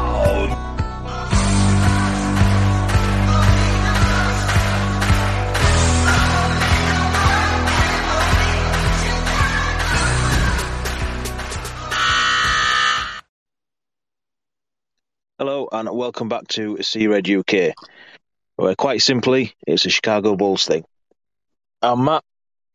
Hello 15.38 15.68
and 15.72 15.88
welcome 15.90 16.28
back 16.28 16.46
to 16.48 16.82
Sea 16.82 17.06
Red 17.06 17.26
UK, 17.30 17.72
where 18.56 18.74
quite 18.74 19.00
simply 19.00 19.54
it's 19.66 19.86
a 19.86 19.90
Chicago 19.90 20.36
Bulls 20.36 20.66
thing. 20.66 20.84
I'm 21.80 22.04
Matt, 22.04 22.22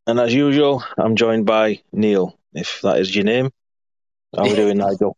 and 0.07 0.19
as 0.19 0.33
usual, 0.33 0.83
I'm 0.97 1.15
joined 1.15 1.45
by 1.45 1.83
Neill, 1.91 2.35
if 2.53 2.79
that 2.81 2.99
is 2.99 3.15
your 3.15 3.25
name. 3.25 3.51
How 4.35 4.43
are 4.43 4.49
we 4.49 4.55
doing, 4.55 4.77
Nigel? 4.77 5.17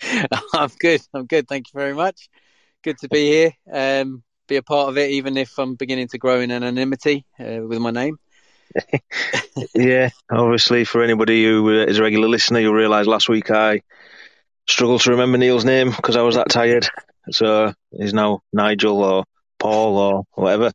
I'm 0.54 0.70
good. 0.78 1.00
I'm 1.14 1.26
good. 1.26 1.48
Thank 1.48 1.68
you 1.68 1.78
very 1.78 1.94
much. 1.94 2.28
Good 2.84 2.98
to 2.98 3.08
be 3.08 3.26
here. 3.26 3.52
Um, 3.72 4.22
be 4.46 4.56
a 4.56 4.62
part 4.62 4.88
of 4.88 4.98
it, 4.98 5.10
even 5.10 5.36
if 5.36 5.58
I'm 5.58 5.74
beginning 5.74 6.08
to 6.08 6.18
grow 6.18 6.40
in 6.40 6.50
anonymity 6.50 7.24
uh, 7.40 7.60
with 7.66 7.78
my 7.78 7.90
name. 7.90 8.18
yeah, 9.74 10.10
obviously, 10.30 10.84
for 10.84 11.02
anybody 11.02 11.44
who 11.44 11.68
is 11.70 11.98
a 11.98 12.02
regular 12.02 12.28
listener, 12.28 12.60
you'll 12.60 12.74
realise 12.74 13.06
last 13.06 13.28
week 13.28 13.50
I 13.50 13.82
struggled 14.68 15.00
to 15.02 15.10
remember 15.10 15.38
Neill's 15.38 15.64
name 15.64 15.90
because 15.90 16.16
I 16.16 16.22
was 16.22 16.36
that 16.36 16.50
tired. 16.50 16.86
So 17.30 17.72
he's 17.90 18.14
now 18.14 18.40
Nigel 18.52 19.02
or 19.02 19.24
Paul 19.58 19.96
or 19.96 20.24
whatever. 20.34 20.72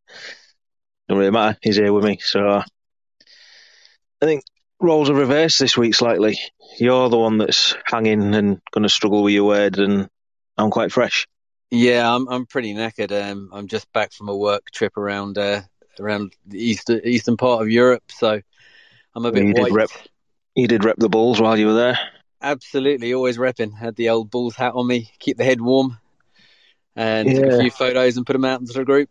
Don't 1.07 1.17
really 1.19 1.31
matter. 1.31 1.57
He's 1.61 1.75
here 1.75 1.93
with 1.93 2.03
me. 2.03 2.17
So 2.21 2.47
I 2.47 4.25
think 4.25 4.43
roles 4.83 5.09
are 5.09 5.15
reversed 5.15 5.59
this 5.59 5.77
week 5.77 5.95
slightly. 5.95 6.37
You're 6.77 7.09
the 7.09 7.17
one 7.17 7.37
that's 7.37 7.75
hanging 7.85 8.35
and 8.35 8.61
going 8.71 8.83
to 8.83 8.89
struggle 8.89 9.23
with 9.23 9.33
your 9.33 9.45
word, 9.45 9.79
and 9.79 10.09
I'm 10.57 10.69
quite 10.69 10.91
fresh. 10.91 11.27
Yeah, 11.71 12.13
I'm 12.13 12.27
I'm 12.27 12.45
pretty 12.45 12.75
knackered. 12.75 13.11
Um, 13.11 13.49
I'm 13.51 13.67
just 13.67 13.91
back 13.93 14.11
from 14.11 14.29
a 14.29 14.35
work 14.35 14.69
trip 14.71 14.97
around 14.97 15.37
uh, 15.37 15.61
around 15.99 16.33
the 16.45 16.63
eastern 16.63 17.01
eastern 17.03 17.37
part 17.37 17.63
of 17.63 17.69
Europe, 17.69 18.03
so 18.09 18.41
I'm 19.15 19.25
a 19.25 19.31
bit 19.31 19.43
you 19.43 19.53
white. 19.53 19.69
did 19.69 19.75
rep. 19.75 19.89
You 20.55 20.67
did 20.67 20.83
rep 20.83 20.97
the 20.97 21.09
Bulls 21.09 21.41
while 21.41 21.57
you 21.57 21.67
were 21.67 21.73
there. 21.73 21.99
Absolutely, 22.41 23.13
always 23.13 23.37
repping. 23.37 23.75
Had 23.75 23.95
the 23.95 24.09
old 24.09 24.29
Bulls 24.29 24.55
hat 24.55 24.73
on 24.75 24.85
me, 24.85 25.09
keep 25.17 25.37
the 25.37 25.45
head 25.45 25.61
warm, 25.61 25.97
and 26.95 27.27
took 27.27 27.45
a 27.45 27.59
few 27.59 27.71
photos 27.71 28.17
and 28.17 28.25
put 28.25 28.33
them 28.33 28.45
out 28.45 28.59
into 28.59 28.73
the 28.73 28.85
group. 28.85 29.09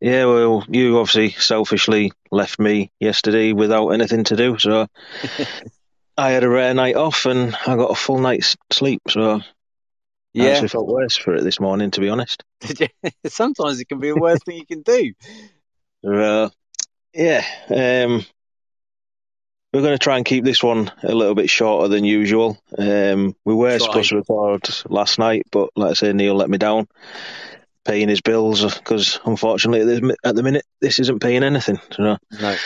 Yeah, 0.00 0.24
well, 0.24 0.64
you 0.68 0.98
obviously 0.98 1.30
selfishly 1.30 2.12
left 2.30 2.58
me 2.58 2.90
yesterday 3.00 3.52
without 3.52 3.88
anything 3.88 4.24
to 4.24 4.36
do, 4.36 4.58
so 4.58 4.86
I 6.16 6.30
had 6.30 6.44
a 6.44 6.48
rare 6.48 6.72
night 6.74 6.96
off 6.96 7.26
and 7.26 7.54
I 7.66 7.76
got 7.76 7.90
a 7.90 7.94
full 7.94 8.18
night's 8.18 8.56
sleep. 8.70 9.02
So 9.08 9.40
I 10.38 10.48
actually 10.48 10.68
felt 10.68 10.86
worse 10.86 11.16
for 11.16 11.34
it 11.34 11.44
this 11.44 11.60
morning, 11.60 11.90
to 11.92 12.00
be 12.00 12.08
honest. 12.08 12.44
sometimes 13.26 13.80
it 13.80 13.88
can 13.88 14.00
be 14.00 14.08
the 14.08 14.20
worst 14.20 14.44
thing 14.44 14.56
you 14.56 14.66
can 14.66 14.82
do. 14.82 15.12
Uh, 16.02 16.48
yeah, 17.12 17.44
um, 17.68 18.24
we're 19.70 19.82
going 19.82 19.92
to 19.92 19.98
try 19.98 20.16
and 20.16 20.24
keep 20.24 20.44
this 20.44 20.62
one 20.62 20.90
a 21.02 21.14
little 21.14 21.34
bit 21.34 21.50
shorter 21.50 21.88
than 21.88 22.04
usual. 22.04 22.56
Um, 22.78 23.36
we 23.44 23.54
were 23.54 23.76
Try. 23.76 23.86
supposed 23.86 24.08
to 24.08 24.16
record 24.16 24.66
last 24.88 25.18
night, 25.18 25.42
but 25.52 25.68
like 25.76 25.90
I 25.90 25.92
say, 25.92 26.12
Neill 26.14 26.34
let 26.34 26.48
me 26.48 26.56
down, 26.56 26.88
paying 27.84 28.08
his 28.08 28.20
bills 28.20 28.62
because 28.74 29.18
unfortunately 29.24 29.80
at 29.80 30.02
the, 30.02 30.16
at 30.24 30.34
the 30.34 30.42
minute 30.42 30.64
this 30.80 30.98
isn't 30.98 31.20
paying 31.20 31.42
anything. 31.42 31.78
So, 31.92 32.16
No, 32.40 32.56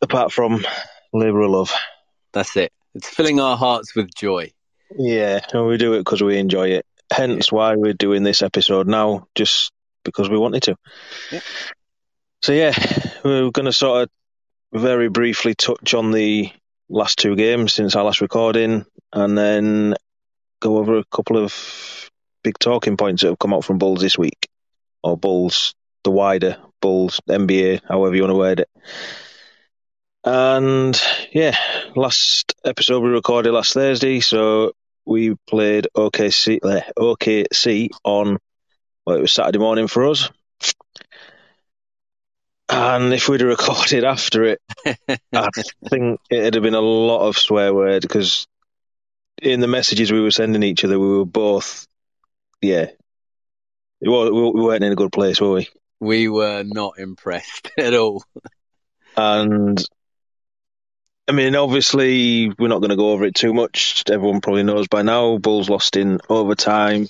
apart 0.00 0.32
from 0.32 0.64
labour 1.12 1.42
of 1.42 1.50
love. 1.50 1.72
that's 2.32 2.56
it. 2.56 2.72
It's 2.94 3.08
filling 3.08 3.40
our 3.40 3.56
hearts 3.56 3.94
with 3.96 4.14
joy. 4.14 4.52
Yeah, 4.98 5.40
and 5.52 5.66
we 5.66 5.78
do 5.78 5.94
it 5.94 6.00
because 6.00 6.22
we 6.22 6.36
enjoy 6.38 6.68
it. 6.70 6.86
Hence 7.10 7.50
why 7.50 7.76
we're 7.76 7.94
doing 7.94 8.22
this 8.22 8.42
episode 8.42 8.86
now, 8.86 9.26
just 9.34 9.72
because 10.04 10.28
we 10.28 10.36
wanted 10.38 10.64
to. 10.64 10.76
Yeah. 11.30 11.40
So 12.42 12.52
yeah, 12.52 12.74
we're 13.24 13.50
going 13.50 13.66
to 13.66 13.72
sort 13.72 14.02
of 14.02 14.80
very 14.80 15.08
briefly 15.08 15.54
touch 15.54 15.94
on 15.94 16.10
the 16.10 16.50
last 16.90 17.18
two 17.18 17.36
games 17.36 17.72
since 17.72 17.94
our 17.96 18.04
last 18.04 18.20
recording, 18.20 18.84
and 19.12 19.38
then 19.38 19.94
go 20.60 20.76
over 20.78 20.98
a 20.98 21.04
couple 21.04 21.38
of 21.38 22.10
big 22.42 22.58
talking 22.58 22.96
points 22.96 23.22
that 23.22 23.28
have 23.28 23.38
come 23.38 23.54
out 23.54 23.64
from 23.64 23.78
Bulls 23.78 24.00
this 24.00 24.18
week, 24.18 24.48
or 25.02 25.16
Bulls, 25.16 25.74
the 26.04 26.10
wider 26.10 26.56
Bulls, 26.80 27.20
NBA, 27.28 27.80
however 27.88 28.14
you 28.14 28.22
want 28.22 28.32
to 28.32 28.38
word 28.38 28.60
it. 28.60 28.70
And 30.24 31.00
yeah, 31.32 31.56
last 31.96 32.54
episode 32.64 33.00
we 33.00 33.10
recorded 33.10 33.52
last 33.52 33.74
Thursday, 33.74 34.20
so 34.20 34.72
we 35.04 35.34
played 35.48 35.88
OKC, 35.96 36.60
uh, 36.62 36.80
OKC 36.96 37.88
on 38.04 38.38
well, 39.04 39.16
it 39.16 39.22
was 39.22 39.32
Saturday 39.32 39.58
morning 39.58 39.88
for 39.88 40.08
us. 40.08 40.30
And 42.68 43.12
if 43.12 43.28
we'd 43.28 43.40
have 43.40 43.48
recorded 43.48 44.04
after 44.04 44.44
it, 44.44 44.60
I 45.32 45.48
think 45.90 46.20
it'd 46.30 46.54
have 46.54 46.62
been 46.62 46.74
a 46.74 46.80
lot 46.80 47.26
of 47.26 47.36
swear 47.36 47.74
word 47.74 48.02
because 48.02 48.46
in 49.42 49.60
the 49.60 49.66
messages 49.66 50.12
we 50.12 50.20
were 50.20 50.30
sending 50.30 50.62
each 50.62 50.84
other, 50.84 50.98
we 50.98 51.18
were 51.18 51.24
both, 51.24 51.86
yeah, 52.62 52.86
we 54.00 54.08
weren't 54.08 54.84
in 54.84 54.92
a 54.92 54.96
good 54.96 55.12
place, 55.12 55.40
were 55.40 55.52
we? 55.52 55.68
We 56.00 56.28
were 56.28 56.64
not 56.64 56.98
impressed 56.98 57.70
at 57.78 57.94
all. 57.94 58.24
And 59.16 59.82
I 61.28 61.32
mean, 61.32 61.54
obviously, 61.54 62.48
we're 62.58 62.68
not 62.68 62.80
going 62.80 62.90
to 62.90 62.96
go 62.96 63.10
over 63.10 63.24
it 63.24 63.34
too 63.34 63.54
much. 63.54 64.02
Everyone 64.10 64.40
probably 64.40 64.64
knows 64.64 64.88
by 64.88 65.02
now. 65.02 65.38
Bulls 65.38 65.70
lost 65.70 65.96
in 65.96 66.20
overtime. 66.28 67.08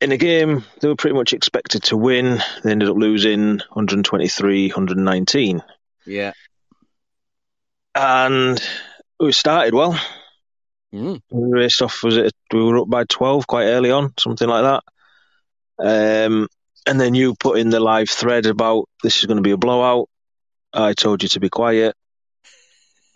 In 0.00 0.12
a 0.12 0.18
game 0.18 0.64
they 0.80 0.88
were 0.88 0.96
pretty 0.96 1.16
much 1.16 1.32
expected 1.32 1.84
to 1.84 1.96
win. 1.96 2.42
They 2.62 2.70
ended 2.70 2.88
up 2.88 2.96
losing 2.96 3.58
123 3.58 4.68
119. 4.68 5.62
Yeah. 6.04 6.32
And 7.94 8.62
we 9.18 9.32
started 9.32 9.74
well. 9.74 9.98
Mm. 10.94 11.20
We 11.30 11.60
raced 11.60 11.82
off, 11.82 12.02
was 12.02 12.16
it? 12.16 12.32
We 12.52 12.62
were 12.62 12.78
up 12.78 12.88
by 12.88 13.04
12 13.04 13.46
quite 13.46 13.66
early 13.66 13.90
on, 13.90 14.12
something 14.18 14.48
like 14.48 14.62
that. 15.78 16.26
Um, 16.26 16.48
and 16.86 17.00
then 17.00 17.14
you 17.14 17.34
put 17.34 17.58
in 17.58 17.70
the 17.70 17.80
live 17.80 18.08
thread 18.08 18.46
about 18.46 18.88
this 19.02 19.18
is 19.18 19.26
going 19.26 19.36
to 19.36 19.42
be 19.42 19.50
a 19.50 19.56
blowout. 19.56 20.08
I 20.72 20.92
told 20.94 21.22
you 21.22 21.28
to 21.30 21.40
be 21.40 21.48
quiet. 21.48 21.94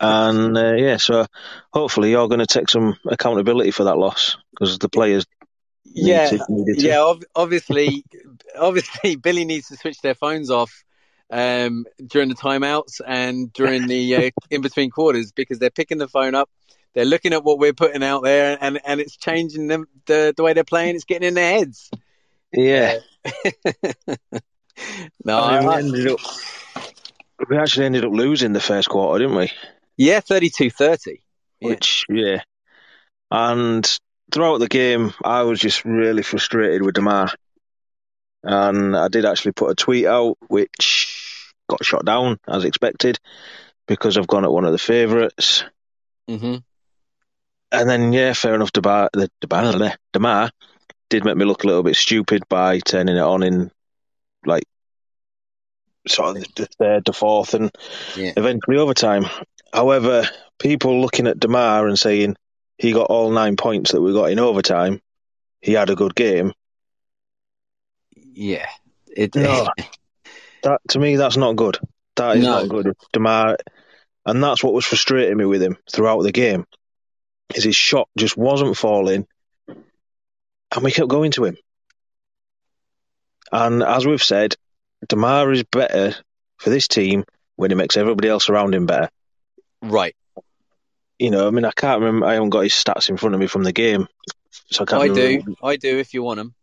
And 0.03 0.57
uh, 0.57 0.73
yeah, 0.73 0.97
so 0.97 1.27
hopefully 1.71 2.09
you're 2.09 2.27
going 2.27 2.39
to 2.39 2.47
take 2.47 2.71
some 2.71 2.95
accountability 3.07 3.69
for 3.69 3.83
that 3.83 3.99
loss 3.99 4.35
because 4.49 4.79
the 4.79 4.89
players 4.89 5.27
Yeah. 5.85 6.27
to- 6.27 6.37
to. 6.39 6.73
Yeah. 6.75 7.01
Ob- 7.03 7.23
obviously, 7.35 8.03
obviously, 8.59 9.15
Billy 9.21 9.45
needs 9.45 9.67
to 9.67 9.77
switch 9.77 10.01
their 10.01 10.15
phones 10.15 10.49
off 10.49 10.71
um, 11.29 11.85
during 12.03 12.29
the 12.29 12.35
timeouts 12.35 12.99
and 13.05 13.53
during 13.53 13.85
the 13.85 14.15
uh, 14.15 14.29
in 14.49 14.61
between 14.61 14.89
quarters 14.89 15.31
because 15.33 15.59
they're 15.59 15.69
picking 15.69 15.99
the 15.99 16.07
phone 16.07 16.33
up. 16.33 16.49
They're 16.93 17.05
looking 17.05 17.33
at 17.33 17.43
what 17.43 17.59
we're 17.59 17.73
putting 17.73 18.03
out 18.03 18.23
there, 18.23 18.57
and, 18.59 18.79
and 18.85 18.99
it's 18.99 19.15
changing 19.15 19.67
them 19.67 19.87
the 20.05 20.33
the 20.35 20.43
way 20.43 20.53
they're 20.53 20.63
playing. 20.63 20.95
It's 20.95 21.05
getting 21.05 21.27
in 21.27 21.33
their 21.35 21.59
heads. 21.59 21.89
Yeah. 22.51 22.99
no, 25.23 25.39
I 25.39 25.59
mean, 25.59 25.69
we 25.69 25.75
ended 25.75 26.07
up. 26.07 26.19
We 27.49 27.57
actually 27.57 27.85
ended 27.85 28.05
up 28.05 28.11
losing 28.11 28.53
the 28.53 28.59
first 28.59 28.89
quarter, 28.89 29.23
didn't 29.23 29.37
we? 29.37 29.51
yeah, 29.97 30.19
32-30. 30.19 31.21
Yeah. 31.59 31.69
Which, 31.69 32.05
yeah. 32.09 32.41
And 33.29 33.99
throughout 34.31 34.59
the 34.59 34.67
game, 34.67 35.13
I 35.23 35.43
was 35.43 35.59
just 35.59 35.85
really 35.85 36.23
frustrated 36.23 36.81
with 36.81 36.95
Demar. 36.95 37.31
And 38.43 38.95
I 38.97 39.07
did 39.07 39.25
actually 39.25 39.51
put 39.51 39.71
a 39.71 39.75
tweet 39.75 40.05
out, 40.05 40.37
which 40.47 41.53
got 41.69 41.85
shot 41.85 42.05
down 42.05 42.37
as 42.47 42.65
expected 42.65 43.19
because 43.87 44.17
I've 44.17 44.27
gone 44.27 44.43
at 44.43 44.51
one 44.51 44.65
of 44.65 44.71
the 44.71 44.77
favourites. 44.77 45.63
hmm 46.27 46.57
And 47.71 47.89
then, 47.89 48.11
yeah, 48.13 48.33
fair 48.33 48.55
enough. 48.55 48.71
Demar, 48.73 49.09
the 49.13 49.29
Demar, 49.39 49.95
Demar 50.13 50.51
did 51.09 51.23
make 51.25 51.37
me 51.37 51.45
look 51.45 51.63
a 51.63 51.67
little 51.67 51.83
bit 51.83 51.95
stupid 51.95 52.43
by 52.49 52.79
turning 52.79 53.15
it 53.15 53.21
on 53.21 53.43
in 53.43 53.71
like 54.45 54.63
sort 56.07 56.37
of 56.37 56.43
the 56.55 56.65
third, 56.79 57.05
the 57.05 57.13
fourth, 57.13 57.53
and 57.53 57.71
Yeah. 58.17 58.33
eventually 58.35 58.77
overtime. 58.77 59.25
However, 59.73 60.27
people 60.59 60.99
looking 61.01 61.27
at 61.27 61.39
Demar 61.39 61.87
and 61.87 61.97
saying 61.97 62.35
he 62.77 62.91
got 62.91 63.09
all 63.09 63.31
nine 63.31 63.55
points 63.55 63.91
that 63.91 64.01
we 64.01 64.13
got 64.13 64.31
in 64.31 64.39
overtime, 64.39 65.01
he 65.61 65.73
had 65.73 65.89
a 65.89 65.95
good 65.95 66.15
game. 66.15 66.53
Yeah. 68.15 68.67
It, 69.15 69.35
No. 69.35 69.67
That 70.63 70.79
to 70.89 70.99
me, 70.99 71.15
that's 71.15 71.37
not 71.37 71.55
good. 71.55 71.79
That 72.17 72.37
is 72.37 72.43
No. 72.43 72.59
not 72.59 72.69
good. 72.69 72.95
Demar, 73.13 73.57
and 74.27 74.43
that's 74.43 74.63
what 74.63 74.75
was 74.75 74.85
frustrating 74.85 75.35
me 75.35 75.45
with 75.45 75.63
him 75.63 75.75
throughout 75.91 76.21
the 76.21 76.31
game, 76.31 76.65
is 77.55 77.63
his 77.63 77.75
shot 77.75 78.07
just 78.17 78.37
wasn't 78.37 78.77
falling, 78.77 79.27
and 79.67 80.83
we 80.83 80.91
kept 80.91 81.09
going 81.09 81.31
to 81.31 81.45
him. 81.45 81.57
And 83.51 83.83
as 83.83 84.05
we've 84.05 84.23
said, 84.23 84.55
Demar 85.07 85.51
is 85.51 85.63
better 85.63 86.15
for 86.57 86.69
this 86.69 86.87
team 86.87 87.25
when 87.55 87.71
he 87.71 87.75
makes 87.75 87.97
everybody 87.97 88.29
else 88.29 88.49
around 88.49 88.73
him 88.73 88.85
better. 88.85 89.09
right. 89.81 90.15
You 91.19 91.29
know, 91.29 91.47
I 91.47 91.51
mean, 91.51 91.65
I 91.65 91.71
can't 91.71 92.01
remember. 92.01 92.25
I 92.25 92.33
haven't 92.33 92.49
got 92.49 92.61
his 92.61 92.73
stats 92.73 93.09
in 93.09 93.17
front 93.17 93.35
of 93.35 93.39
me 93.41 93.45
from 93.45 93.63
the 93.63 93.71
game, 93.71 94.07
so 94.71 94.81
I 94.83 94.85
can't. 94.85 95.03
I 95.03 95.07
do. 95.13 95.55
I 95.61 95.75
do 95.75 95.99
if 95.99 96.15
you 96.15 96.23
want 96.23 96.37
them. 96.37 96.55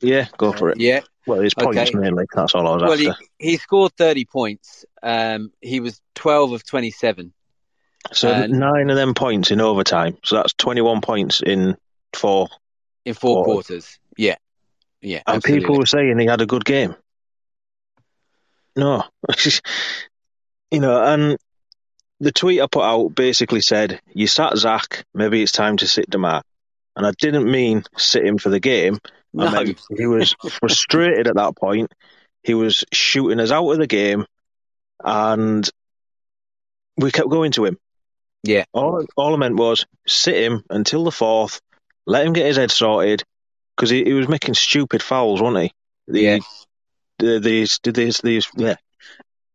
Yeah, 0.00 0.26
go 0.38 0.52
for 0.52 0.70
it. 0.70 0.80
Yeah. 0.80 1.00
Well, 1.26 1.40
his 1.40 1.52
points 1.52 1.76
Okay. 1.78 1.98
mainly. 1.98 2.24
That's 2.34 2.54
all 2.54 2.66
I 2.66 2.72
was 2.76 2.82
Well, 2.82 2.92
after. 3.10 3.22
he, 3.38 3.50
he 3.50 3.56
scored 3.58 3.92
30 3.98 4.24
points. 4.24 4.86
Um, 5.02 5.52
he 5.60 5.80
was 5.80 6.00
12 6.14 6.52
of 6.52 6.64
27 6.66 7.34
so 8.12 8.30
and- 8.30 8.52
nine 8.58 8.90
of 8.90 8.96
them 8.96 9.14
points 9.14 9.50
in 9.50 9.60
overtime. 9.60 10.16
So 10.24 10.36
that's 10.36 10.52
twenty-one 10.54 11.00
points 11.00 11.40
in 11.42 11.76
four. 12.14 12.48
in 13.04 13.14
four 13.14 13.40
Oh. 13.40 13.44
quarters. 13.44 13.98
Yeah. 14.16 14.36
Yeah. 15.00 15.22
And 15.26 15.36
absolutely. 15.36 15.60
people 15.60 15.78
were 15.78 15.86
saying 15.86 16.18
he 16.18 16.26
had 16.26 16.40
a 16.42 16.46
good 16.46 16.64
game. 16.64 16.94
No, 18.76 19.04
you 20.70 20.80
know, 20.80 21.02
and 21.04 21.36
the 22.20 22.32
tweet 22.32 22.60
I 22.60 22.66
put 22.66 22.82
out 22.84 23.14
basically 23.14 23.60
said, 23.62 24.00
"You 24.14 24.26
sat 24.26 24.56
Zach. 24.56 25.04
Maybe 25.14 25.42
it's 25.42 25.52
time 25.52 25.76
to 25.78 25.88
sit 25.88 26.08
Demar." 26.08 26.42
And 26.96 27.06
I 27.06 27.12
didn't 27.12 27.50
mean 27.50 27.82
sit 27.96 28.24
him 28.24 28.38
for 28.38 28.48
the 28.50 28.60
game. 28.60 28.98
I 29.38 29.44
No. 29.44 29.50
meant 29.50 29.80
he 29.96 30.06
was 30.06 30.34
frustrated 30.50 31.26
at 31.28 31.36
that 31.36 31.56
point. 31.56 31.92
He 32.42 32.54
was 32.54 32.84
shooting 32.92 33.40
us 33.40 33.50
out 33.50 33.70
of 33.70 33.78
the 33.78 33.86
game, 33.86 34.24
and 35.02 35.68
we 36.96 37.10
kept 37.10 37.28
going 37.28 37.52
to 37.52 37.64
him. 37.64 37.78
Yeah. 38.42 38.64
All, 38.72 39.04
all 39.16 39.34
I 39.34 39.36
meant 39.36 39.56
was 39.56 39.86
sit 40.06 40.36
him 40.36 40.64
until 40.70 41.04
the 41.04 41.12
fourth, 41.12 41.60
let 42.06 42.26
him 42.26 42.32
get 42.32 42.46
his 42.46 42.56
head 42.56 42.70
sorted, 42.70 43.22
because 43.76 43.90
he, 43.90 44.04
he 44.04 44.12
was 44.12 44.28
making 44.28 44.54
stupid 44.54 45.02
fouls, 45.02 45.40
wasn't 45.40 45.64
he? 45.64 45.72
The, 46.08 46.20
Yeah. 46.20 46.38
the, 47.18 47.38
these, 47.40 47.80
these, 47.84 48.18
these, 48.18 48.48
yeah. 48.56 48.76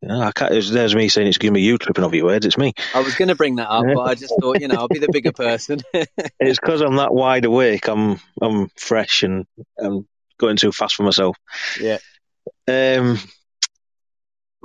Yeah, 0.01 0.19
I 0.19 0.31
can't, 0.33 0.51
there's, 0.51 0.93
me 0.93 1.09
saying 1.09 1.27
it's 1.27 1.39
giving 1.39 1.53
me 1.53 1.61
you 1.61 1.79
tripping 1.79 2.03
over 2.03 2.15
your 2.15 2.25
words. 2.25 2.45
It's 2.45 2.59
me. 2.59 2.73
I 2.93 2.99
was 2.99 3.15
going 3.15 3.29
to 3.29 3.35
bring 3.35 3.55
that 3.55 3.69
up, 3.69 3.85
but 3.91 4.01
I 4.01 4.13
just 4.13 4.35
thought, 4.39 4.61
you 4.61 4.67
know, 4.67 4.75
I'll 4.75 4.87
be 4.87 4.99
the 4.99 5.11
bigger 5.11 5.31
person. 5.31 5.79
It's 6.39 6.59
because 6.59 6.81
I'm 6.81 6.97
that 6.97 7.13
wide 7.13 7.45
awake. 7.45 7.87
I'm 7.87 8.19
I'm 8.39 8.69
fresh 8.77 9.23
and 9.23 9.47
I'm 9.79 10.07
going 10.37 10.57
too 10.57 10.71
fast 10.71 10.95
for 10.95 11.03
myself. 11.03 11.37
Yeah. 11.81 11.97
Um. 12.67 13.17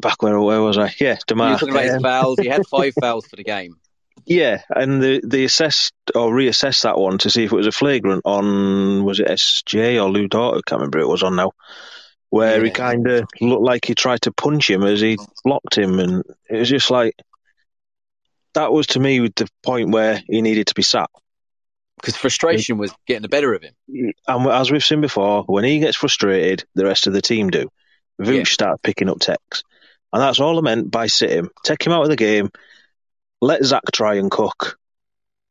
Back 0.02 0.22
where 0.22 0.38
where 0.40 0.60
was 0.60 0.76
I? 0.76 0.92
Yeah, 1.00 1.14
you 1.14 1.18
Demar. 1.26 1.52
were 1.52 1.58
talking 1.58 1.74
about 1.74 1.84
his 1.84 2.02
fouls. 2.02 2.38
He 2.38 2.48
had 2.48 2.66
five 2.66 2.92
fouls 3.00 3.26
for 3.26 3.36
the 3.36 3.44
game. 3.44 3.76
Yeah, 4.30 4.62
and 4.70 5.02
they 5.02 5.20
they 5.24 5.42
assessed 5.42 5.92
or 6.14 6.30
reassessed 6.30 6.82
that 6.82 6.96
one 6.96 7.18
to 7.18 7.30
see 7.30 7.42
if 7.42 7.52
it 7.52 7.56
was 7.56 7.66
a 7.66 7.72
flagrant 7.72 8.22
on 8.24 9.04
was 9.04 9.18
it 9.18 9.26
SJ 9.26 10.00
or 10.00 10.08
Lu 10.08 10.28
Dort? 10.28 10.58
I 10.58 10.60
can't 10.64 10.78
remember 10.78 11.00
who 11.00 11.06
it 11.06 11.10
was 11.10 11.24
on 11.24 11.34
now. 11.34 11.50
Where 12.28 12.62
he 12.62 12.70
kind 12.70 13.08
of 13.08 13.26
looked 13.40 13.64
like 13.64 13.84
he 13.84 13.96
tried 13.96 14.22
to 14.22 14.32
punch 14.32 14.70
him 14.70 14.84
as 14.84 15.00
he 15.00 15.18
blocked 15.42 15.76
him, 15.76 15.98
and 15.98 16.22
it 16.48 16.58
was 16.58 16.68
just 16.68 16.92
like 16.92 17.16
that 18.54 18.72
was 18.72 18.86
to 18.88 19.00
me 19.00 19.18
the 19.18 19.48
point 19.64 19.90
where 19.90 20.22
he 20.28 20.42
needed 20.42 20.68
to 20.68 20.74
be 20.74 20.82
sat. 20.82 21.10
Because 21.96 22.16
frustration 22.16 22.78
was 22.78 22.92
getting 23.08 23.22
the 23.22 23.28
better 23.28 23.52
of 23.52 23.62
him. 23.62 23.74
and 24.28 24.46
as 24.46 24.70
we've 24.70 24.84
seen 24.84 25.00
before, 25.00 25.42
when 25.42 25.64
he 25.64 25.80
gets 25.80 25.96
frustrated, 25.96 26.64
the 26.76 26.84
rest 26.84 27.08
of 27.08 27.14
the 27.14 27.20
team 27.20 27.50
do. 27.50 27.68
Vooch 28.22 28.36
Yeah. 28.36 28.44
start 28.44 28.82
picking 28.84 29.08
up 29.08 29.18
techs. 29.18 29.64
And 30.12 30.22
that's 30.22 30.38
all 30.38 30.56
I 30.56 30.60
meant 30.60 30.88
by 30.88 31.08
sit 31.08 31.30
him. 31.30 31.50
Take 31.64 31.84
him 31.84 31.92
out 31.92 32.04
of 32.04 32.08
the 32.08 32.16
game, 32.16 32.50
let 33.40 33.64
Zach 33.64 33.82
try 33.92 34.14
and 34.16 34.30
cook, 34.30 34.78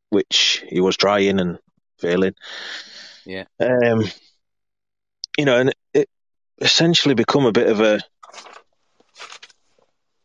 which 0.10 0.64
he 0.68 0.82
was 0.82 0.98
trying 0.98 1.40
and 1.40 1.60
failing. 2.00 2.36
Yeah. 3.26 3.46
Um, 3.60 4.04
you 5.38 5.46
know, 5.46 5.60
and 5.60 5.74
it 5.94 6.10
essentially 6.62 7.16
become 7.16 7.46
a 7.46 7.52
bit 7.52 7.68
of 7.68 7.80
a 7.82 8.00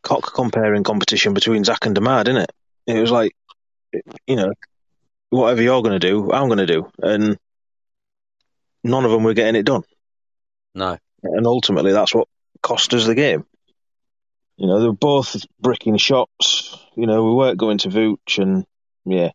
cock 0.02 0.34
comparing 0.34 0.82
competition 0.82 1.34
between 1.34 1.64
Zach 1.64 1.86
and 1.86 1.94
Demar, 1.94 2.24
didn't 2.24 2.42
it? 2.42 2.52
It 2.86 3.00
was 3.00 3.10
like, 3.10 3.34
you 4.26 4.36
know, 4.36 4.52
whatever 5.30 5.62
you're 5.62 5.82
going 5.82 5.98
to 5.98 6.06
do, 6.06 6.30
I'm 6.32 6.48
going 6.48 6.58
to 6.58 6.66
do. 6.66 6.90
And 7.02 7.38
none 8.82 9.04
of 9.04 9.10
them 9.10 9.24
were 9.24 9.34
getting 9.34 9.56
it 9.58 9.64
done 9.64 9.82
No. 10.74 10.98
and 11.22 11.46
ultimately 11.46 11.92
that's 11.92 12.14
what 12.14 12.28
cost 12.62 12.92
us 12.92 13.06
the 13.06 13.14
game. 13.14 13.46
You 14.56 14.66
know, 14.68 14.80
they 14.80 14.86
were 14.86 14.92
both 14.92 15.36
bricking 15.60 15.96
shots. 15.96 16.78
You 16.96 17.06
know, 17.06 17.24
we 17.24 17.34
weren't 17.34 17.58
going 17.58 17.78
to 17.78 17.88
Vooch, 17.88 18.38
and 18.40 18.64
yeah. 19.04 19.30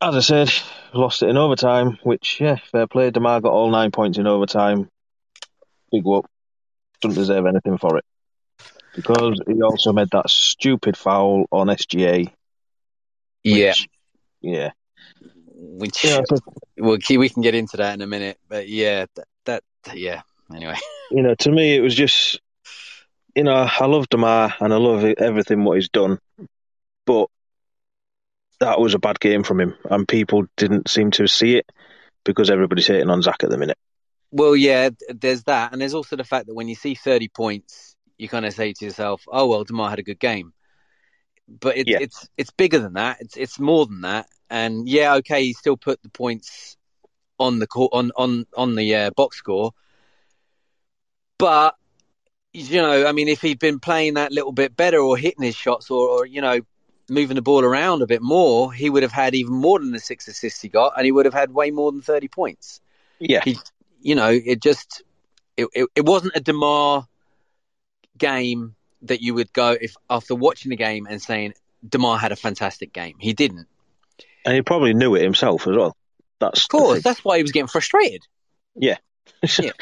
As 0.00 0.16
I 0.16 0.20
said, 0.20 0.52
lost 0.92 1.22
it 1.22 1.28
in 1.30 1.36
overtime, 1.36 1.98
which, 2.02 2.40
yeah, 2.40 2.56
fair 2.70 2.86
play. 2.86 3.10
Demar 3.10 3.40
got 3.40 3.52
all 3.52 3.70
nine 3.70 3.92
points 3.92 4.18
in 4.18 4.26
overtime. 4.26 4.88
Big 5.90 6.04
whoop. 6.04 6.26
Doesn't 7.00 7.18
deserve 7.18 7.46
anything 7.46 7.78
for 7.78 7.98
it. 7.98 8.04
Because 8.94 9.40
he 9.46 9.62
also 9.62 9.92
made 9.92 10.08
that 10.12 10.28
stupid 10.28 10.96
foul 10.96 11.46
on 11.50 11.68
SGA. 11.68 12.30
Yeah. 13.42 13.68
which- 13.68 13.88
Yeah. 14.40 14.70
Which 15.54 16.04
Yeah, 16.04 16.20
so, 16.28 16.36
well, 16.78 16.98
we 17.08 17.28
can 17.28 17.42
get 17.42 17.54
into 17.54 17.76
that 17.78 17.94
in 17.94 18.02
a 18.02 18.06
minute. 18.06 18.38
But 18.48 18.68
yeah, 18.68 19.06
that, 19.14 19.62
that 19.84 19.96
yeah. 19.96 20.22
Anyway. 20.54 20.76
you 21.10 21.22
know, 21.22 21.34
to 21.36 21.50
me, 21.50 21.76
it 21.76 21.80
was 21.80 21.94
just, 21.94 22.40
you 23.34 23.44
know, 23.44 23.68
I 23.78 23.86
love 23.86 24.08
Demar 24.08 24.54
and 24.60 24.72
I 24.72 24.76
love 24.76 25.04
everything 25.04 25.64
what 25.64 25.76
he's 25.76 25.88
done, 25.88 26.18
but 27.06 27.28
that 28.60 28.78
was 28.80 28.94
a 28.94 28.98
bad 28.98 29.18
game 29.18 29.42
from 29.42 29.60
him, 29.60 29.74
and 29.90 30.06
people 30.06 30.44
didn't 30.56 30.88
seem 30.88 31.10
to 31.12 31.26
see 31.26 31.56
it 31.56 31.66
because 32.24 32.50
everybody's 32.50 32.86
hating 32.86 33.10
on 33.10 33.22
Zach 33.22 33.42
at 33.42 33.50
the 33.50 33.58
minute. 33.58 33.78
Well, 34.30 34.56
yeah, 34.56 34.90
there's 35.08 35.44
that, 35.44 35.72
and 35.72 35.80
there's 35.80 35.94
also 35.94 36.16
the 36.16 36.24
fact 36.24 36.46
that 36.46 36.54
when 36.54 36.68
you 36.68 36.74
see 36.74 36.94
30 36.94 37.28
points, 37.28 37.96
you 38.18 38.28
kind 38.28 38.46
of 38.46 38.52
say 38.52 38.72
to 38.72 38.84
yourself, 38.84 39.22
"Oh 39.28 39.46
well, 39.48 39.64
Demar 39.64 39.90
had 39.90 39.98
a 39.98 40.04
good 40.04 40.20
game," 40.20 40.52
but 41.48 41.76
it's 41.76 41.90
Yeah. 41.90 41.98
it's 42.00 42.28
it's 42.36 42.50
bigger 42.50 42.78
than 42.78 42.94
that. 42.94 43.18
It's 43.20 43.36
it's 43.36 43.58
more 43.58 43.86
than 43.86 44.02
that, 44.02 44.28
and 44.48 44.88
yeah, 44.88 45.14
okay, 45.16 45.44
he 45.44 45.52
still 45.52 45.76
put 45.76 46.02
the 46.02 46.08
points 46.08 46.76
on 47.38 47.58
the 47.58 47.66
court 47.66 47.90
on 47.92 48.12
on 48.16 48.46
on 48.56 48.74
the 48.74 48.94
uh, 48.94 49.10
box 49.10 49.36
score, 49.38 49.72
but 51.38 51.74
you 52.52 52.82
know, 52.82 53.06
I 53.06 53.12
mean, 53.12 53.28
if 53.28 53.40
he'd 53.40 53.58
been 53.58 53.80
playing 53.80 54.14
that 54.14 54.32
little 54.32 54.52
bit 54.52 54.76
better 54.76 54.98
or 54.98 55.16
hitting 55.16 55.44
his 55.44 55.56
shots 55.56 55.90
or, 55.90 56.08
or 56.08 56.26
you 56.26 56.40
know 56.40 56.60
moving 57.08 57.34
the 57.34 57.42
ball 57.42 57.64
around 57.64 58.02
a 58.02 58.06
bit 58.06 58.22
more, 58.22 58.72
he 58.72 58.88
would 58.88 59.02
have 59.02 59.12
had 59.12 59.34
even 59.34 59.54
more 59.54 59.78
than 59.78 59.90
the 59.90 59.98
six 59.98 60.28
assists 60.28 60.60
he 60.60 60.68
got, 60.68 60.92
and 60.96 61.04
he 61.04 61.12
would 61.12 61.26
have 61.26 61.34
had 61.34 61.52
way 61.52 61.70
more 61.70 61.92
than 61.92 62.00
30 62.00 62.28
points 62.28 62.80
Yeah, 63.18 63.40
He, 63.44 63.58
you 64.00 64.14
know, 64.14 64.30
it 64.30 64.60
just 64.60 65.02
it, 65.56 65.66
it, 65.74 65.88
it 65.94 66.04
wasn't 66.06 66.36
a 66.36 66.40
Demar 66.40 67.06
game 68.18 68.74
that 69.02 69.20
you 69.20 69.34
would 69.34 69.52
go 69.52 69.76
if 69.78 69.94
after 70.08 70.34
watching 70.34 70.70
the 70.70 70.76
game 70.76 71.06
and 71.08 71.20
saying 71.20 71.54
Demar 71.86 72.18
had 72.18 72.32
a 72.32 72.36
fantastic 72.36 72.92
game. 72.92 73.16
He 73.18 73.32
didn't. 73.32 73.66
and 74.44 74.54
he 74.54 74.62
probably 74.62 74.94
knew 74.94 75.14
it 75.14 75.22
himself 75.22 75.66
as 75.66 75.76
well. 75.76 75.96
That's 76.38 76.62
Of 76.62 76.68
course, 76.68 77.02
that's 77.02 77.24
why 77.24 77.36
he 77.38 77.42
was 77.42 77.52
getting 77.52 77.68
frustrated. 77.68 78.22
Yeah. 78.74 78.96
yeah. 79.60 79.72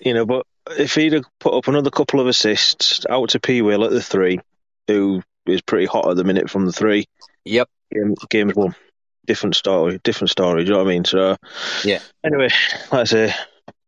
you 0.00 0.14
know, 0.14 0.26
but 0.26 0.46
if 0.78 0.94
he'd 0.94 1.12
have 1.14 1.24
put 1.40 1.54
up 1.54 1.68
another 1.68 1.90
couple 1.90 2.20
of 2.20 2.26
assists 2.26 3.04
out 3.08 3.30
to 3.30 3.40
P 3.40 3.62
Will 3.62 3.84
at 3.84 3.90
the 3.90 4.02
three, 4.02 4.40
who 4.86 5.22
is 5.46 5.62
pretty 5.62 5.86
hot 5.86 6.08
at 6.08 6.16
the 6.16 6.24
minute 6.24 6.50
from 6.50 6.66
the 6.66 6.72
three, 6.72 7.06
Yep. 7.44 7.68
game, 7.92 8.14
game's 8.30 8.54
won. 8.54 8.74
Different 9.26 9.56
story, 9.56 10.00
different 10.04 10.30
story. 10.30 10.64
Do 10.64 10.68
you 10.70 10.72
know 10.76 10.84
what 10.84 10.90
I 10.90 10.94
mean? 10.94 11.04
So, 11.04 11.36
Yeah. 11.84 12.00
Anyway, 12.24 12.48
let's 12.92 13.10
say 13.10 13.34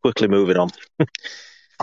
quickly 0.03 0.29
moving 0.29 0.57
on. 0.57 0.71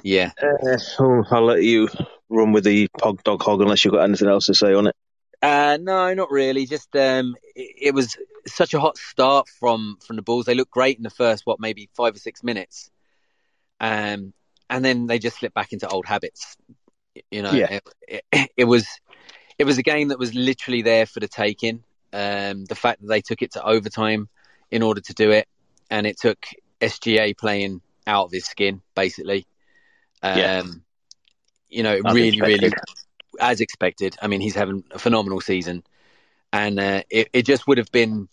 Yeah. 0.04 0.32
Uh, 0.42 0.78
oh, 1.00 1.24
I'll 1.32 1.46
let 1.46 1.64
you 1.64 1.90
run 2.30 2.52
with 2.52 2.64
the 2.64 2.88
pog 3.00 3.24
dog 3.24 3.42
hog 3.42 3.62
unless 3.62 3.84
you've 3.84 3.94
got 3.94 4.04
anything 4.04 4.28
else 4.28 4.46
to 4.48 4.54
say 4.54 4.74
on 4.74 4.88
it. 4.88 4.96
Uh, 5.42 5.78
no, 5.82 6.14
not 6.14 6.30
really. 6.32 6.66
Just 6.66 6.96
um, 6.96 7.36
it, 7.56 7.76
it 7.90 7.94
was 7.94 8.18
such 8.48 8.74
a 8.74 8.80
hot 8.80 8.98
start 8.98 9.48
from 9.48 9.98
from 10.06 10.16
the 10.16 10.22
Bulls. 10.22 10.46
They 10.46 10.56
looked 10.56 10.72
great 10.72 10.98
in 10.98 11.04
the 11.04 11.10
first 11.10 11.46
what 11.46 11.60
maybe 11.60 11.90
five 11.96 12.16
or 12.16 12.20
six 12.20 12.44
minutes, 12.44 12.90
um, 13.80 14.34
and 14.70 14.84
then 14.84 15.08
they 15.08 15.20
just 15.20 15.40
slip 15.40 15.54
back 15.54 15.74
into 15.74 15.88
old 15.88 16.06
habits. 16.06 16.56
You 17.32 17.42
know, 17.42 17.54
Yeah. 17.54 17.80
it, 18.08 18.24
it, 18.32 18.50
it 18.58 18.64
was 18.66 18.88
it 19.58 19.66
was 19.66 19.78
a 19.78 19.84
game 19.84 20.10
that 20.10 20.20
was 20.20 20.34
literally 20.36 20.82
there 20.82 21.06
for 21.06 21.20
the 21.20 21.28
taking. 21.28 21.84
Um, 22.14 22.66
the 22.66 22.76
fact 22.76 23.02
that 23.02 23.08
they 23.08 23.22
took 23.22 23.42
it 23.42 23.52
to 23.54 23.64
overtime 23.64 24.30
in 24.72 24.82
order 24.82 25.02
to 25.02 25.14
do 25.14 25.32
it, 25.32 25.48
and 25.90 26.08
it 26.08 26.18
took 26.20 26.38
SGA 26.82 27.38
playing 27.38 27.82
out 28.06 28.26
of 28.26 28.32
his 28.32 28.46
skin 28.46 28.82
basically. 28.96 29.46
Um, 30.24 30.38
Yeah. 30.38 30.64
you 31.70 31.84
know, 31.84 32.00
really, 32.14 32.42
really, 32.42 32.72
as 33.40 33.62
expected. 33.62 34.16
I 34.22 34.28
mean, 34.28 34.42
he's 34.42 34.56
having 34.56 34.84
a 34.92 35.00
phenomenal 35.00 35.42
season, 35.42 35.84
and 36.54 36.80
uh, 36.80 37.04
it, 37.10 37.30
it 37.34 37.46
just 37.46 37.68
would 37.68 37.78
have 37.78 37.92
been 37.92 38.30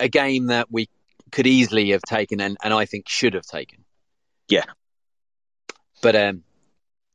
a 0.00 0.08
game 0.08 0.46
that 0.46 0.70
we 0.70 0.88
could 1.32 1.46
easily 1.46 1.90
have 1.90 2.02
taken, 2.02 2.40
and, 2.40 2.56
and 2.62 2.72
I 2.72 2.86
think 2.86 3.08
should 3.08 3.34
have 3.34 3.46
taken. 3.46 3.84
Yeah. 4.48 4.64
But 6.02 6.16
um, 6.16 6.42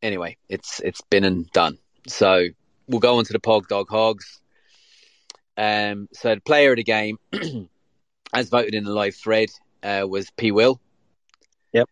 anyway, 0.01 0.37
it's 0.49 0.79
it's 0.79 1.01
been 1.01 1.23
and 1.23 1.51
done. 1.51 1.77
So 2.07 2.47
we'll 2.87 2.99
go 2.99 3.17
on 3.17 3.25
to 3.25 3.33
the 3.33 3.39
Pog 3.39 3.67
Dog 3.67 3.89
Hogs. 3.89 4.41
Um, 5.57 6.07
so 6.13 6.35
the 6.35 6.41
player 6.41 6.71
of 6.71 6.77
the 6.77 6.83
game, 6.83 7.17
as 8.33 8.49
voted 8.49 8.73
in 8.73 8.83
the 8.83 8.91
live 8.91 9.15
thread, 9.15 9.49
uh, 9.83 10.05
was 10.07 10.29
P. 10.31 10.51
Will. 10.51 10.79
Yep. 11.73 11.89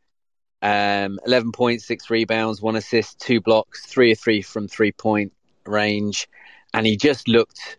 Um, 0.61 1.19
eleven 1.25 1.51
points, 1.51 1.85
six 1.85 2.09
rebounds, 2.09 2.61
one 2.61 2.75
assist, 2.75 3.19
two 3.19 3.41
blocks, 3.41 3.85
three 3.85 4.11
or 4.11 4.15
three 4.15 4.41
from 4.41 4.67
three 4.67 4.91
point 4.91 5.33
range, 5.65 6.27
and 6.73 6.85
he 6.85 6.97
just 6.97 7.27
looked 7.27 7.77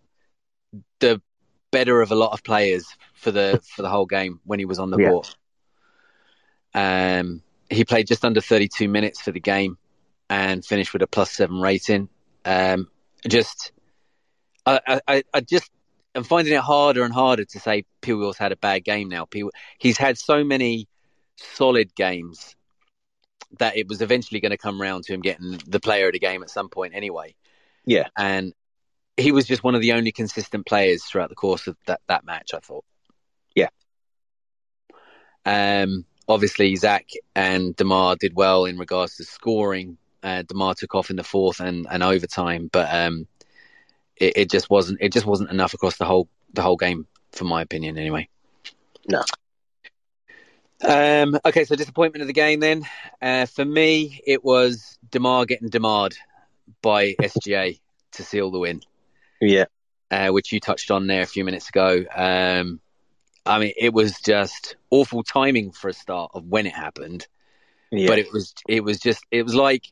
the 1.00 1.20
better 1.70 2.00
of 2.00 2.10
a 2.10 2.16
lot 2.16 2.32
of 2.32 2.42
players 2.42 2.86
for 3.14 3.30
the 3.30 3.60
for 3.74 3.82
the 3.82 3.88
whole 3.88 4.06
game 4.06 4.40
when 4.44 4.58
he 4.58 4.64
was 4.64 4.78
on 4.78 4.90
the 4.90 4.98
Yeah. 4.98 5.08
court. 5.08 5.36
Um, 6.74 7.42
he 7.70 7.84
played 7.84 8.06
just 8.06 8.24
under 8.24 8.40
32 8.40 8.88
minutes 8.88 9.20
for 9.20 9.32
the 9.32 9.40
game 9.40 9.78
and 10.28 10.64
finished 10.64 10.92
with 10.92 11.02
a 11.02 11.06
plus 11.06 11.30
seven 11.30 11.60
rating. 11.60 12.08
Um, 12.44 12.88
just, 13.28 13.72
I, 14.66 15.00
I, 15.06 15.22
I 15.32 15.40
just, 15.40 15.70
I'm 16.14 16.24
finding 16.24 16.52
it 16.52 16.60
harder 16.60 17.04
and 17.04 17.14
harder 17.14 17.44
to 17.44 17.60
say 17.60 17.84
P. 18.00 18.12
Will's 18.12 18.38
had 18.38 18.52
a 18.52 18.56
bad 18.56 18.84
game 18.84 19.08
now. 19.08 19.24
P. 19.24 19.44
He's 19.78 19.96
had 19.96 20.18
so 20.18 20.42
many 20.44 20.88
solid 21.36 21.94
games 21.94 22.56
that 23.58 23.76
it 23.76 23.88
was 23.88 24.02
eventually 24.02 24.40
going 24.40 24.50
to 24.50 24.58
come 24.58 24.80
round 24.80 25.04
to 25.04 25.14
him 25.14 25.20
getting 25.20 25.58
the 25.66 25.80
player 25.80 26.06
of 26.06 26.12
the 26.12 26.18
game 26.18 26.42
at 26.42 26.50
some 26.50 26.68
point 26.68 26.94
anyway. 26.94 27.34
Yeah. 27.84 28.08
And 28.16 28.52
he 29.16 29.32
was 29.32 29.46
just 29.46 29.64
one 29.64 29.74
of 29.74 29.80
the 29.80 29.92
only 29.92 30.12
consistent 30.12 30.66
players 30.66 31.04
throughout 31.04 31.28
the 31.28 31.34
course 31.34 31.66
of 31.66 31.76
that, 31.86 32.00
that 32.08 32.24
match, 32.24 32.50
I 32.54 32.60
thought. 32.60 32.84
Yeah. 33.54 33.68
Um, 35.44 36.04
obviously, 36.30 36.74
Zach 36.76 37.06
and 37.34 37.74
Demar 37.76 38.16
did 38.16 38.34
well 38.34 38.64
in 38.64 38.78
regards 38.78 39.16
to 39.16 39.24
scoring. 39.24 39.98
Uh, 40.22 40.42
Demar 40.42 40.74
took 40.74 40.94
off 40.94 41.10
in 41.10 41.16
the 41.16 41.24
fourth 41.24 41.60
and, 41.60 41.86
and 41.90 42.02
overtime, 42.02 42.68
but 42.72 42.92
um, 42.92 43.26
it, 44.16 44.36
it 44.36 44.50
just 44.50 44.70
wasn't 44.70 44.98
it 45.00 45.12
just 45.12 45.26
wasn't 45.26 45.50
enough 45.50 45.74
across 45.74 45.96
the 45.96 46.04
whole 46.04 46.28
the 46.52 46.62
whole 46.62 46.76
game, 46.76 47.06
for 47.32 47.44
my 47.44 47.62
opinion, 47.62 47.98
anyway. 47.98 48.28
No. 49.08 49.22
Um, 50.82 51.38
okay, 51.44 51.64
so 51.64 51.76
disappointment 51.76 52.22
of 52.22 52.26
the 52.26 52.32
game 52.32 52.60
then. 52.60 52.84
Uh, 53.20 53.46
for 53.46 53.64
me, 53.64 54.20
it 54.26 54.42
was 54.44 54.98
Demar 55.10 55.44
getting 55.44 55.68
demarred 55.68 56.16
by 56.80 57.12
SGA 57.14 57.78
to 58.12 58.22
seal 58.22 58.50
the 58.50 58.58
win 58.58 58.80
Yeah. 59.40 59.66
uh, 60.10 60.28
which 60.28 60.52
you 60.52 60.60
touched 60.60 60.90
on 60.90 61.06
there 61.06 61.22
a 61.22 61.26
few 61.26 61.44
minutes 61.44 61.68
ago. 61.68 62.04
Um, 62.14 62.80
I 63.46 63.58
mean, 63.58 63.72
it 63.76 63.92
was 63.92 64.20
just 64.20 64.76
awful 64.90 65.22
timing 65.22 65.72
for 65.72 65.88
a 65.88 65.92
start 65.92 66.32
of 66.34 66.44
when 66.44 66.66
it 66.66 66.74
happened, 66.74 67.26
Yeah. 67.90 68.08
but 68.08 68.18
it 68.18 68.32
was 68.32 68.54
it 68.68 68.84
was 68.84 68.98
just 68.98 69.24
it 69.30 69.42
was 69.42 69.54
like 69.54 69.84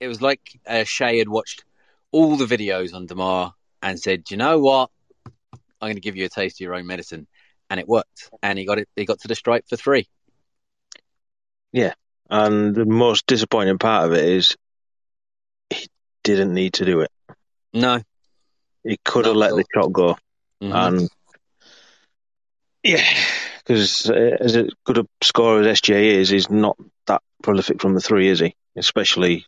it 0.00 0.08
was 0.08 0.20
like 0.20 0.40
uh, 0.66 0.84
Shai 0.84 1.16
had 1.16 1.28
watched 1.28 1.64
all 2.12 2.36
the 2.36 2.46
videos 2.46 2.94
on 2.94 3.06
Demar 3.06 3.54
and 3.82 3.98
said, 3.98 4.24
"Do 4.24 4.34
you 4.34 4.38
know 4.38 4.58
what? 4.58 4.90
I'm 5.54 5.86
going 5.88 5.94
to 5.94 6.00
give 6.00 6.16
you 6.16 6.24
a 6.26 6.28
taste 6.28 6.56
of 6.56 6.64
your 6.64 6.74
own 6.74 6.86
medicine," 6.86 7.26
and 7.68 7.78
it 7.78 7.88
worked, 7.88 8.30
and 8.42 8.58
he 8.58 8.64
got 8.64 8.78
it. 8.78 8.88
He 8.96 9.04
got 9.04 9.20
to 9.20 9.28
the 9.28 9.34
stripe 9.34 9.66
for 9.68 9.76
three. 9.76 10.08
Yeah, 11.72 11.94
and 12.28 12.74
the 12.74 12.84
most 12.84 13.26
disappointing 13.26 13.78
part 13.78 14.06
of 14.06 14.12
it 14.12 14.24
is 14.24 14.56
he 15.70 15.86
didn't 16.24 16.52
need 16.52 16.74
to 16.74 16.84
do 16.84 17.00
it. 17.00 17.10
No, 17.72 18.02
He 18.82 18.98
could 19.04 19.26
have 19.26 19.36
let 19.36 19.54
the 19.54 19.64
shot 19.72 19.92
go. 19.92 20.16
Mhm. 20.60 20.74
And 20.74 21.10
yeah, 22.82 23.04
because 23.58 24.08
uh, 24.10 24.36
as 24.40 24.56
a 24.56 24.68
good 24.84 24.98
a 24.98 25.06
scorer 25.22 25.60
as 25.60 25.80
SJ 25.80 26.02
is, 26.16 26.28
he's 26.28 26.50
not 26.50 26.76
that 27.06 27.22
prolific 27.42 27.80
from 27.80 27.94
the 27.94 28.00
three, 28.00 28.28
is 28.28 28.40
he? 28.40 28.54
Especially 28.76 29.46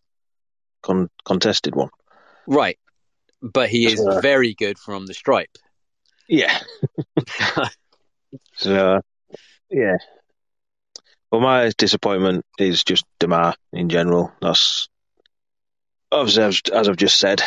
con- 0.82 1.10
contested 1.24 1.74
one. 1.74 1.90
right, 2.46 2.78
but 3.40 3.68
he 3.68 3.86
is 3.86 3.94
Sure. 4.00 4.20
very 4.20 4.54
good 4.54 4.78
from 4.78 5.06
the 5.06 5.14
stripe. 5.14 5.56
Yeah. 6.28 6.58
So 8.56 9.00
yeah. 9.70 9.96
Well, 11.30 11.40
my 11.42 11.70
disappointment 11.76 12.46
is 12.58 12.82
just 12.84 13.04
Demar 13.20 13.54
in 13.72 13.88
general. 13.90 14.32
That's 14.40 14.88
obviously 16.10 16.44
as, 16.44 16.62
as 16.72 16.88
I've 16.88 16.96
just 16.96 17.18
said 17.18 17.42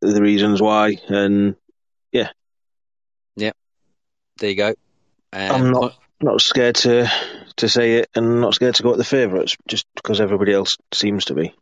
the 0.00 0.22
reasons 0.22 0.60
why, 0.62 0.96
and 1.08 1.56
there 4.40 4.50
you 4.50 4.56
go. 4.56 4.68
Um, 5.32 5.50
I'm 5.52 5.70
not 5.70 5.96
not 6.20 6.40
scared 6.40 6.74
to 6.76 7.10
to 7.56 7.68
say 7.68 7.98
it, 7.98 8.10
and 8.14 8.40
not 8.40 8.54
scared 8.54 8.74
to 8.76 8.82
go 8.82 8.92
at 8.92 8.98
the 8.98 9.04
favourites 9.04 9.56
just 9.68 9.86
because 9.94 10.20
everybody 10.20 10.52
else 10.52 10.76
seems 10.92 11.26
to 11.26 11.34
be. 11.34 11.54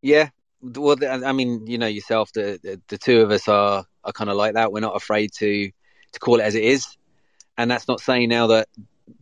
Yeah, 0.00 0.28
well, 0.62 0.96
I 1.02 1.32
mean, 1.32 1.66
you 1.66 1.78
know 1.78 1.86
yourself. 1.86 2.32
The 2.32 2.60
the, 2.62 2.80
the 2.88 2.98
two 2.98 3.20
of 3.22 3.30
us 3.30 3.48
are 3.48 3.84
are 4.04 4.12
kind 4.12 4.30
of 4.30 4.36
like 4.36 4.54
that. 4.54 4.72
We're 4.72 4.80
not 4.80 4.96
afraid 4.96 5.32
to 5.38 5.70
to 6.12 6.20
call 6.20 6.40
it 6.40 6.44
as 6.44 6.54
it 6.54 6.64
is, 6.64 6.96
and 7.56 7.70
that's 7.70 7.88
not 7.88 8.00
saying 8.00 8.28
now 8.28 8.48
that 8.48 8.68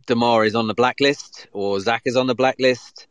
Demar 0.05 0.45
is 0.45 0.55
on 0.55 0.67
the 0.67 0.73
blacklist 0.75 1.47
or 1.51 1.79
Zach 1.79 2.03
is 2.05 2.15
on 2.15 2.27
the 2.27 2.35
blacklist. 2.35 3.07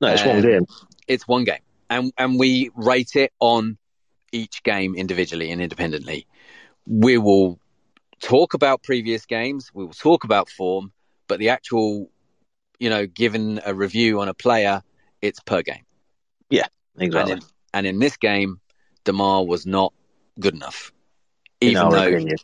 No, 0.00 0.08
it's 0.08 0.24
one 0.24 0.36
Um, 0.36 0.42
game. 0.42 0.66
It's 1.06 1.28
one 1.28 1.44
game, 1.44 1.60
and 1.90 2.12
and 2.16 2.38
we 2.38 2.70
rate 2.74 3.14
it 3.16 3.32
on 3.40 3.78
each 4.32 4.62
game 4.62 4.94
individually 4.94 5.50
and 5.52 5.60
independently. 5.62 6.26
We 6.86 7.18
will 7.18 7.58
talk 8.24 8.54
about 8.54 8.82
previous 8.82 9.26
games. 9.26 9.70
We 9.74 9.84
will 9.84 9.92
talk 9.92 10.24
about 10.24 10.48
form, 10.48 10.92
but 11.28 11.38
the 11.38 11.50
actual, 11.50 12.10
you 12.78 12.90
know, 12.90 13.06
given 13.06 13.60
a 13.64 13.74
review 13.74 14.20
on 14.20 14.28
a 14.28 14.34
player, 14.34 14.82
it's 15.20 15.40
per 15.40 15.62
game. 15.62 15.84
Yeah, 16.48 16.66
exactly. 16.98 17.32
And 17.32 17.42
in, 17.42 17.48
and 17.74 17.86
in 17.86 17.98
this 17.98 18.16
game, 18.16 18.60
Demar 19.04 19.44
was 19.44 19.66
not 19.66 19.92
good 20.40 20.54
enough. 20.54 20.92
Even 21.60 21.82
our 21.82 21.90
though, 21.90 22.08
opinion. 22.08 22.36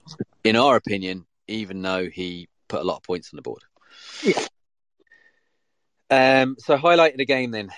in 0.45 0.57
our 0.57 0.77
opinion, 0.77 1.27
even 1.49 1.83
though 1.83 2.09
he 2.09 2.49
put 2.69 2.81
a 2.81 2.85
lot 2.85 2.97
of 2.97 3.03
points 3.03 3.31
on 3.33 3.37
the 3.37 3.43
board. 3.43 3.63
Yeah. 4.23 4.47
Um, 6.11 6.57
so 6.59 6.77
highlight 6.77 7.13
of 7.13 7.19
the 7.19 7.27
game 7.27 7.51
then. 7.51 7.71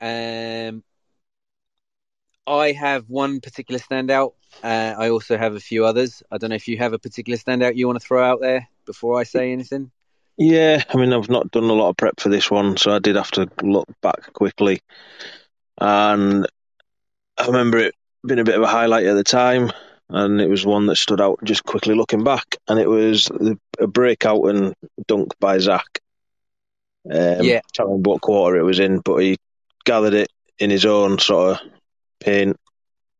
Um, 0.00 0.82
I 2.48 2.72
have 2.72 3.08
one 3.08 3.40
particular 3.40 3.78
standout. 3.78 4.32
Uh, 4.62 4.94
I 4.96 5.10
also 5.10 5.36
have 5.36 5.54
a 5.54 5.60
few 5.60 5.84
others. 5.84 6.22
I 6.30 6.38
don't 6.38 6.50
know 6.50 6.56
if 6.56 6.68
you 6.68 6.78
have 6.78 6.92
a 6.92 6.98
particular 6.98 7.36
standout 7.36 7.76
you 7.76 7.86
want 7.86 8.00
to 8.00 8.06
throw 8.06 8.24
out 8.24 8.40
there 8.40 8.68
before 8.86 9.20
I 9.20 9.24
say 9.24 9.52
anything. 9.52 9.90
Yeah, 10.36 10.82
I 10.88 10.96
mean, 10.96 11.12
I've 11.12 11.28
not 11.28 11.50
done 11.50 11.64
a 11.64 11.72
lot 11.72 11.90
of 11.90 11.96
prep 11.96 12.20
for 12.20 12.28
this 12.28 12.50
one, 12.50 12.76
so 12.76 12.92
I 12.92 13.00
did 13.00 13.16
have 13.16 13.30
to 13.32 13.48
look 13.62 13.88
back 14.00 14.32
quickly. 14.32 14.80
And 15.80 16.46
I 17.36 17.46
remember 17.46 17.78
it 17.78 17.94
being 18.26 18.40
a 18.40 18.44
bit 18.44 18.56
of 18.56 18.62
a 18.62 18.68
highlight 18.68 19.06
at 19.06 19.14
the 19.14 19.24
time, 19.24 19.70
and 20.08 20.40
it 20.40 20.48
was 20.48 20.64
one 20.64 20.86
that 20.86 20.96
stood 20.96 21.20
out 21.20 21.40
just 21.44 21.64
quickly 21.64 21.94
looking 21.94 22.24
back, 22.24 22.56
and 22.68 22.78
it 22.78 22.88
was 22.88 23.24
the, 23.24 23.58
a 23.78 23.86
breakout 23.86 24.44
and 24.44 24.74
dunk 25.06 25.34
by 25.40 25.58
Zach. 25.58 26.00
Um, 27.10 27.44
Yeah. 27.44 27.58
I 27.58 27.70
can't 27.74 27.88
remember 27.88 28.10
what 28.10 28.22
quarter 28.22 28.58
it 28.58 28.64
was 28.64 28.78
in, 28.78 29.00
but 29.00 29.16
he 29.18 29.38
gathered 29.84 30.14
it 30.14 30.28
in 30.58 30.70
his 30.70 30.84
own 30.84 31.18
sort 31.18 31.60
of 31.60 31.68
paint 32.20 32.56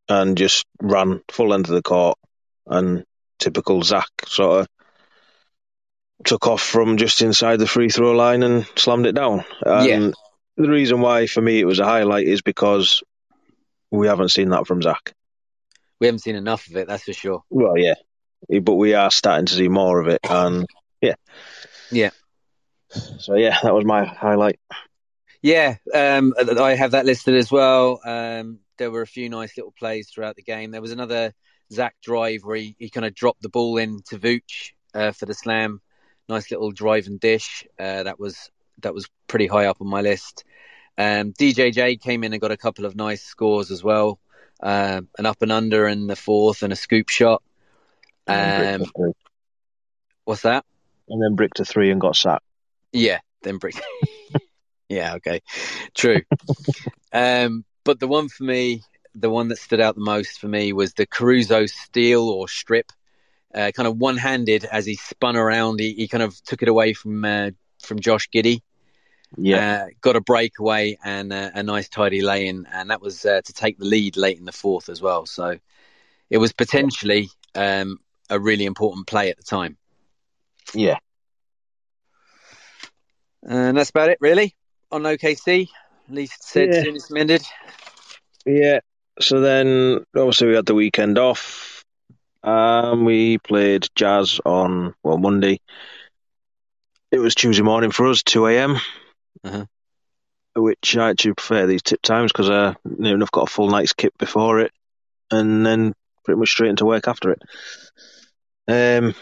and 0.09 0.37
just 0.39 0.67
ran 0.81 1.23
full 1.31 1.49
length 1.49 1.69
of 1.69 1.75
the 1.75 1.83
court, 1.83 2.19
and 2.67 3.05
typical 3.39 3.83
Zach 3.83 4.09
sort 4.27 4.61
of 4.63 4.69
took 6.25 6.47
off 6.47 6.63
from 6.63 6.97
just 6.97 7.23
inside 7.23 7.59
the 7.59 7.67
free 7.67 7.89
throw 7.89 8.13
line 8.13 8.43
and 8.43 8.67
slammed 8.77 9.07
it 9.07 9.15
down. 9.15 9.45
And 9.63 9.87
Yeah. 9.87 10.11
the 10.57 10.69
reason 10.69 11.01
why 11.01 11.27
for 11.27 11.41
me 11.41 11.61
it 11.61 11.65
was 11.67 11.79
a 11.79 11.85
highlight 11.85 12.27
is 12.27 12.43
because 12.43 13.03
we 13.91 14.09
haven't 14.09 14.31
seen 14.31 14.51
that 14.51 14.67
from 14.67 14.83
Zach. 14.83 15.13
We 16.01 16.07
haven't 16.07 16.21
seen 16.21 16.37
enough 16.37 16.67
of 16.69 16.77
it, 16.77 16.89
that's 16.89 17.05
for 17.05 17.13
sure. 17.13 17.43
Well, 17.51 17.79
yeah, 17.79 17.95
but 18.61 18.75
we 18.75 18.95
are 18.95 19.11
starting 19.11 19.47
to 19.47 19.55
see 19.55 19.69
more 19.69 20.01
of 20.01 20.09
it, 20.09 20.21
and 20.29 20.67
yeah, 21.01 21.15
Yeah. 21.91 22.11
So 23.19 23.35
yeah, 23.35 23.59
that 23.63 23.75
was 23.75 23.85
my 23.85 24.05
highlight. 24.05 24.59
Yeah, 25.43 25.77
um, 25.95 26.35
I 26.39 26.75
have 26.75 26.93
that 26.93 27.07
listed 27.07 27.37
as 27.37 27.51
well. 27.51 28.01
Um, 28.05 28.59
there 28.77 28.91
were 28.91 29.03
a 29.03 29.07
few 29.07 29.29
nice 29.29 29.57
little 29.57 29.73
plays 29.79 30.09
throughout 30.09 30.37
the 30.37 30.43
game. 30.43 30.71
There 30.71 30.83
was 30.83 30.93
another 30.93 31.33
Zach 31.73 31.95
drive 32.03 32.41
where 32.43 32.57
he, 32.57 32.75
he 32.79 32.91
kind 32.91 33.07
of 33.07 33.15
dropped 33.15 33.43
the 33.43 33.49
ball 33.49 33.77
in 33.77 34.01
to 34.09 34.19
Vooch 34.19 34.73
uh, 34.95 35.13
for 35.13 35.27
the 35.27 35.35
slam. 35.35 35.81
Nice 36.29 36.51
little 36.51 36.73
drive 36.73 37.07
and 37.07 37.21
dish. 37.21 37.65
Uh, 37.79 38.03
that 38.03 38.19
was 38.19 38.51
that 38.83 38.95
was 38.95 39.09
pretty 39.27 39.47
high 39.47 39.67
up 39.67 39.81
on 39.81 39.89
my 39.89 40.01
list. 40.01 40.45
Um, 40.97 41.33
DJJ 41.33 42.01
came 42.01 42.25
in 42.25 42.33
and 42.33 42.41
got 42.41 42.51
a 42.51 42.57
couple 42.57 42.85
of 42.85 42.97
nice 42.97 43.23
scores 43.23 43.71
as 43.71 43.83
well. 43.83 44.19
Uh, 44.61 45.03
an 45.19 45.27
up 45.27 45.41
and 45.43 45.53
under 45.53 45.87
in 45.87 46.09
the 46.09 46.17
fourth 46.17 46.63
and 46.63 46.73
a 46.73 46.77
scoop 46.77 47.09
shot. 47.09 47.43
Um, 48.27 48.59
bricked 48.59 48.83
a 48.83 48.93
three. 48.97 49.13
what's 50.25 50.43
that? 50.43 50.65
and 51.09 51.23
then 51.23 51.37
bricked 51.37 51.61
a 51.61 51.65
three 51.65 51.91
and 51.91 52.01
got 52.01 52.17
sacked. 52.17 52.45
Yeah, 52.93 53.21
then 53.43 53.59
brick. 53.59 53.81
Yeah, 54.89 55.15
okay, 55.17 55.43
true. 55.95 56.23
um, 57.13 57.65
but 57.85 58.01
the 58.01 58.09
one 58.09 58.29
for 58.29 58.45
me, 58.45 58.83
the 59.15 59.31
one 59.31 59.49
that 59.49 59.59
stood 59.59 59.81
out 59.81 59.95
the 59.95 60.01
most 60.01 60.39
for 60.41 60.49
me 60.49 60.73
was 60.73 60.95
the 60.95 61.07
Caruso 61.07 61.67
steal 61.67 62.29
or 62.29 62.49
strip, 62.49 62.93
uh, 63.55 63.71
kind 63.75 63.87
of 63.87 63.99
one-handed 63.99 64.65
as 64.65 64.87
he 64.87 64.95
spun 64.95 65.37
around. 65.37 65.81
He, 65.81 65.95
he 65.95 66.09
kind 66.09 66.23
of 66.23 66.41
took 66.43 66.63
it 66.63 66.69
away 66.69 66.93
from 66.95 67.25
uh, 67.25 67.51
from 67.83 68.01
Josh 68.01 68.29
Giddey. 68.35 68.61
Yeah, 69.37 69.65
Uh, 69.85 69.87
got 70.01 70.17
a 70.17 70.21
breakaway 70.21 70.99
and 71.05 71.33
a 71.33 71.63
nice 71.63 71.89
tidy 71.89 72.21
lay 72.21 72.47
in, 72.49 72.67
and 72.73 72.91
that 72.91 73.01
was 73.01 73.25
uh, 73.25 73.41
to 73.43 73.53
take 73.53 73.79
the 73.79 73.87
lead 73.87 74.17
late 74.17 74.39
in 74.39 74.45
the 74.45 74.53
fourth 74.53 74.89
as 74.89 75.01
well. 75.01 75.27
So 75.27 75.59
it 76.31 76.39
was 76.39 76.53
potentially 76.53 77.31
um, 77.55 77.99
a 78.31 78.39
really 78.39 78.65
important 78.67 79.07
play 79.07 79.31
at 79.31 79.37
the 79.37 79.43
time. 79.43 79.77
yeah. 80.75 80.99
And 83.43 83.77
that's 83.77 83.91
about 83.91 84.11
it, 84.11 84.19
really, 84.21 84.55
on 84.91 85.03
OKC. 85.03 85.69
At 86.09 86.15
least 86.15 86.43
said, 86.43 86.73
Yeah. 86.73 86.83
soonest 86.83 87.11
mended. 87.11 87.43
Yeah. 88.47 88.81
So 89.21 89.41
then, 89.41 90.05
obviously, 90.17 90.49
we 90.49 90.55
had 90.55 90.67
the 90.67 90.75
weekend 90.75 91.19
off. 91.19 91.85
Um, 92.43 93.05
we 93.05 93.39
played 93.39 93.89
Jazz 93.95 94.41
on 94.45 94.95
well 95.03 95.19
Monday. 95.19 95.61
It 97.11 97.19
was 97.19 97.35
Tuesday 97.35 97.63
morning 97.63 97.91
for 97.91 98.07
us, 98.07 98.23
two 98.23 98.47
a.m. 98.47 98.77
Uh-huh. 99.45 99.65
Which 100.55 100.97
I 100.97 101.11
actually 101.11 101.35
prefer 101.35 101.67
these 101.67 101.83
tip 101.83 102.01
times 102.03 102.33
because 102.33 102.49
I 102.49 102.77
near 102.85 103.15
enough 103.15 103.31
got 103.31 103.49
a 103.49 103.53
full 103.53 103.69
night's 103.69 103.93
kit 103.93 104.17
before 104.19 104.61
it, 104.61 104.73
and 105.31 105.67
then 105.67 105.95
pretty 106.25 106.39
much 106.39 106.51
straight 106.51 106.71
into 106.71 106.87
work 106.87 107.09
after 107.09 107.33
it. 107.33 107.43
Um, 108.69 109.15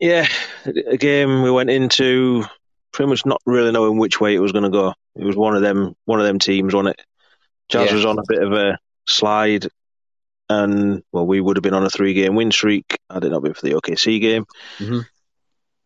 yeah, 0.00 0.26
a 0.64 0.96
game 0.96 1.42
we 1.42 1.50
went 1.50 1.70
into 1.70 2.44
pretty 2.92 3.08
much 3.08 3.24
not 3.26 3.40
really 3.46 3.72
knowing 3.72 3.98
which 3.98 4.20
way 4.20 4.34
it 4.34 4.40
was 4.40 4.52
going 4.52 4.64
to 4.64 4.70
go. 4.70 4.94
It 5.16 5.24
was 5.24 5.36
one 5.36 5.56
of 5.56 5.62
them, 5.62 5.94
one 6.04 6.20
of 6.20 6.26
them 6.26 6.38
teams 6.38 6.74
on 6.74 6.86
it. 6.86 7.00
Jazz 7.68 7.88
Yeah. 7.90 7.96
was 7.96 8.04
on 8.04 8.18
a 8.18 8.22
bit 8.28 8.42
of 8.42 8.52
a 8.52 8.78
slide, 9.06 9.68
and 10.48 11.02
well, 11.12 11.26
we 11.26 11.40
would 11.40 11.56
have 11.56 11.62
been 11.62 11.74
on 11.74 11.84
a 11.84 11.90
three-game 11.90 12.34
win 12.34 12.50
streak 12.50 12.98
had 13.10 13.24
it 13.24 13.30
not 13.30 13.42
been 13.42 13.54
for 13.54 13.62
the 13.66 13.74
OKC 13.74 14.20
game. 14.20 14.44
Mhm. 14.78 15.06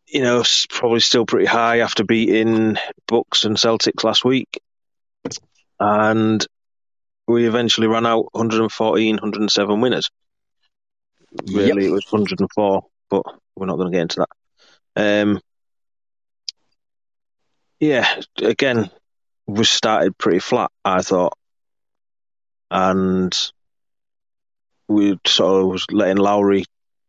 You 0.08 0.22
know, 0.22 0.44
probably 0.68 1.00
still 1.00 1.26
pretty 1.26 1.46
high 1.46 1.80
after 1.80 2.04
beating 2.04 2.76
Bucks 3.08 3.44
and 3.44 3.56
Celtics 3.56 4.04
last 4.04 4.24
week, 4.24 4.60
and 5.80 6.46
we 7.26 7.46
eventually 7.46 7.88
ran 7.88 8.06
out 8.06 8.28
114, 8.32 9.16
107 9.16 9.80
winners. 9.80 10.10
Really, 11.52 11.86
it 11.86 11.90
was 11.90 12.06
104, 12.10 12.84
but 13.10 13.22
we're 13.56 13.66
not 13.66 13.76
going 13.76 13.90
to 13.90 13.96
get 13.96 14.02
into 14.02 14.24
that. 14.94 15.22
Um, 15.22 15.40
yeah, 17.80 18.20
again, 18.38 18.90
we 19.46 19.64
started 19.64 20.16
pretty 20.18 20.38
flat, 20.40 20.70
I 20.84 21.02
thought, 21.02 21.36
and 22.70 23.36
we 24.88 25.18
sort 25.26 25.62
of 25.62 25.68
was 25.68 25.86
letting 25.90 26.16
Lowry 26.16 26.64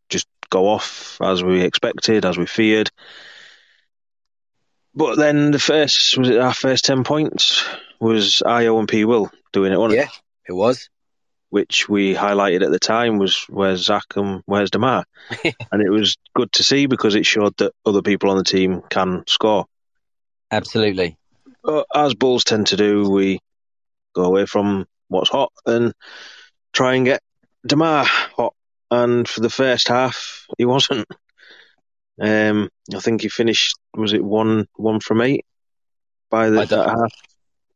just 0.08 0.26
go 0.50 0.68
off 0.68 1.18
as 1.22 1.42
we 1.42 1.62
expected, 1.62 2.24
as 2.24 2.36
we 2.38 2.46
feared. 2.46 2.90
But 4.94 5.16
then 5.16 5.50
the 5.52 5.58
first 5.58 6.16
was 6.18 6.28
it 6.30 6.38
our 6.38 6.54
first 6.54 6.84
ten 6.84 7.04
points 7.04 7.64
was 8.00 8.42
Ayo 8.44 8.78
and 8.78 8.88
P 8.88 9.04
Will 9.04 9.30
doing 9.52 9.72
it, 9.72 9.78
wasn't 9.78 10.00
it? 10.00 10.04
Yeah, 10.04 10.10
it 10.48 10.52
was. 10.52 10.88
which 11.50 11.88
we 11.88 12.14
highlighted 12.14 12.64
at 12.64 12.70
the 12.70 12.78
time 12.78 13.18
was 13.18 13.44
where's 13.48 13.84
Zach 13.84 14.04
and 14.16 14.42
where's 14.46 14.70
Demar, 14.70 15.04
and 15.72 15.82
it 15.82 15.90
was 15.90 16.16
good 16.34 16.50
to 16.52 16.64
see 16.64 16.86
because 16.86 17.14
it 17.14 17.26
showed 17.26 17.56
that 17.58 17.72
other 17.86 18.02
people 18.02 18.30
on 18.30 18.38
the 18.38 18.44
team 18.44 18.82
can 18.90 19.24
score. 19.26 19.66
Absolutely. 20.50 21.16
But 21.62 21.86
as 21.94 22.14
Bulls 22.14 22.44
tend 22.44 22.68
to 22.68 22.76
do, 22.76 23.08
we 23.10 23.40
go 24.14 24.24
away 24.24 24.46
from 24.46 24.86
what's 25.08 25.30
hot 25.30 25.52
and 25.66 25.92
try 26.72 26.94
and 26.94 27.04
get 27.04 27.22
Demar 27.66 28.04
hot. 28.04 28.54
And 28.90 29.28
for 29.28 29.40
the 29.40 29.50
first 29.50 29.88
half, 29.88 30.46
he 30.56 30.64
wasn't. 30.64 31.06
Um, 32.20 32.70
I 32.94 33.00
think 33.00 33.22
he 33.22 33.28
finished. 33.28 33.76
Was 33.94 34.12
it 34.12 34.24
one 34.24 34.66
one 34.76 35.00
from 35.00 35.20
eight 35.20 35.44
by 36.30 36.50
the 36.50 36.60
I 36.60 36.64
don't- 36.64 36.86
that 36.86 36.88
half? 36.88 37.12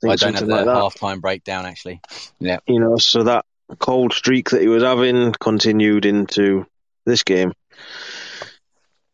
I 0.04 0.16
think 0.16 0.20
don't 0.20 0.34
have 0.34 0.46
the 0.48 0.54
like 0.56 0.64
that. 0.64 0.74
halftime 0.74 1.20
breakdown 1.20 1.64
actually. 1.64 2.00
Yeah. 2.40 2.58
you 2.66 2.80
know, 2.80 2.96
so 2.96 3.22
that 3.22 3.44
cold 3.78 4.12
streak 4.12 4.50
that 4.50 4.60
he 4.60 4.66
was 4.66 4.82
having 4.82 5.32
continued 5.40 6.06
into 6.06 6.66
this 7.06 7.22
game. 7.22 7.52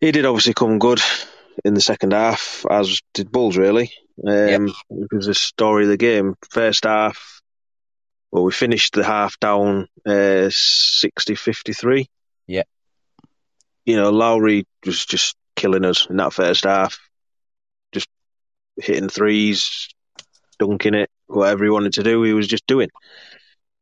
He 0.00 0.10
did 0.12 0.24
obviously 0.24 0.54
come 0.54 0.78
good 0.78 1.00
in 1.64 1.74
the 1.74 1.80
second 1.80 2.12
half, 2.12 2.64
as 2.70 3.00
did 3.14 3.30
Bulls, 3.32 3.56
really. 3.56 3.92
Um, 4.26 4.74
It 4.90 5.08
was 5.12 5.26
the 5.26 5.34
story 5.34 5.84
of 5.84 5.90
the 5.90 5.96
game. 5.96 6.34
First 6.50 6.84
half, 6.84 7.40
well, 8.30 8.44
we 8.44 8.52
finished 8.52 8.94
the 8.94 9.04
half 9.04 9.38
down 9.40 9.88
uh, 10.06 10.48
60 10.50 11.34
53. 11.34 12.08
Yeah. 12.46 12.62
You 13.84 13.96
know, 13.96 14.10
Lowry 14.10 14.66
was 14.84 15.04
just 15.06 15.36
killing 15.56 15.84
us 15.84 16.06
in 16.08 16.16
that 16.18 16.32
first 16.32 16.64
half, 16.64 16.98
just 17.92 18.08
hitting 18.76 19.08
threes, 19.08 19.88
dunking 20.58 20.94
it, 20.94 21.10
whatever 21.26 21.64
he 21.64 21.70
wanted 21.70 21.94
to 21.94 22.02
do, 22.02 22.22
he 22.22 22.32
was 22.34 22.46
just 22.46 22.66
doing. 22.66 22.90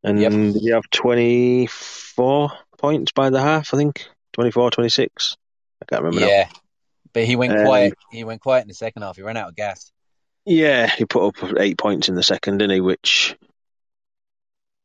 And 0.04 0.20
Yep. 0.20 0.32
he 0.32 0.70
have 0.70 0.88
24 0.90 2.52
points 2.78 3.12
by 3.12 3.30
the 3.30 3.40
half, 3.40 3.74
I 3.74 3.76
think? 3.78 4.06
24, 4.34 4.70
26? 4.70 5.36
I 5.82 5.84
can't 5.86 6.02
remember 6.02 6.20
now. 6.26 6.44
But 7.16 7.24
he 7.24 7.34
went 7.34 7.56
Um, 7.58 7.64
quiet. 7.64 7.94
He 8.12 8.24
went 8.24 8.42
quiet 8.42 8.60
in 8.60 8.68
the 8.68 8.74
second 8.74 9.00
half. 9.00 9.16
He 9.16 9.22
ran 9.22 9.38
out 9.38 9.48
of 9.48 9.56
gas. 9.56 9.90
Yeah, 10.44 10.86
he 10.86 11.06
put 11.06 11.26
up 11.26 11.58
eight 11.58 11.78
points 11.78 12.10
in 12.10 12.14
the 12.14 12.22
second, 12.22 12.58
didn't 12.58 12.74
he? 12.74 12.82
Which 12.82 13.34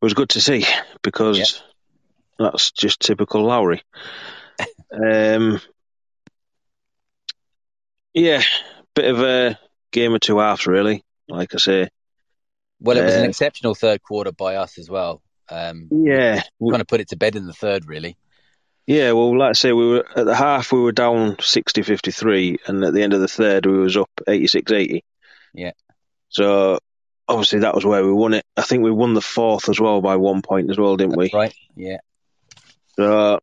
was 0.02 0.14
good 0.14 0.30
to 0.30 0.40
see 0.40 0.66
because 1.02 1.62
that's 2.40 2.72
just 2.72 3.02
typical 3.02 3.44
Lowry. 3.44 3.84
um, 4.94 5.60
yeah, 8.14 8.44
bit 8.96 9.14
of 9.14 9.20
a 9.22 9.60
game 9.92 10.14
of 10.14 10.22
two 10.22 10.40
halves, 10.40 10.66
really. 10.68 11.04
Like 11.28 11.54
I 11.54 11.58
say, 11.58 11.90
Well, 12.80 12.96
it 12.96 13.04
was 13.04 13.16
an 13.16 13.26
Uh, 13.26 13.28
exceptional 13.28 13.76
third 13.76 14.02
quarter 14.04 14.32
by 14.32 14.56
us 14.56 14.78
as 14.78 14.90
well. 14.90 15.22
Um, 15.50 15.90
yeah, 15.92 16.44
kind 16.62 16.80
of 16.80 16.88
put 16.88 17.02
it 17.02 17.10
to 17.10 17.18
bed 17.18 17.36
in 17.36 17.46
the 17.46 17.52
third, 17.52 17.88
really. 17.88 18.16
Yeah. 18.86 19.12
Well, 19.12 19.38
like 19.38 19.52
I 19.52 19.54
say, 19.54 19.74
we 19.74 19.88
were 19.88 20.06
at 20.16 20.26
the 20.26 20.36
half, 20.36 20.72
we 20.72 20.82
were 20.82 20.92
down 20.92 21.36
60-53, 21.38 22.58
and 22.68 22.84
at 22.84 22.94
the 22.94 23.04
end 23.04 23.14
of 23.14 23.22
the 23.22 23.28
third, 23.28 23.66
we 23.66 23.78
was 23.78 23.98
up 23.98 24.10
86-80. 24.28 25.02
Yeah. 25.54 25.72
So 26.30 26.80
obviously 27.28 27.60
that 27.60 27.76
was 27.76 27.86
where 27.86 28.04
we 28.04 28.12
won 28.12 28.34
it. 28.34 28.46
I 28.58 28.62
think 28.62 28.84
we 28.84 28.92
won 28.92 29.14
the 29.14 29.22
fourth 29.22 29.70
as 29.70 29.80
well 29.80 30.02
by 30.02 30.18
one 30.18 30.42
point 30.42 30.70
as 30.70 30.78
well, 30.78 30.98
didn't 30.98 31.18
we? 31.18 31.32
Right. 31.34 31.54
Yeah. 31.76 31.98
So, 32.96 33.40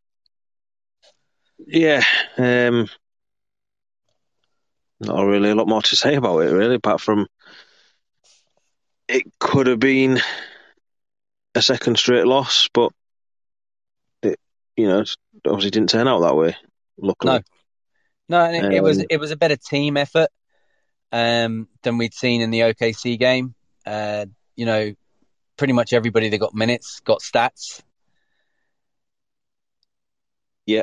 yeah, 1.66 2.02
um, 2.36 2.88
not 5.00 5.24
really 5.24 5.50
a 5.50 5.54
lot 5.54 5.68
more 5.68 5.82
to 5.82 5.96
say 5.96 6.14
about 6.14 6.40
it, 6.40 6.52
really, 6.52 6.74
apart 6.74 7.00
from 7.00 7.26
it 9.08 9.24
could 9.38 9.66
have 9.66 9.80
been 9.80 10.20
a 11.54 11.62
second 11.62 11.98
straight 11.98 12.26
loss, 12.26 12.68
but 12.72 12.92
it, 14.22 14.38
you 14.76 14.86
know, 14.86 15.04
obviously 15.46 15.70
didn't 15.70 15.90
turn 15.90 16.08
out 16.08 16.20
that 16.20 16.36
way. 16.36 16.56
Luckily, 16.98 17.42
No, 18.28 18.44
and 18.44 18.56
it, 18.56 18.74
it 18.74 18.82
was 18.82 18.98
Um, 18.98 19.06
it 19.10 19.18
was 19.18 19.30
a 19.30 19.36
better 19.36 19.56
team 19.56 19.96
effort 19.96 20.28
um, 21.12 21.68
than 21.82 21.98
we'd 21.98 22.14
seen 22.14 22.40
in 22.40 22.50
the 22.50 22.60
OKC 22.60 23.18
game. 23.18 23.54
Uh, 23.86 24.26
you 24.56 24.66
know, 24.66 24.92
pretty 25.56 25.72
much 25.72 25.92
everybody 25.92 26.28
that 26.28 26.38
got 26.38 26.54
minutes 26.54 27.00
got 27.00 27.20
stats. 27.20 27.82
Yeah. 30.66 30.82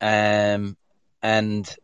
Um, 0.00 0.76
and 1.22 1.76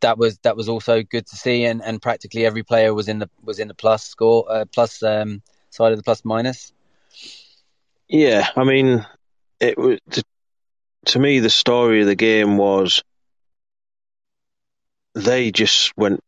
that 0.00 0.18
was 0.18 0.38
that 0.38 0.56
was 0.56 0.68
also 0.68 1.02
good 1.02 1.26
to 1.26 1.36
see, 1.36 1.64
and, 1.64 1.82
and 1.82 2.02
practically 2.02 2.44
every 2.44 2.62
player 2.62 2.92
was 2.92 3.08
in 3.08 3.18
the 3.18 3.30
was 3.42 3.58
in 3.58 3.68
the 3.68 3.74
plus 3.74 4.04
score 4.04 4.44
uh, 4.50 4.64
plus 4.66 5.02
um, 5.02 5.42
side 5.70 5.92
of 5.92 5.98
the 5.98 6.04
plus 6.04 6.24
minus. 6.24 6.72
yeah. 8.08 8.48
I 8.54 8.64
mean, 8.64 9.06
it 9.60 9.78
was 9.78 9.98
to, 10.10 10.22
to 11.06 11.18
me 11.18 11.40
the 11.40 11.50
story 11.50 12.00
of 12.00 12.06
the 12.06 12.14
game 12.14 12.56
was 12.56 13.02
they 15.14 15.50
just 15.50 15.96
went 15.96 16.22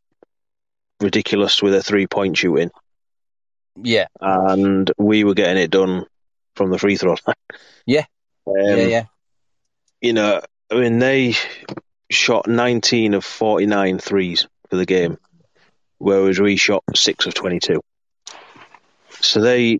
ridiculous 1.00 1.62
with 1.62 1.74
a 1.74 1.82
three 1.82 2.06
point 2.06 2.36
shooting. 2.36 2.70
Yeah, 3.80 4.06
and 4.20 4.90
we 4.98 5.24
were 5.24 5.34
getting 5.34 5.62
it 5.62 5.70
done 5.70 6.06
from 6.56 6.70
the 6.70 6.78
free 6.78 6.96
throw 6.96 7.16
line. 7.26 7.36
Yeah. 7.86 8.04
Um, 8.46 8.56
yeah, 8.56 8.76
yeah. 8.76 9.04
You 10.00 10.12
know, 10.12 10.40
I 10.70 10.74
mean, 10.74 10.98
they 10.98 11.34
shot 12.10 12.46
19 12.46 13.14
of 13.14 13.24
49 13.24 13.98
threes 13.98 14.46
for 14.68 14.76
the 14.76 14.86
game, 14.86 15.18
whereas 15.98 16.38
we 16.40 16.56
shot 16.56 16.82
6 16.94 17.26
of 17.26 17.34
22. 17.34 17.80
So 19.20 19.40
they 19.40 19.78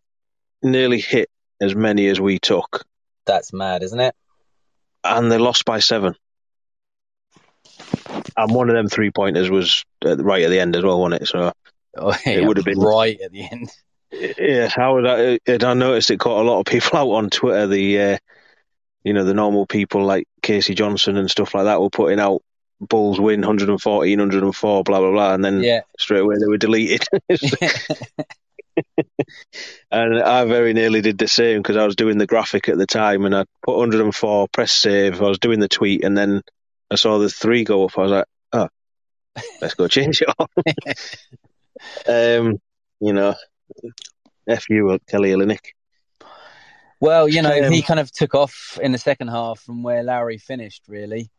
nearly 0.62 1.00
hit 1.00 1.28
as 1.61 1.74
many 1.74 2.08
as 2.08 2.20
we 2.20 2.38
took, 2.38 2.84
That's 3.26 3.52
mad, 3.52 3.82
isn't 3.82 4.00
it? 4.00 4.14
And 5.09 5.31
they 5.33 5.38
lost 5.38 5.64
by 5.64 5.79
seven. 5.81 6.14
And 8.37 8.55
one 8.55 8.68
of 8.68 8.75
them 8.77 8.88
three 8.88 9.11
pointers 9.11 9.51
was 9.51 9.85
right 10.05 10.44
at 10.44 10.51
the 10.51 10.61
end 10.61 10.77
as 10.77 10.83
well, 10.85 11.01
wasn't 11.01 11.23
it? 11.23 11.29
So 11.29 11.53
Oh, 11.97 12.14
It 12.27 12.44
would 12.44 12.57
have 12.59 12.66
been- 12.66 12.79
right 12.79 13.18
at 13.21 13.33
the 13.33 13.49
end. 13.51 13.71
Yeah, 14.11 14.68
how 14.68 14.94
would 14.94 15.07
I? 15.07 15.38
I 15.49 15.75
noticed 15.75 16.11
it 16.11 16.18
caught 16.18 16.40
a 16.40 16.49
lot 16.49 16.61
of 16.61 16.66
people 16.66 16.99
out 16.99 17.11
on 17.11 17.29
Twitter. 17.29 17.66
The 17.66 18.01
uh, 18.01 18.18
you 19.05 19.12
know 19.12 19.25
the 19.25 19.35
normal 19.35 19.66
people 19.66 20.03
like 20.05 20.27
K.C. 20.42 20.75
Johnson 20.75 21.16
and 21.18 21.31
stuff 21.31 21.55
like 21.55 21.64
that 21.64 21.81
were 21.81 21.90
putting 21.90 22.18
out 22.18 22.42
Bulls 22.81 23.21
win 23.21 23.40
114, 23.40 24.18
104, 24.18 24.83
blah 24.85 24.99
blah 25.01 25.11
blah, 25.11 25.35
and 25.35 25.44
then 25.44 25.61
Yeah. 25.62 25.81
straight 25.99 26.21
away 26.21 26.37
they 26.40 26.47
were 26.47 26.57
deleted. 26.57 27.05
and 29.91 30.21
I 30.21 30.45
very 30.45 30.73
nearly 30.73 31.01
did 31.01 31.19
the 31.19 31.29
same 31.29 31.61
because 31.61 31.77
I 31.77 31.85
was 31.85 31.97
doing 31.97 32.19
the 32.19 32.27
graphic 32.27 32.69
at 32.69 32.79
the 32.79 32.87
time, 32.87 33.25
and 33.25 33.35
I 33.35 33.45
put 33.62 33.77
104, 33.77 34.49
press 34.49 34.73
save. 34.73 35.21
I 35.21 35.29
was 35.29 35.38
doing 35.38 35.61
the 35.61 35.69
tweet, 35.69 36.05
and 36.05 36.17
then 36.17 36.43
I 36.91 36.97
saw 36.97 37.19
the 37.19 37.29
three 37.29 37.64
go 37.64 37.85
up. 37.85 37.99
I 37.99 38.03
was 38.03 38.11
like, 38.11 38.27
oh, 38.53 38.69
let's 39.61 39.75
go 39.75 39.88
change 39.88 40.23
it 40.23 40.29
on. 40.38 40.49
um, 42.49 42.59
you 43.01 43.12
know, 43.12 43.35
f 44.47 44.69
you, 44.71 44.99
Kelly 45.09 45.31
Olynyk. 45.31 45.75
Well, 47.01 47.29
you 47.29 47.43
know, 47.43 47.67
Um, 47.67 47.73
he 47.73 47.83
kind 47.83 48.01
of 48.01 48.11
took 48.11 48.35
off 48.35 48.79
in 48.83 48.93
the 48.93 48.99
second 48.99 49.29
half 49.29 49.61
from 49.61 49.83
where 49.83 50.03
Lowry 50.03 50.38
finished. 50.38 50.83
Really, 50.88 51.31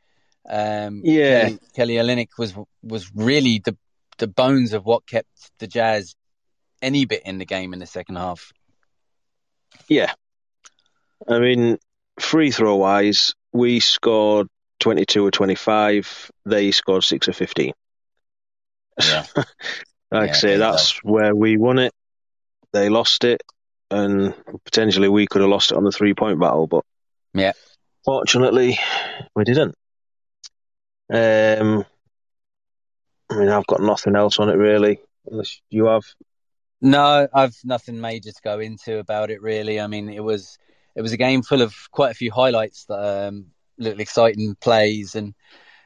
um, 0.49 1.01
Yeah. 1.03 1.41
Kelly, 1.41 1.59
Kelly 1.75 1.93
Olynyk 1.95 2.29
was 2.37 2.53
was 2.81 3.11
really 3.13 3.59
the 3.59 3.77
the 4.19 4.27
bones 4.27 4.73
of 4.73 4.85
what 4.85 5.07
kept 5.07 5.51
the 5.59 5.67
Jazz 5.67 6.15
any 6.81 7.05
bit 7.05 7.23
in 7.25 7.37
the 7.37 7.45
game 7.45 7.73
in 7.73 7.79
the 7.79 7.85
second 7.85 8.15
half. 8.15 8.51
Yeah. 9.87 10.13
I 11.27 11.39
mean, 11.39 11.77
free 12.19 12.51
throw 12.51 12.75
wise, 12.77 13.33
we 13.51 13.79
scored 13.79 14.47
22 14.79 15.25
or 15.25 15.31
25. 15.31 16.31
They 16.45 16.71
scored 16.71 17.03
6 17.03 17.27
or 17.27 17.33
15. 17.33 17.73
Yeah. 19.01 19.25
like 19.35 19.45
Yeah, 20.11 20.21
I 20.21 20.31
say, 20.31 20.57
that's 20.57 21.03
where 21.03 21.35
we 21.35 21.57
won 21.57 21.79
it. 21.79 21.93
They 22.73 22.89
lost 22.89 23.23
it. 23.23 23.41
And 23.91 24.35
potentially 24.65 25.09
we 25.09 25.25
could 25.25 25.41
have 25.41 25.49
lost 25.49 25.71
it 25.71 25.77
on 25.77 25.83
the 25.83 25.91
three 25.91 26.13
point 26.13 26.39
battle, 26.39 26.67
but 26.67 26.85
Yeah. 27.33 27.53
fortunately, 28.05 28.77
we 29.35 29.43
didn't. 29.43 29.75
Um, 31.11 31.85
I 33.31 33.35
mean, 33.35 33.49
I've 33.49 33.65
got 33.65 33.81
nothing 33.81 34.15
else 34.15 34.39
on 34.39 34.49
it 34.49 34.57
really, 34.57 34.99
unless 35.25 35.59
you 35.71 35.85
have. 35.85 36.03
No, 36.81 37.27
I've 37.33 37.55
nothing 37.63 37.99
major 37.99 38.31
to 38.31 38.41
go 38.41 38.59
into 38.59 38.99
about 38.99 39.31
it 39.31 39.41
really. 39.41 39.79
I 39.79 39.87
mean, 39.87 40.09
it 40.09 40.23
was 40.23 40.57
it 40.95 41.01
was 41.01 41.11
a 41.11 41.17
game 41.17 41.41
full 41.41 41.61
of 41.61 41.75
quite 41.91 42.11
a 42.11 42.15
few 42.15 42.31
highlights, 42.31 42.85
um, 42.89 43.47
little 43.77 43.99
exciting 43.99 44.55
plays 44.55 45.15
and 45.15 45.33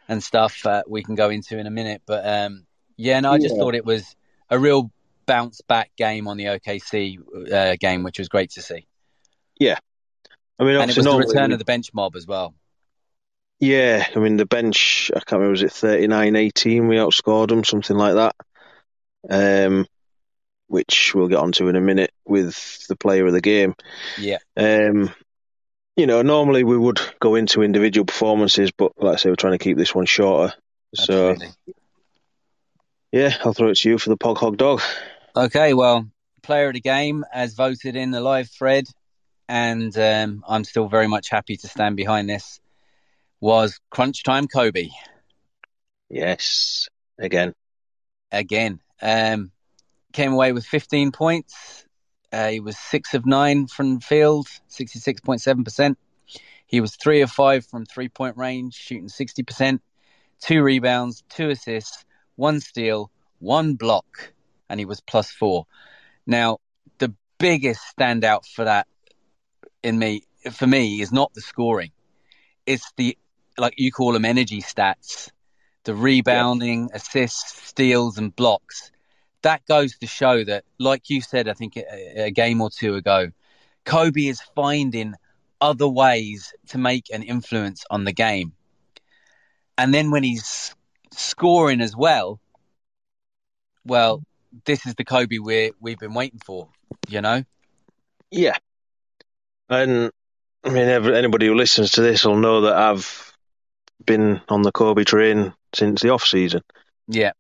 and 0.07 0.23
stuff 0.23 0.61
that 0.63 0.89
we 0.89 1.03
can 1.03 1.15
go 1.15 1.29
into 1.29 1.57
in 1.59 1.67
a 1.67 1.71
minute. 1.71 2.03
But 2.05 2.27
um, 2.27 2.65
yeah, 2.97 3.19
no, 3.21 3.31
I 3.33 3.39
just 3.39 3.57
Yeah. 3.57 3.59
thought 3.59 3.75
it 3.75 3.85
was 3.85 4.15
a 4.49 4.59
real 4.59 4.91
bounce 5.25 5.61
back 5.61 5.91
game 5.97 6.27
on 6.27 6.37
the 6.37 6.45
OKC 6.49 7.19
uh, 7.53 7.75
game, 7.79 8.03
which 8.03 8.19
was 8.19 8.29
great 8.29 8.51
to 8.51 8.61
see. 8.61 8.87
Yeah, 9.59 9.77
I 10.59 10.63
mean, 10.65 10.75
And 10.77 10.91
it 10.91 10.95
was 10.95 11.07
the 11.07 11.17
return 11.17 11.51
of 11.51 11.57
the 11.57 11.65
bench 11.65 11.91
mob 11.95 12.15
as 12.15 12.27
well. 12.27 12.53
Yeah, 13.59 14.05
I 14.15 14.19
mean 14.19 14.37
the 14.37 14.45
bench. 14.45 15.09
I 15.15 15.19
can't 15.19 15.33
remember. 15.33 15.51
Was 15.51 15.63
it 15.63 15.71
39-18 15.71 16.87
We 16.87 16.97
outscored 16.97 17.47
them, 17.49 17.63
something 17.63 17.95
like 17.97 18.15
that. 18.15 18.35
Um, 19.29 19.87
which 20.67 21.13
we'll 21.13 21.27
get 21.27 21.39
onto 21.39 21.67
in 21.67 21.75
a 21.75 21.81
minute 21.81 22.11
with 22.25 22.87
the 22.87 22.95
player 22.95 23.25
of 23.25 23.33
the 23.33 23.41
game. 23.41 23.75
Yeah, 24.17 24.37
Um, 24.57 25.13
you 25.95 26.07
know, 26.07 26.21
normally 26.21 26.63
we 26.63 26.77
would 26.77 26.99
go 27.19 27.35
into 27.35 27.61
individual 27.61 28.05
performances, 28.05 28.71
but 28.71 28.91
like 28.97 29.13
I 29.13 29.17
say, 29.17 29.29
we're 29.29 29.35
trying 29.35 29.57
to 29.57 29.63
keep 29.63 29.77
this 29.77 29.93
one 29.93 30.05
shorter. 30.05 30.53
So 30.93 31.29
absolutely. 31.29 31.75
yeah, 33.11 33.35
I'll 33.43 33.53
throw 33.53 33.69
it 33.69 33.77
to 33.77 33.89
you 33.89 33.97
for 33.97 34.09
the 34.09 34.17
Pog 34.17 34.37
Hog 34.37 34.57
Dog. 34.57 34.81
Okay, 35.35 35.73
well, 35.73 36.07
player 36.41 36.67
of 36.67 36.73
the 36.73 36.81
game 36.81 37.23
as 37.31 37.53
voted 37.53 37.95
in 37.95 38.11
the 38.11 38.21
live 38.21 38.49
thread, 38.49 38.85
and 39.47 39.95
um, 39.97 40.43
I'm 40.47 40.63
still 40.63 40.87
very 40.87 41.07
much 41.07 41.29
happy 41.29 41.57
to 41.57 41.67
stand 41.67 41.95
behind 41.95 42.29
this. 42.29 42.59
Was 43.39 43.79
Crunch 43.89 44.23
Time 44.23 44.47
Kobe 44.47 44.89
Yes, 46.09 46.87
again. 47.17 47.53
again? 48.31 48.79
Um, 49.01 49.51
came 50.13 50.31
away 50.31 50.53
with 50.53 50.65
15 50.65 51.11
points. 51.11 51.85
Uh, 52.31 52.49
he 52.49 52.59
was 52.59 52.77
six 52.77 53.13
of 53.13 53.25
nine 53.25 53.67
from 53.67 53.99
field, 53.99 54.47
66.7%. 54.69 55.95
He 56.65 56.81
was 56.81 56.95
three 56.95 57.21
of 57.21 57.29
five 57.29 57.65
from 57.65 57.85
three 57.85 58.09
point 58.09 58.37
range, 58.37 58.73
shooting 58.73 59.09
60%. 59.09 59.79
Two 60.39 60.63
rebounds, 60.63 61.23
two 61.29 61.49
assists, 61.49 62.05
one 62.35 62.59
steal, 62.59 63.11
one 63.39 63.75
block, 63.75 64.33
and 64.69 64.79
he 64.79 64.85
was 64.85 64.99
plus 65.01 65.29
four. 65.31 65.67
Now, 66.25 66.57
the 66.97 67.13
biggest 67.37 67.81
standout 67.97 68.45
for 68.45 68.65
that 68.65 68.87
in 69.83 69.99
me, 69.99 70.23
for 70.51 70.65
me, 70.65 71.01
is 71.01 71.11
not 71.11 71.33
the 71.33 71.41
scoring. 71.41 71.91
It's 72.65 72.91
the, 72.97 73.17
like 73.57 73.75
you 73.77 73.91
call 73.91 74.13
them 74.13 74.25
energy 74.25 74.61
stats, 74.61 75.29
the 75.83 75.93
rebounding, 75.93 76.89
assists, 76.93 77.67
steals, 77.67 78.17
and 78.17 78.35
blocks. 78.35 78.91
That 79.43 79.65
goes 79.65 79.97
to 79.97 80.07
show 80.07 80.43
that, 80.43 80.63
like 80.79 81.09
you 81.09 81.21
said, 81.21 81.47
I 81.47 81.53
think 81.53 81.77
a, 81.77 82.25
a 82.25 82.31
game 82.31 82.61
or 82.61 82.69
two 82.69 82.95
ago, 82.95 83.31
Kobe 83.85 84.27
is 84.27 84.41
finding 84.55 85.15
other 85.61 85.87
ways 85.87 86.53
to 86.69 86.77
make 86.77 87.13
an 87.13 87.23
influence 87.23 87.85
on 87.89 88.03
the 88.03 88.13
game. 88.13 88.53
And 89.77 89.93
then 89.93 90.11
when 90.11 90.23
he's 90.23 90.75
scoring 91.11 91.81
as 91.81 91.95
well, 91.95 92.39
well, 93.85 94.23
this 94.65 94.85
is 94.85 94.95
the 94.95 95.05
Kobe 95.05 95.37
we 95.39 95.71
we've 95.79 95.99
been 95.99 96.13
waiting 96.13 96.39
for, 96.43 96.69
you 97.07 97.21
know? 97.21 97.43
Yeah, 98.31 98.57
and 99.69 100.11
I 100.63 100.69
mean, 100.69 100.87
every, 100.87 101.17
anybody 101.17 101.47
who 101.47 101.55
listens 101.55 101.91
to 101.91 102.01
this 102.01 102.25
will 102.25 102.37
know 102.37 102.61
that 102.61 102.75
I've 102.75 103.33
been 104.05 104.41
on 104.49 104.61
the 104.61 104.71
Kobe 104.71 105.03
train 105.03 105.53
since 105.73 106.01
the 106.01 106.09
off 106.09 106.23
season. 106.23 106.61
Yeah, 107.07 107.31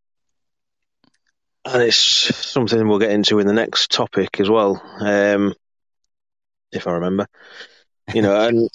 and 1.65 1.81
it's 1.81 1.97
something 1.97 2.87
we'll 2.87 2.99
get 2.99 3.11
into 3.11 3.39
in 3.39 3.47
the 3.47 3.53
next 3.53 3.91
topic 3.91 4.39
as 4.39 4.49
well, 4.49 4.81
um, 4.99 5.53
if 6.71 6.87
I 6.87 6.93
remember. 6.93 7.27
You 8.13 8.21
know, 8.21 8.47
and 8.47 8.69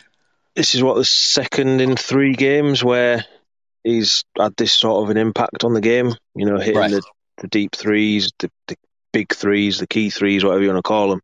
this 0.54 0.74
is 0.74 0.82
what 0.82 0.96
the 0.96 1.04
second 1.04 1.80
in 1.80 1.96
three 1.96 2.34
games 2.34 2.84
where 2.84 3.24
he's 3.82 4.24
had 4.38 4.54
this 4.56 4.72
sort 4.72 5.04
of 5.04 5.10
an 5.10 5.16
impact 5.16 5.64
on 5.64 5.74
the 5.74 5.80
game. 5.80 6.12
You 6.34 6.46
know, 6.46 6.58
hitting 6.58 6.80
Right. 6.80 6.90
the, 6.90 7.02
the 7.38 7.48
deep 7.48 7.74
threes, 7.74 8.30
the, 8.38 8.50
the 8.66 8.76
big 9.12 9.34
threes, 9.34 9.78
the 9.78 9.86
key 9.86 10.10
threes, 10.10 10.44
whatever 10.44 10.62
you 10.62 10.68
want 10.68 10.84
to 10.84 10.88
call 10.88 11.10
them. 11.10 11.20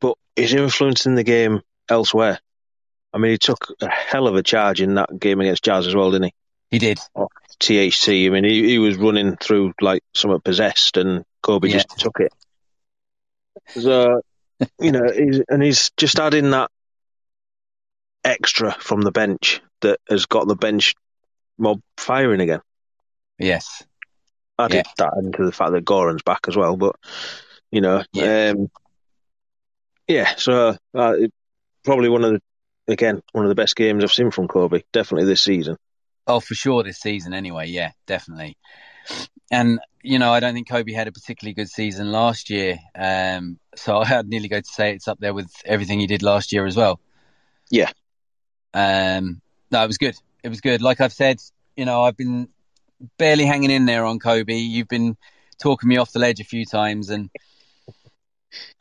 But 0.00 0.16
he's 0.36 0.54
influencing 0.54 1.14
the 1.14 1.24
game 1.24 1.62
elsewhere. 1.88 2.38
I 3.12 3.18
mean, 3.18 3.30
he 3.30 3.38
took 3.38 3.74
a 3.80 3.88
hell 3.88 4.26
of 4.26 4.36
a 4.36 4.42
charge 4.42 4.82
in 4.82 4.96
that 4.96 5.18
game 5.18 5.40
against 5.40 5.64
Jazz 5.64 5.86
as 5.86 5.94
well, 5.94 6.10
didn't 6.10 6.26
he? 6.26 6.34
He 6.70 6.78
did. 6.78 6.98
THT. 7.60 8.08
I 8.08 8.28
mean, 8.28 8.44
he, 8.44 8.68
he 8.68 8.78
was 8.78 8.96
running 8.96 9.36
through 9.36 9.72
like 9.80 10.02
somewhat 10.14 10.44
possessed, 10.44 10.96
and 10.96 11.24
Kobe 11.42 11.68
Yeah. 11.68 11.74
just 11.74 11.98
took 11.98 12.20
it. 12.20 12.32
So, 13.80 14.20
you 14.80 14.92
know, 14.92 15.10
he's, 15.12 15.40
and 15.48 15.62
he's 15.62 15.90
just 15.96 16.18
adding 16.18 16.50
that 16.50 16.70
extra 18.24 18.72
from 18.78 19.00
the 19.02 19.10
bench 19.12 19.60
that 19.80 20.00
has 20.08 20.26
got 20.26 20.46
the 20.48 20.56
bench 20.56 20.94
mob 21.58 21.80
firing 21.96 22.40
again. 22.40 22.60
Yes. 23.38 23.82
Added 24.58 24.86
that 24.98 25.12
into 25.22 25.44
the 25.44 25.52
fact 25.52 25.72
that 25.72 25.84
Goran's 25.84 26.22
back 26.22 26.40
as 26.48 26.56
well, 26.56 26.76
but 26.76 26.96
you 27.70 27.80
know, 27.80 28.02
Yeah. 28.12 28.52
um, 28.56 28.70
yeah. 30.08 30.34
So 30.36 30.76
uh, 30.94 31.14
it- 31.18 31.32
probably 31.84 32.08
one 32.08 32.24
of 32.24 32.32
the 32.32 32.92
again 32.92 33.22
one 33.32 33.44
of 33.44 33.48
the 33.48 33.54
best 33.54 33.76
games 33.76 34.02
I've 34.02 34.12
seen 34.12 34.30
from 34.30 34.48
Kobe, 34.48 34.82
definitely 34.92 35.26
this 35.26 35.40
season. 35.42 35.76
Oh, 36.28 36.40
for 36.40 36.54
sure 36.54 36.82
this 36.82 36.98
season 37.00 37.32
anyway. 37.32 37.68
Yeah, 37.68 37.92
definitely. 38.06 38.58
And, 39.50 39.80
you 40.02 40.18
know, 40.18 40.30
I 40.30 40.40
don't 40.40 40.52
think 40.52 40.68
Kobe 40.68 40.92
had 40.92 41.08
a 41.08 41.12
particularly 41.12 41.54
good 41.54 41.70
season 41.70 42.12
last 42.12 42.50
year. 42.50 42.78
Um, 42.94 43.58
so 43.74 43.98
I'd 44.04 44.28
nearly 44.28 44.48
go 44.48 44.60
to 44.60 44.66
say 44.66 44.92
it's 44.92 45.08
up 45.08 45.18
there 45.20 45.32
with 45.32 45.50
everything 45.64 45.98
he 45.98 46.06
did 46.06 46.22
last 46.22 46.52
year 46.52 46.66
as 46.66 46.76
well. 46.76 47.00
Yeah. 47.70 47.90
Um, 48.74 49.40
no, 49.70 49.82
it 49.82 49.86
was 49.86 49.96
good. 49.96 50.16
It 50.42 50.50
was 50.50 50.60
good. 50.60 50.82
Like 50.82 51.00
I've 51.00 51.14
said, 51.14 51.38
you 51.76 51.86
know, 51.86 52.02
I've 52.02 52.16
been 52.16 52.48
barely 53.16 53.46
hanging 53.46 53.70
in 53.70 53.86
there 53.86 54.04
on 54.04 54.18
Kobe. 54.18 54.54
You've 54.54 54.88
been 54.88 55.16
talking 55.58 55.88
me 55.88 55.96
off 55.96 56.12
the 56.12 56.18
ledge 56.18 56.40
a 56.40 56.44
few 56.44 56.66
times 56.66 57.08
and, 57.08 57.30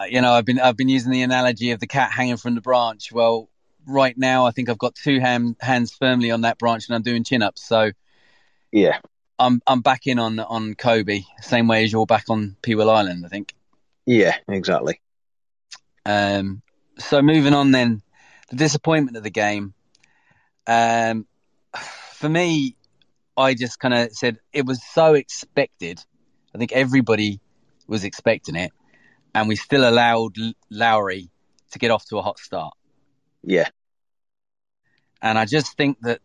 uh, 0.01 0.05
you 0.09 0.19
know, 0.19 0.33
I've 0.33 0.45
been, 0.45 0.59
I've 0.59 0.75
been 0.75 0.89
using 0.89 1.13
the 1.13 1.21
analogy 1.21 1.71
of 1.71 1.79
the 1.79 1.87
cat 1.87 2.11
hanging 2.11 2.37
from 2.37 2.55
the 2.55 2.61
branch. 2.61 3.09
Well, 3.13 3.49
right 3.87 4.17
now, 4.17 4.45
I 4.45 4.51
think 4.51 4.69
I've 4.69 4.77
got 4.77 4.95
two 4.95 5.19
hands 5.19 5.93
firmly 5.95 6.31
on 6.31 6.41
that 6.41 6.59
branch 6.59 6.87
and 6.87 6.95
I'm 6.95 7.01
doing 7.03 7.23
chin 7.23 7.41
ups. 7.41 7.65
So, 7.67 7.91
Yeah, 8.71 8.99
I'm 9.39 9.61
I'm 9.67 9.81
back 9.81 10.07
in 10.07 10.19
on 10.19 10.39
on 10.39 10.75
Kobe, 10.75 11.23
same 11.41 11.67
way 11.67 11.83
as 11.83 11.91
you're 11.91 12.05
back 12.05 12.25
on 12.29 12.55
Pewell 12.61 12.89
Island, 12.89 13.25
I 13.25 13.29
think. 13.29 13.53
yeah, 14.05 14.37
exactly. 14.47 15.01
Um, 16.05 16.61
so 16.97 17.21
moving 17.21 17.53
on 17.53 17.71
then, 17.71 18.01
the 18.49 18.55
disappointment 18.55 19.17
of 19.17 19.23
the 19.23 19.29
game. 19.29 19.73
Um, 20.67 21.27
for 22.13 22.29
me, 22.29 22.75
I 23.37 23.53
just 23.53 23.79
kind 23.79 23.93
of 23.93 24.11
said 24.13 24.39
it 24.53 24.65
was 24.65 24.83
so 24.83 25.13
expected. 25.13 26.03
I 26.55 26.57
think 26.57 26.71
everybody 26.71 27.41
was 27.87 28.03
expecting 28.03 28.55
it, 28.55 28.71
and 29.35 29.47
we 29.47 29.55
still 29.55 29.87
allowed 29.87 30.35
Lowry 30.69 31.29
to 31.71 31.79
get 31.79 31.91
off 31.91 32.05
to 32.05 32.17
a 32.17 32.21
hot 32.21 32.39
start. 32.39 32.73
Yeah. 33.43 33.69
And 35.21 35.37
I 35.37 35.45
just 35.45 35.75
think 35.77 35.99
that 36.01 36.21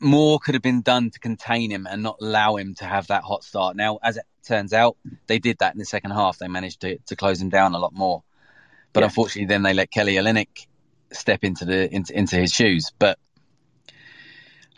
more 0.00 0.38
could 0.38 0.54
have 0.54 0.62
been 0.62 0.82
done 0.82 1.10
to 1.10 1.18
contain 1.18 1.70
him 1.70 1.86
and 1.88 2.02
not 2.02 2.16
allow 2.20 2.56
him 2.56 2.74
to 2.76 2.84
have 2.84 3.06
that 3.08 3.22
hot 3.22 3.44
start. 3.44 3.76
Now, 3.76 3.98
as 4.02 4.16
it 4.16 4.24
turns 4.44 4.72
out, 4.72 4.96
they 5.26 5.38
did 5.38 5.58
that 5.58 5.72
in 5.72 5.78
the 5.78 5.84
second 5.84 6.10
half. 6.10 6.38
They 6.38 6.48
managed 6.48 6.80
to, 6.80 6.98
to 6.98 7.16
close 7.16 7.40
him 7.40 7.48
down 7.48 7.74
a 7.74 7.78
lot 7.78 7.94
more. 7.94 8.22
But 8.92 9.00
yeah. 9.00 9.06
unfortunately, 9.06 9.46
then 9.46 9.62
they 9.62 9.74
let 9.74 9.90
Kelly 9.90 10.14
Olynyk 10.14 10.66
step 11.12 11.44
into 11.44 11.64
the 11.64 11.92
into, 11.94 12.16
into 12.16 12.36
his 12.36 12.52
shoes. 12.52 12.92
But 12.98 13.18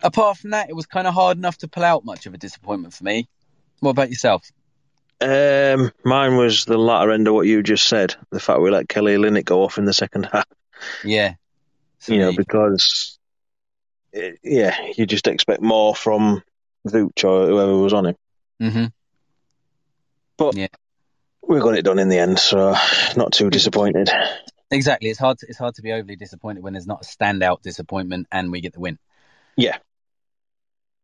apart 0.02 0.38
from 0.38 0.50
that, 0.50 0.68
it 0.68 0.76
was 0.76 0.86
kind 0.86 1.06
of 1.06 1.14
hard 1.14 1.36
enough 1.36 1.58
to 1.58 1.68
pull 1.68 1.84
out 1.84 2.04
much 2.04 2.26
of 2.26 2.34
a 2.34 2.38
disappointment 2.38 2.94
for 2.94 3.04
me. 3.04 3.28
What 3.80 3.90
about 3.90 4.10
yourself? 4.10 4.50
Um, 5.20 5.90
mine 6.04 6.36
was 6.36 6.64
the 6.64 6.76
latter 6.76 7.10
end 7.12 7.28
of 7.28 7.34
what 7.34 7.46
you 7.46 7.62
just 7.62 7.86
said. 7.86 8.14
The 8.30 8.40
fact 8.40 8.60
we 8.60 8.70
let 8.70 8.88
Kelly 8.88 9.16
Olynyk 9.16 9.44
go 9.44 9.62
off 9.62 9.78
in 9.78 9.84
the 9.84 9.92
second 9.92 10.28
half. 10.32 10.46
Yeah. 11.02 11.34
You 12.08 12.18
know, 12.18 12.32
because 12.32 13.18
yeah, 14.42 14.76
you 14.96 15.06
just 15.06 15.26
expect 15.26 15.60
more 15.60 15.94
from 15.94 16.42
Vooch 16.86 17.24
or 17.24 17.46
whoever 17.46 17.76
was 17.76 17.92
on 17.92 18.06
him. 18.06 18.16
Mm-hmm. 18.62 18.84
But 20.36 20.56
yeah. 20.56 20.66
we 21.46 21.60
got 21.60 21.76
it 21.76 21.84
done 21.84 21.98
in 21.98 22.08
the 22.08 22.18
end, 22.18 22.38
so 22.38 22.74
not 23.16 23.32
too 23.32 23.50
disappointed. 23.50 24.10
Exactly, 24.70 25.10
it's 25.10 25.18
hard. 25.18 25.38
To, 25.38 25.46
it's 25.48 25.58
hard 25.58 25.74
to 25.76 25.82
be 25.82 25.92
overly 25.92 26.16
disappointed 26.16 26.62
when 26.62 26.72
there's 26.72 26.86
not 26.86 27.02
a 27.02 27.06
standout 27.06 27.62
disappointment 27.62 28.26
and 28.32 28.50
we 28.50 28.60
get 28.60 28.72
the 28.72 28.80
win. 28.80 28.98
Yeah. 29.56 29.78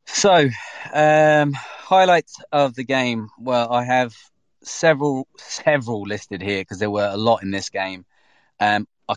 So, 0.06 0.48
um, 0.92 1.52
highlights 1.52 2.36
of 2.50 2.74
the 2.74 2.84
game. 2.84 3.28
Well, 3.38 3.72
I 3.72 3.84
have 3.84 4.14
several 4.62 5.28
several 5.38 6.02
listed 6.02 6.42
here 6.42 6.60
because 6.60 6.78
there 6.78 6.90
were 6.90 7.08
a 7.08 7.16
lot 7.16 7.42
in 7.42 7.50
this 7.50 7.70
game. 7.70 8.04
Um, 8.58 8.88
I 9.08 9.14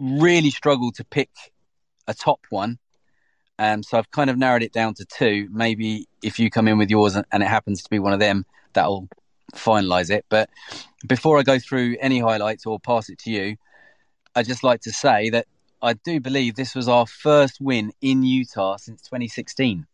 really 0.00 0.50
struggled 0.50 0.94
to 0.96 1.04
pick 1.04 1.30
a 2.06 2.14
top 2.14 2.40
one 2.50 2.78
um, 3.60 3.82
so 3.82 3.98
I've 3.98 4.10
kind 4.10 4.30
of 4.30 4.38
narrowed 4.38 4.62
it 4.62 4.72
down 4.72 4.94
to 4.94 5.04
two. 5.04 5.46
Maybe 5.52 6.08
if 6.22 6.38
you 6.38 6.48
come 6.48 6.66
in 6.66 6.78
with 6.78 6.88
yours 6.88 7.14
and, 7.14 7.26
and 7.30 7.42
it 7.42 7.46
happens 7.46 7.82
to 7.82 7.90
be 7.90 7.98
one 7.98 8.14
of 8.14 8.18
them, 8.18 8.46
that'll 8.72 9.06
finalize 9.52 10.08
it. 10.08 10.24
But 10.30 10.48
before 11.06 11.38
I 11.38 11.42
go 11.42 11.58
through 11.58 11.98
any 12.00 12.20
highlights 12.20 12.64
or 12.64 12.80
pass 12.80 13.10
it 13.10 13.18
to 13.18 13.30
you, 13.30 13.56
I'd 14.34 14.46
just 14.46 14.64
like 14.64 14.80
to 14.82 14.92
say 14.92 15.28
that 15.28 15.46
I 15.82 15.92
do 15.92 16.20
believe 16.20 16.54
this 16.54 16.74
was 16.74 16.88
our 16.88 17.06
first 17.06 17.60
win 17.60 17.92
in 18.00 18.22
Utah 18.22 18.78
since 18.78 19.02
2016. 19.02 19.86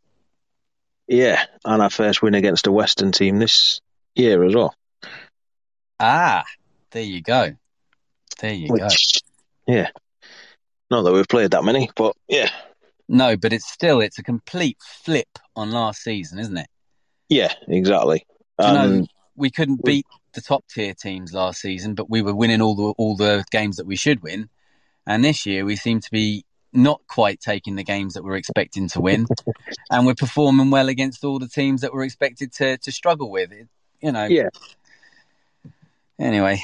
Yeah, 1.08 1.42
and 1.64 1.82
our 1.82 1.90
first 1.90 2.22
win 2.22 2.36
against 2.36 2.68
a 2.68 2.72
Western 2.72 3.10
team 3.10 3.40
this 3.40 3.80
year 4.14 4.44
as 4.44 4.54
well. 4.54 4.76
Ah, 5.98 6.44
there 6.92 7.02
you 7.02 7.20
go. 7.20 7.56
There 8.38 8.54
you 8.54 8.68
Which, 8.68 8.80
go. 8.80 8.88
Yeah. 9.66 9.90
Not 10.90 11.02
that 11.02 11.12
we've 11.12 11.28
played 11.28 11.50
that 11.50 11.64
many, 11.64 11.90
but 11.96 12.14
yeah, 12.28 12.50
no, 13.08 13.36
but 13.36 13.52
it's 13.52 13.70
still 13.70 14.00
it's 14.00 14.18
a 14.18 14.22
complete 14.22 14.78
flip 14.80 15.38
on 15.54 15.70
last 15.70 16.02
season, 16.02 16.38
isn't 16.38 16.56
it? 16.56 16.68
Yeah, 17.28 17.52
exactly. 17.68 18.26
Um, 18.58 18.74
know, 18.74 19.06
we 19.34 19.50
couldn't 19.50 19.84
beat 19.84 20.06
the 20.34 20.40
top 20.40 20.64
tier 20.68 20.94
teams 20.94 21.32
last 21.32 21.60
season, 21.60 21.94
but 21.94 22.10
we 22.10 22.22
were 22.22 22.34
winning 22.34 22.60
all 22.60 22.74
the 22.74 22.94
all 22.98 23.16
the 23.16 23.44
games 23.50 23.76
that 23.76 23.86
we 23.86 23.96
should 23.96 24.22
win. 24.22 24.48
And 25.06 25.24
this 25.24 25.46
year 25.46 25.64
we 25.64 25.76
seem 25.76 26.00
to 26.00 26.10
be 26.10 26.44
not 26.72 27.00
quite 27.08 27.40
taking 27.40 27.76
the 27.76 27.84
games 27.84 28.14
that 28.14 28.24
we're 28.24 28.36
expecting 28.36 28.88
to 28.88 29.00
win, 29.00 29.26
and 29.90 30.06
we're 30.06 30.14
performing 30.14 30.70
well 30.70 30.88
against 30.88 31.24
all 31.24 31.38
the 31.38 31.48
teams 31.48 31.80
that 31.82 31.92
we're 31.92 32.04
expected 32.04 32.52
to 32.54 32.76
to 32.78 32.92
struggle 32.92 33.30
with. 33.30 33.52
It, 33.52 33.68
you 34.00 34.12
know. 34.12 34.26
Yeah. 34.26 34.50
Anyway, 36.18 36.62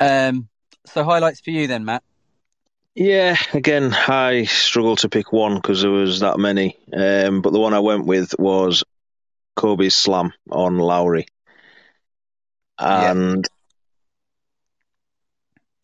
um, 0.00 0.48
so 0.86 1.04
highlights 1.04 1.40
for 1.40 1.50
you 1.50 1.66
then, 1.66 1.84
Matt. 1.84 2.02
Yeah, 2.94 3.36
again, 3.52 3.94
I 3.94 4.44
struggled 4.44 4.98
to 5.00 5.08
pick 5.08 5.32
one 5.32 5.54
because 5.54 5.82
there 5.82 5.90
was 5.90 6.20
that 6.20 6.38
many. 6.38 6.76
Um, 6.92 7.42
but 7.42 7.52
the 7.52 7.60
one 7.60 7.72
I 7.72 7.78
went 7.78 8.06
with 8.06 8.34
was 8.38 8.82
Kobe's 9.54 9.94
slam 9.94 10.32
on 10.50 10.78
Lowry. 10.78 11.26
And, 12.76 13.46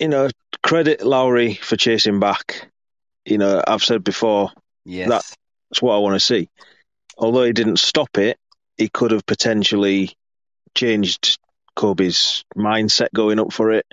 yeah. 0.00 0.04
you 0.04 0.08
know, 0.08 0.28
credit 0.62 1.06
Lowry 1.06 1.54
for 1.54 1.76
chasing 1.76 2.18
back. 2.18 2.68
You 3.24 3.38
know, 3.38 3.62
I've 3.64 3.84
said 3.84 4.02
before, 4.02 4.50
yes. 4.84 5.08
that's 5.08 5.80
what 5.80 5.94
I 5.94 5.98
want 5.98 6.14
to 6.14 6.20
see. 6.20 6.50
Although 7.16 7.44
he 7.44 7.52
didn't 7.52 7.78
stop 7.78 8.18
it, 8.18 8.38
he 8.76 8.88
could 8.88 9.12
have 9.12 9.24
potentially 9.24 10.16
changed 10.74 11.38
Kobe's 11.76 12.44
mindset 12.56 13.08
going 13.14 13.38
up 13.38 13.52
for 13.52 13.70
it 13.70 13.86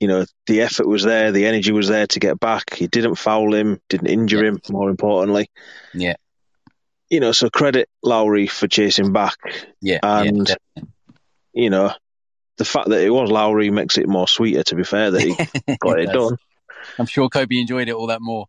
you 0.00 0.06
know, 0.06 0.24
the 0.46 0.60
effort 0.60 0.86
was 0.86 1.02
there, 1.02 1.32
the 1.32 1.46
energy 1.46 1.72
was 1.72 1.88
there 1.88 2.06
to 2.06 2.20
get 2.20 2.38
back. 2.38 2.74
He 2.74 2.86
didn't 2.86 3.16
foul 3.16 3.52
him, 3.54 3.80
didn't 3.88 4.06
injure 4.08 4.44
yeah. 4.44 4.50
him, 4.50 4.60
more 4.70 4.90
importantly. 4.90 5.50
Yeah. 5.92 6.14
You 7.10 7.20
know, 7.20 7.32
so 7.32 7.50
credit 7.50 7.88
Lowry 8.02 8.46
for 8.46 8.68
chasing 8.68 9.12
back. 9.12 9.36
Yeah. 9.80 9.98
And, 10.02 10.48
yeah, 10.76 10.82
you 11.52 11.70
know, 11.70 11.92
the 12.58 12.64
fact 12.64 12.90
that 12.90 13.02
it 13.02 13.10
was 13.10 13.30
Lowry 13.30 13.70
makes 13.70 13.98
it 13.98 14.08
more 14.08 14.28
sweeter, 14.28 14.62
to 14.64 14.74
be 14.76 14.84
fair, 14.84 15.10
that 15.10 15.22
he 15.22 15.34
got 15.80 15.98
it, 15.98 16.10
it 16.10 16.12
done. 16.12 16.36
I'm 16.98 17.06
sure 17.06 17.28
Kobe 17.28 17.58
enjoyed 17.58 17.88
it 17.88 17.94
all 17.94 18.08
that 18.08 18.20
more. 18.20 18.46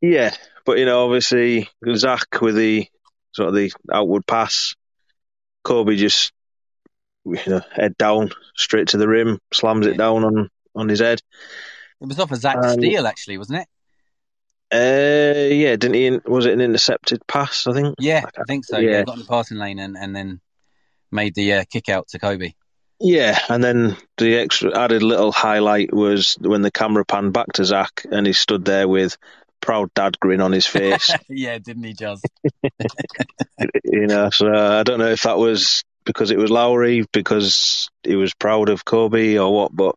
Yeah. 0.00 0.34
But, 0.64 0.78
you 0.78 0.84
know, 0.84 1.04
obviously, 1.04 1.68
Zach 1.94 2.40
with 2.40 2.56
the 2.56 2.88
sort 3.32 3.50
of 3.50 3.54
the 3.54 3.72
outward 3.92 4.26
pass, 4.26 4.74
Kobe 5.62 5.96
just, 5.96 6.32
you 7.24 7.38
know, 7.46 7.60
head 7.72 7.96
down, 7.98 8.30
straight 8.56 8.88
to 8.88 8.96
the 8.96 9.08
rim, 9.08 9.38
slams 9.52 9.86
yeah. 9.86 9.92
it 9.92 9.98
down 9.98 10.24
on 10.24 10.50
on 10.78 10.88
his 10.88 11.00
head. 11.00 11.20
It 12.00 12.06
was 12.06 12.18
off 12.20 12.32
a 12.32 12.36
Zach 12.36 12.56
um, 12.56 12.78
steal, 12.78 13.06
actually, 13.06 13.38
wasn't 13.38 13.60
it? 13.60 13.68
Uh, 14.70 15.54
yeah, 15.54 15.76
didn't 15.76 15.94
he? 15.94 16.10
Was 16.30 16.46
it 16.46 16.52
an 16.52 16.60
intercepted 16.60 17.26
pass? 17.26 17.66
I 17.66 17.72
think. 17.72 17.96
Yeah, 17.98 18.22
I, 18.24 18.42
I 18.42 18.44
think 18.46 18.64
so. 18.64 18.78
Yeah. 18.78 18.90
yeah, 18.90 19.02
got 19.04 19.14
in 19.14 19.20
the 19.20 19.26
passing 19.26 19.58
lane 19.58 19.78
and, 19.78 19.96
and 19.96 20.14
then 20.14 20.40
made 21.10 21.34
the 21.34 21.54
uh, 21.54 21.64
kick 21.70 21.88
out 21.88 22.08
to 22.08 22.18
Kobe. 22.18 22.52
Yeah, 23.00 23.38
and 23.48 23.62
then 23.62 23.96
the 24.16 24.36
extra 24.36 24.76
added 24.76 25.02
little 25.02 25.32
highlight 25.32 25.94
was 25.94 26.36
when 26.40 26.62
the 26.62 26.70
camera 26.70 27.04
panned 27.04 27.32
back 27.32 27.52
to 27.54 27.64
Zach 27.64 28.04
and 28.10 28.26
he 28.26 28.32
stood 28.32 28.64
there 28.64 28.88
with 28.88 29.16
proud 29.60 29.92
dad 29.94 30.18
grin 30.18 30.40
on 30.40 30.52
his 30.52 30.66
face. 30.66 31.10
yeah, 31.28 31.58
didn't 31.58 31.84
he 31.84 31.94
just? 31.94 32.26
you 33.84 34.06
know, 34.06 34.30
so 34.30 34.52
I 34.52 34.82
don't 34.82 34.98
know 34.98 35.08
if 35.08 35.22
that 35.22 35.38
was 35.38 35.84
because 36.04 36.30
it 36.30 36.38
was 36.38 36.50
Lowry, 36.50 37.04
because 37.12 37.90
he 38.02 38.16
was 38.16 38.34
proud 38.34 38.68
of 38.68 38.84
Kobe 38.84 39.38
or 39.38 39.54
what, 39.54 39.76
but 39.76 39.94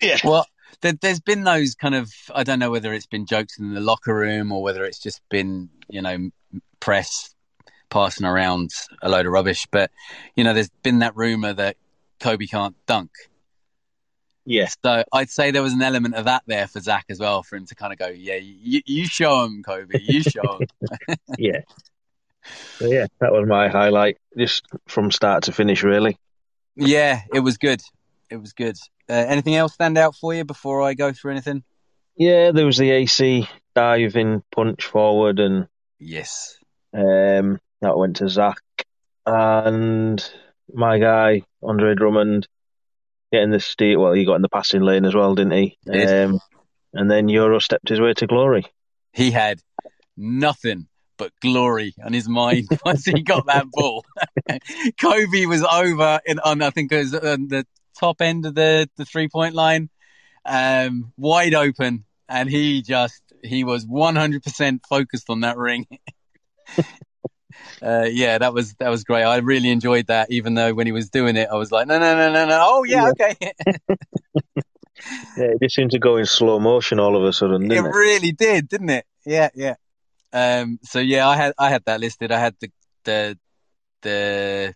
yeah. 0.00 0.18
Well, 0.24 0.46
there, 0.82 0.94
has 1.02 1.20
been 1.20 1.44
those 1.44 1.74
kind 1.74 1.94
of 1.94 2.12
I 2.34 2.44
don't 2.44 2.58
know 2.58 2.70
whether 2.70 2.92
it's 2.92 3.06
been 3.06 3.26
jokes 3.26 3.58
in 3.58 3.74
the 3.74 3.80
locker 3.80 4.14
room 4.14 4.52
or 4.52 4.62
whether 4.62 4.84
it's 4.84 4.98
just 4.98 5.20
been 5.28 5.68
you 5.88 6.02
know 6.02 6.30
press 6.78 7.34
passing 7.90 8.26
around 8.26 8.70
a 9.02 9.08
load 9.08 9.26
of 9.26 9.32
rubbish, 9.32 9.66
but 9.70 9.90
you 10.36 10.44
know 10.44 10.54
there's 10.54 10.70
been 10.82 11.00
that 11.00 11.16
rumor 11.16 11.52
that 11.52 11.76
Kobe 12.20 12.46
can't 12.46 12.76
dunk. 12.86 13.10
Yes. 14.46 14.76
So 14.82 15.04
I'd 15.12 15.30
say 15.30 15.50
there 15.50 15.62
was 15.62 15.74
an 15.74 15.82
element 15.82 16.14
of 16.14 16.24
that 16.24 16.42
there 16.46 16.66
for 16.66 16.80
Zach 16.80 17.04
as 17.08 17.20
well, 17.20 17.42
for 17.42 17.56
him 17.56 17.66
to 17.66 17.74
kind 17.74 17.92
of 17.92 17.98
go, 17.98 18.08
yeah, 18.08 18.36
you, 18.36 18.80
you 18.86 19.06
show 19.06 19.44
him, 19.44 19.62
Kobe, 19.62 20.00
you 20.00 20.22
show 20.22 20.58
him. 20.58 21.16
yeah. 21.38 21.60
So 22.78 22.86
yeah, 22.88 23.06
that 23.20 23.32
was 23.32 23.46
my 23.46 23.68
highlight, 23.68 24.18
just 24.36 24.64
from 24.86 25.10
start 25.10 25.44
to 25.44 25.52
finish, 25.52 25.82
really. 25.82 26.18
Yeah, 26.76 27.20
it 27.34 27.40
was 27.40 27.58
good. 27.58 27.80
It 28.30 28.36
was 28.36 28.52
good. 28.52 28.76
Uh, 29.10 29.26
anything 29.26 29.56
else 29.56 29.74
stand 29.74 29.98
out 29.98 30.14
for 30.14 30.32
you 30.32 30.44
before 30.44 30.82
I 30.82 30.94
go 30.94 31.12
through 31.12 31.32
anything? 31.32 31.64
Yeah, 32.16 32.52
there 32.52 32.66
was 32.66 32.78
the 32.78 32.90
AC 32.90 33.48
diving 33.74 34.44
punch 34.54 34.84
forward, 34.84 35.40
and 35.40 35.66
yes, 35.98 36.56
um, 36.94 37.58
that 37.80 37.98
went 37.98 38.16
to 38.16 38.28
Zach 38.28 38.58
and 39.26 40.22
my 40.72 40.98
guy 40.98 41.42
Andre 41.62 41.94
Drummond 41.94 42.46
getting 43.32 43.50
the 43.50 43.58
steal. 43.58 44.00
Well, 44.00 44.12
he 44.12 44.24
got 44.24 44.36
in 44.36 44.42
the 44.42 44.48
passing 44.48 44.82
lane 44.82 45.04
as 45.04 45.14
well, 45.14 45.34
didn't 45.34 45.52
he? 45.52 45.78
Um, 45.92 46.38
and 46.92 47.10
then 47.10 47.28
Euro 47.28 47.58
stepped 47.58 47.88
his 47.88 48.00
way 48.00 48.12
to 48.14 48.26
glory. 48.26 48.64
He 49.12 49.32
had 49.32 49.60
nothing 50.16 50.86
but 51.16 51.32
glory 51.42 51.94
on 52.04 52.12
his 52.12 52.28
mind 52.28 52.68
once 52.84 53.04
he 53.04 53.22
got 53.22 53.46
that 53.46 53.66
ball. 53.72 54.04
Kobe 55.00 55.46
was 55.46 55.64
over 55.64 56.20
in 56.24 56.38
on 56.38 56.62
I 56.62 56.70
think 56.70 56.92
it 56.92 56.98
was 56.98 57.14
on 57.14 57.48
the 57.48 57.66
top 57.98 58.20
end 58.20 58.46
of 58.46 58.54
the, 58.54 58.88
the 58.96 59.04
three 59.04 59.28
point 59.28 59.54
line, 59.54 59.88
um, 60.44 61.12
wide 61.16 61.54
open, 61.54 62.04
and 62.28 62.48
he 62.48 62.82
just 62.82 63.22
he 63.42 63.64
was 63.64 63.86
one 63.86 64.16
hundred 64.16 64.42
percent 64.42 64.82
focused 64.88 65.30
on 65.30 65.40
that 65.40 65.56
ring. 65.56 65.86
uh, 67.82 68.06
yeah, 68.10 68.38
that 68.38 68.52
was 68.52 68.74
that 68.74 68.88
was 68.88 69.04
great. 69.04 69.24
I 69.24 69.36
really 69.38 69.70
enjoyed 69.70 70.06
that, 70.06 70.30
even 70.30 70.54
though 70.54 70.74
when 70.74 70.86
he 70.86 70.92
was 70.92 71.10
doing 71.10 71.36
it, 71.36 71.48
I 71.50 71.56
was 71.56 71.72
like, 71.72 71.86
no, 71.86 71.98
no, 71.98 72.16
no, 72.16 72.32
no, 72.32 72.46
no. 72.46 72.58
Oh 72.60 72.84
yeah, 72.84 73.04
yeah. 73.04 73.10
okay. 73.10 73.36
yeah, 75.36 75.50
it 75.52 75.58
just 75.62 75.74
seemed 75.74 75.90
to 75.92 75.98
go 75.98 76.16
in 76.16 76.26
slow 76.26 76.58
motion 76.58 77.00
all 77.00 77.16
of 77.16 77.24
a 77.24 77.32
sudden. 77.32 77.70
it, 77.70 77.78
it 77.78 77.82
really 77.82 78.32
did, 78.32 78.68
didn't 78.68 78.90
it? 78.90 79.04
Yeah, 79.24 79.48
yeah. 79.54 79.74
Um, 80.32 80.78
so 80.82 81.00
yeah, 81.00 81.28
I 81.28 81.36
had 81.36 81.52
I 81.58 81.70
had 81.70 81.84
that 81.86 82.00
listed. 82.00 82.32
I 82.32 82.38
had 82.38 82.54
the 82.60 82.70
the 83.04 83.38
the 84.02 84.74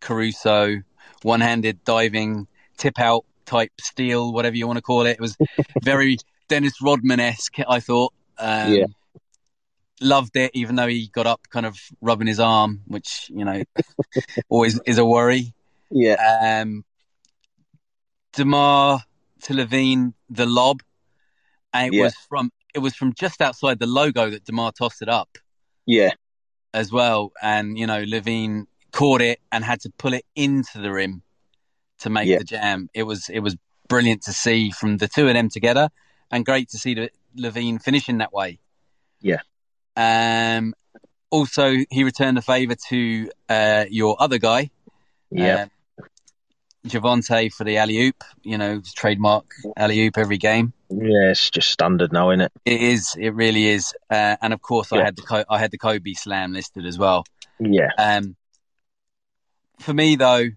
Caruso, 0.00 0.82
one-handed 1.22 1.84
diving, 1.84 2.46
tip 2.76 2.98
out 2.98 3.24
type 3.46 3.72
steal, 3.80 4.32
whatever 4.32 4.56
you 4.56 4.66
want 4.66 4.76
to 4.78 4.82
call 4.82 5.06
it. 5.06 5.12
It 5.12 5.20
was 5.20 5.36
very 5.82 6.18
Dennis 6.48 6.80
Rodman 6.82 7.20
esque. 7.20 7.58
I 7.68 7.80
thought. 7.80 8.12
Um, 8.38 8.74
Yeah. 8.74 8.84
Loved 10.02 10.34
it, 10.36 10.50
even 10.54 10.76
though 10.76 10.86
he 10.86 11.08
got 11.08 11.26
up, 11.26 11.46
kind 11.50 11.66
of 11.66 11.78
rubbing 12.00 12.26
his 12.26 12.40
arm, 12.40 12.80
which 12.86 13.30
you 13.34 13.44
know 13.44 13.62
always 14.48 14.80
is 14.86 14.96
a 14.96 15.04
worry. 15.04 15.52
Yeah, 15.90 16.60
Um, 16.62 16.84
Demar 18.32 19.00
to 19.42 19.52
LaVine, 19.52 20.14
the 20.30 20.46
lob, 20.46 20.82
and 21.74 21.92
it 21.92 21.98
Yeah. 21.98 22.04
was 22.04 22.14
from 22.28 22.50
it 22.74 22.78
was 22.78 22.94
from 22.94 23.12
just 23.12 23.42
outside 23.42 23.78
the 23.78 23.86
logo 23.86 24.30
that 24.30 24.44
Demar 24.44 24.72
tossed 24.72 25.02
it 25.02 25.08
up 25.10 25.36
yeah, 25.86 26.12
as 26.72 26.92
well. 26.92 27.32
And, 27.42 27.76
you 27.78 27.86
know, 27.86 28.04
LaVine 28.04 28.66
caught 28.92 29.22
it 29.22 29.40
and 29.52 29.64
had 29.64 29.80
to 29.82 29.90
pull 29.98 30.14
it 30.14 30.24
into 30.34 30.78
the 30.80 30.92
rim 30.92 31.22
to 32.00 32.10
make 32.10 32.26
Yeah. 32.28 32.38
the 32.38 32.44
jam. 32.44 32.88
It 32.94 33.02
was 33.04 33.28
it 33.28 33.40
was 33.40 33.56
brilliant 33.88 34.22
to 34.22 34.32
see 34.32 34.70
from 34.70 34.96
the 34.98 35.08
two 35.08 35.26
of 35.28 35.34
them 35.34 35.48
together 35.48 35.88
and 36.30 36.44
great 36.46 36.68
to 36.70 36.78
see 36.78 36.94
the, 36.94 37.10
LaVine 37.36 37.80
finishing 37.82 38.18
that 38.18 38.32
way. 38.32 38.58
Yeah. 39.20 39.40
Um 39.96 40.74
also 41.30 41.76
he 41.90 42.04
returned 42.04 42.36
the 42.36 42.42
favour 42.42 42.74
to 42.88 43.30
uh, 43.48 43.84
your 43.88 44.16
other 44.20 44.38
guy, 44.38 44.70
yeah, 45.30 45.62
um, 45.62 45.70
Javonte 46.86 47.52
for 47.52 47.64
the 47.64 47.76
alley 47.76 47.98
oop, 48.06 48.24
you 48.42 48.56
know, 48.58 48.80
trademark 48.96 49.44
alley 49.76 50.00
oop 50.06 50.16
every 50.18 50.38
game. 50.38 50.72
yeah. 50.88 51.30
It's 51.30 51.50
just 51.50 51.70
standard 51.70 52.12
now, 52.12 52.30
isn't 52.30 52.40
it? 52.40 52.52
It 52.64 52.80
is, 52.80 53.14
it 53.18 53.30
really 53.34 53.68
is. 53.68 53.92
Uh, 54.10 54.36
and 54.40 54.52
of 54.52 54.62
course 54.62 54.92
I 54.92 55.04
had 55.04 55.14
the 55.16 55.44
I 55.48 55.58
had 55.58 55.70
the 55.70 55.78
Coby 55.78 56.16
slam 56.16 56.52
listed 56.52 56.86
as 56.86 56.98
well. 56.98 57.24
Yeah, 57.60 57.90
Um, 57.98 58.34
for 59.80 59.94
me, 59.94 60.16
though, 60.16 60.48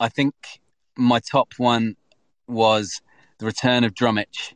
I 0.00 0.08
think 0.08 0.34
my 0.96 1.20
top 1.20 1.54
one 1.56 1.96
was 2.46 3.00
the 3.38 3.46
return 3.46 3.84
of 3.84 3.94
Drummich, 3.94 4.54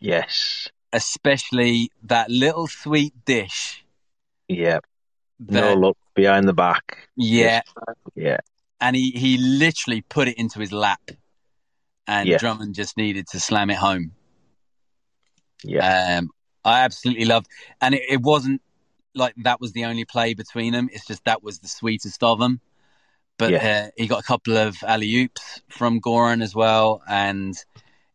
yes, 0.00 0.68
especially 0.92 1.90
that 2.02 2.30
little 2.30 2.66
sweet 2.66 3.12
dish. 3.24 3.84
yeah. 4.48 4.80
That, 5.38 5.60
no 5.60 5.74
look 5.74 5.98
behind 6.14 6.48
the 6.48 6.54
back. 6.54 7.08
yeah, 7.14 7.60
Yeah, 8.14 8.38
and 8.80 8.96
he, 8.96 9.10
he 9.10 9.36
literally 9.36 10.00
put 10.00 10.28
it 10.28 10.38
into 10.38 10.60
his 10.60 10.72
lap, 10.72 11.10
and 12.06 12.28
Yeah. 12.28 12.38
Drummond 12.38 12.74
just 12.74 12.96
needed 12.96 13.26
to 13.28 13.40
slam 13.40 13.68
it 13.70 13.76
home. 13.76 14.12
yeah, 15.62 16.18
Um, 16.18 16.30
I 16.64 16.80
absolutely 16.84 17.26
loved, 17.26 17.48
and 17.80 17.94
it, 17.94 18.02
it 18.08 18.22
wasn't 18.22 18.62
like 19.14 19.34
that 19.38 19.60
was 19.60 19.72
the 19.72 19.84
only 19.84 20.04
play 20.04 20.34
between 20.34 20.72
them. 20.72 20.88
It's 20.92 21.06
just 21.06 21.24
that 21.24 21.42
was 21.42 21.58
the 21.58 21.68
sweetest 21.68 22.22
of 22.22 22.38
them. 22.38 22.60
But 23.38 23.52
uh, 23.54 23.90
he 23.96 24.06
got 24.06 24.20
a 24.20 24.26
couple 24.26 24.56
of 24.56 24.76
alley 24.82 25.14
oops 25.16 25.60
from 25.68 26.00
Goran 26.00 26.42
as 26.42 26.54
well, 26.54 27.02
and 27.06 27.54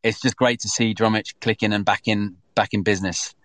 it's 0.03 0.19
just 0.19 0.35
great 0.35 0.61
to 0.61 0.67
see 0.67 0.95
Drummich 0.95 1.39
clicking 1.41 1.73
and 1.73 1.85
back 1.85 2.07
in 2.07 2.37
back 2.55 2.73
in 2.73 2.83
business. 2.83 3.35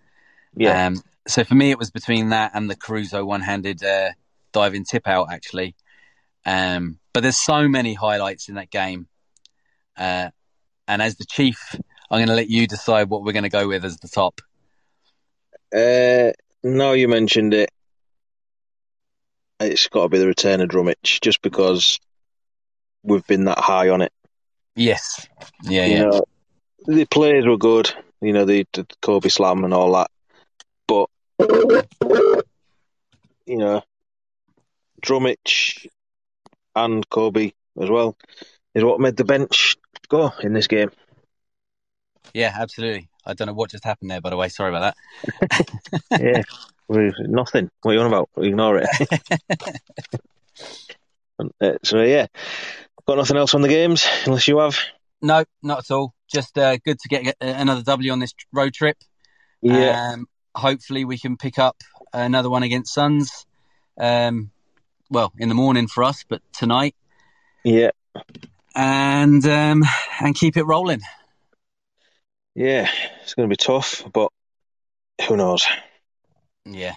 yeah, 0.55 0.87
Um, 0.87 1.03
so 1.27 1.43
for 1.43 1.55
me, 1.55 1.71
it 1.71 1.77
was 1.77 1.91
between 1.91 2.29
that 2.29 2.51
and 2.53 2.69
the 2.69 2.75
Caruso 2.75 3.23
one-handed 3.23 3.83
uh, 3.83 4.11
diving 4.53 4.85
tip 4.85 5.07
out, 5.07 5.27
actually. 5.31 5.75
Um, 6.45 6.99
but 7.13 7.21
there's 7.21 7.37
so 7.37 7.67
many 7.67 7.93
highlights 7.93 8.49
in 8.49 8.55
that 8.55 8.71
game, 8.71 9.07
uh, 9.97 10.29
and 10.87 11.01
as 11.01 11.17
the 11.17 11.25
chief, 11.25 11.75
I'm 12.09 12.19
going 12.19 12.29
to 12.29 12.35
let 12.35 12.49
you 12.49 12.67
decide 12.67 13.09
what 13.09 13.23
we're 13.23 13.33
going 13.33 13.43
to 13.43 13.49
go 13.49 13.67
with 13.67 13.83
as 13.83 13.97
the 13.97 14.07
top. 14.07 14.41
Uh, 15.75 16.31
now 16.63 16.93
you 16.93 17.07
mentioned 17.07 17.53
it, 17.53 17.69
it's 19.59 19.87
got 19.87 20.03
to 20.03 20.09
be 20.09 20.19
the 20.19 20.27
return 20.27 20.61
of 20.61 20.69
Drummich, 20.69 21.21
just 21.21 21.41
because 21.41 21.99
we've 23.03 23.25
been 23.27 23.45
that 23.45 23.59
high 23.59 23.89
on 23.89 24.01
it. 24.01 24.11
Yes, 24.75 25.27
yeah, 25.63 25.85
You 25.85 25.95
yeah, 25.95 26.03
know, 26.03 26.21
the 26.85 27.05
players 27.05 27.45
were 27.45 27.57
good. 27.57 27.91
You 28.21 28.33
know, 28.33 28.45
the, 28.45 28.65
the 28.73 28.85
Coby 29.01 29.31
Slam 29.31 29.63
and 29.63 29.73
all 29.73 29.93
that, 29.93 30.09
but 30.87 31.09
you 33.45 33.57
know, 33.57 33.81
Drummich 35.01 35.87
and 36.75 37.07
Coby 37.09 37.53
as 37.79 37.89
well 37.89 38.17
is 38.73 38.83
what 38.83 38.99
made 38.99 39.17
the 39.17 39.23
bench 39.23 39.75
go 40.09 40.31
in 40.41 40.53
this 40.53 40.67
game. 40.67 40.91
yeah, 42.33 42.55
absolutely. 42.59 43.09
I 43.25 43.33
don't 43.33 43.47
know 43.47 43.53
what 43.53 43.71
just 43.71 43.83
happened 43.83 44.11
there, 44.11 44.21
by 44.21 44.29
the 44.29 44.37
way. 44.37 44.49
Sorry 44.49 44.69
about 44.69 44.95
that. 44.95 45.69
Yeah, 46.11 46.43
nothing. 46.89 47.69
What 47.81 47.91
are 47.91 47.93
you 47.93 48.01
on 48.01 48.07
about? 48.07 48.29
Ignore 48.37 48.83
it. 48.83 48.89
Uh, 51.61 51.73
so 51.83 52.01
yeah, 52.01 52.25
got 53.05 53.17
nothing 53.17 53.37
else 53.37 53.53
on 53.53 53.61
the 53.61 53.67
games 53.67 54.07
unless 54.25 54.47
you 54.47 54.57
have. 54.57 54.77
No, 55.21 55.45
not 55.61 55.79
at 55.79 55.91
all. 55.91 56.13
Just 56.31 56.57
uh, 56.57 56.77
good 56.77 56.97
to 56.99 57.09
get 57.09 57.23
get 57.23 57.35
another 57.39 57.83
W 57.83 58.11
on 58.11 58.19
this 58.19 58.33
road 58.51 58.73
trip. 58.73 58.97
Yeah, 59.61 60.13
Um, 60.13 60.27
hopefully, 60.55 61.05
we 61.05 61.17
can 61.17 61.37
pick 61.37 61.59
up 61.59 61.77
another 62.13 62.49
one 62.49 62.63
against 62.63 62.93
Suns. 62.93 63.45
Um, 63.99 64.51
well, 65.09 65.31
in 65.37 65.49
the 65.49 65.55
morning 65.55 65.87
for 65.87 66.03
us, 66.03 66.25
but 66.27 66.41
tonight, 66.53 66.95
yeah, 67.63 67.91
and 68.75 69.45
um, 69.45 69.83
and 70.19 70.35
keep 70.35 70.57
it 70.57 70.63
rolling. 70.63 71.01
yeah. 72.55 72.89
It's 73.23 73.33
going 73.33 73.49
to 73.49 73.53
be 73.53 73.57
tough, 73.57 74.03
but 74.13 74.31
who 75.27 75.37
knows? 75.37 75.65
Yeah, 76.73 76.95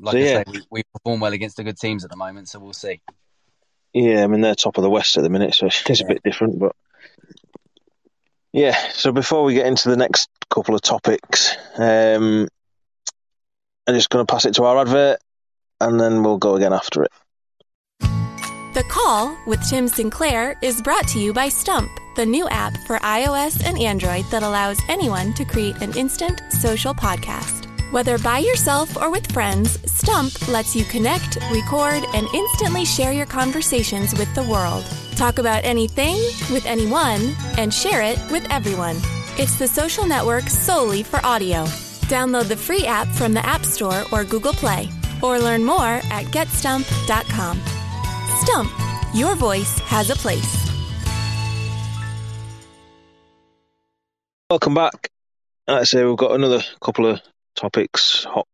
like 0.00 0.12
So, 0.12 0.18
I 0.18 0.22
yeah. 0.22 0.38
say, 0.38 0.44
we, 0.46 0.62
we 0.70 0.82
perform 0.94 1.20
well 1.20 1.32
against 1.32 1.56
the 1.56 1.64
good 1.64 1.78
teams 1.78 2.04
at 2.04 2.10
the 2.10 2.16
moment, 2.16 2.48
so 2.48 2.58
we'll 2.58 2.72
see. 2.72 3.00
Yeah, 3.92 4.24
I 4.24 4.26
mean 4.26 4.42
they're 4.42 4.54
top 4.54 4.76
of 4.76 4.82
the 4.82 4.90
West 4.90 5.16
at 5.16 5.22
the 5.22 5.30
minute, 5.30 5.54
so 5.54 5.66
it's 5.66 6.00
a 6.00 6.04
bit 6.04 6.22
different. 6.22 6.58
But 6.58 6.76
yeah, 8.52 8.76
so 8.90 9.12
before 9.12 9.44
we 9.44 9.54
get 9.54 9.66
into 9.66 9.88
the 9.88 9.96
next 9.96 10.28
couple 10.50 10.74
of 10.74 10.82
topics, 10.82 11.56
um, 11.76 12.48
I'm 13.86 13.94
just 13.94 14.10
going 14.10 14.24
to 14.26 14.30
pass 14.30 14.44
it 14.44 14.54
to 14.54 14.64
our 14.64 14.78
advert, 14.78 15.18
and 15.80 16.00
then 16.00 16.22
we'll 16.22 16.38
go 16.38 16.56
again 16.56 16.72
after 16.72 17.04
it. 17.04 17.12
The 18.74 18.84
Call 18.90 19.36
with 19.46 19.66
Tim 19.68 19.88
Sinclair 19.88 20.56
is 20.62 20.80
brought 20.82 21.08
to 21.08 21.18
you 21.18 21.32
by 21.32 21.48
Stump, 21.48 21.90
the 22.16 22.26
new 22.26 22.48
app 22.48 22.76
for 22.86 22.98
iOS 22.98 23.64
and 23.64 23.78
Android 23.80 24.24
that 24.30 24.42
allows 24.42 24.78
anyone 24.88 25.32
to 25.34 25.44
create 25.44 25.80
an 25.80 25.96
instant 25.96 26.40
social 26.50 26.94
podcast. 26.94 27.67
Whether 27.90 28.18
by 28.18 28.40
yourself 28.40 28.98
or 28.98 29.10
with 29.10 29.32
friends, 29.32 29.78
Stump 29.90 30.46
lets 30.48 30.76
you 30.76 30.84
connect, 30.84 31.38
record, 31.50 32.04
and 32.14 32.26
instantly 32.34 32.84
share 32.84 33.12
your 33.12 33.24
conversations 33.24 34.12
with 34.18 34.32
the 34.34 34.42
world. 34.42 34.84
Talk 35.16 35.38
about 35.38 35.64
anything 35.64 36.16
with 36.52 36.66
anyone 36.66 37.34
and 37.56 37.72
share 37.72 38.02
it 38.02 38.18
with 38.30 38.46
everyone. 38.50 38.96
It's 39.38 39.58
the 39.58 39.66
social 39.66 40.06
network 40.06 40.48
solely 40.50 41.02
for 41.02 41.24
audio. 41.24 41.64
Download 42.10 42.46
the 42.46 42.56
free 42.56 42.84
app 42.84 43.08
from 43.08 43.32
the 43.32 43.44
App 43.46 43.64
Store 43.64 44.04
or 44.12 44.22
Google 44.22 44.52
Play, 44.52 44.90
or 45.22 45.38
learn 45.38 45.64
more 45.64 46.02
at 46.10 46.26
getstump.com. 46.26 47.58
Stump, 48.42 48.70
your 49.14 49.34
voice 49.34 49.78
has 49.80 50.10
a 50.10 50.16
place. 50.16 50.68
Welcome 54.50 54.74
back. 54.74 55.10
I 55.66 55.84
say, 55.84 56.04
we've 56.04 56.16
got 56.16 56.32
another 56.32 56.60
couple 56.82 57.06
of 57.06 57.20
topics, 57.58 58.24
hot 58.24 58.46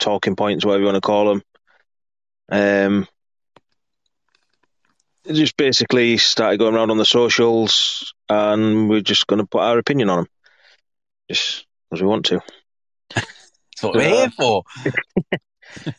talking 0.00 0.36
points, 0.36 0.64
whatever 0.64 0.80
you 0.80 0.86
want 0.86 0.96
to 0.96 1.00
call 1.00 1.28
them. 1.28 1.42
Um, 2.52 3.08
just 5.26 5.56
basically 5.56 6.18
started 6.18 6.58
going 6.58 6.74
around 6.74 6.90
on 6.90 6.98
the 6.98 7.04
socials, 7.04 8.14
and 8.28 8.88
we're 8.88 9.00
just 9.00 9.26
going 9.26 9.40
to 9.40 9.46
put 9.46 9.62
our 9.62 9.78
opinion 9.78 10.10
on 10.10 10.16
them, 10.18 10.26
just 11.28 11.66
because 11.88 12.02
we 12.02 12.08
want 12.08 12.26
to. 12.26 12.40
That's 13.14 13.82
what 13.82 13.94
we're 13.94 14.08
here 14.08 14.30
for. 14.30 14.62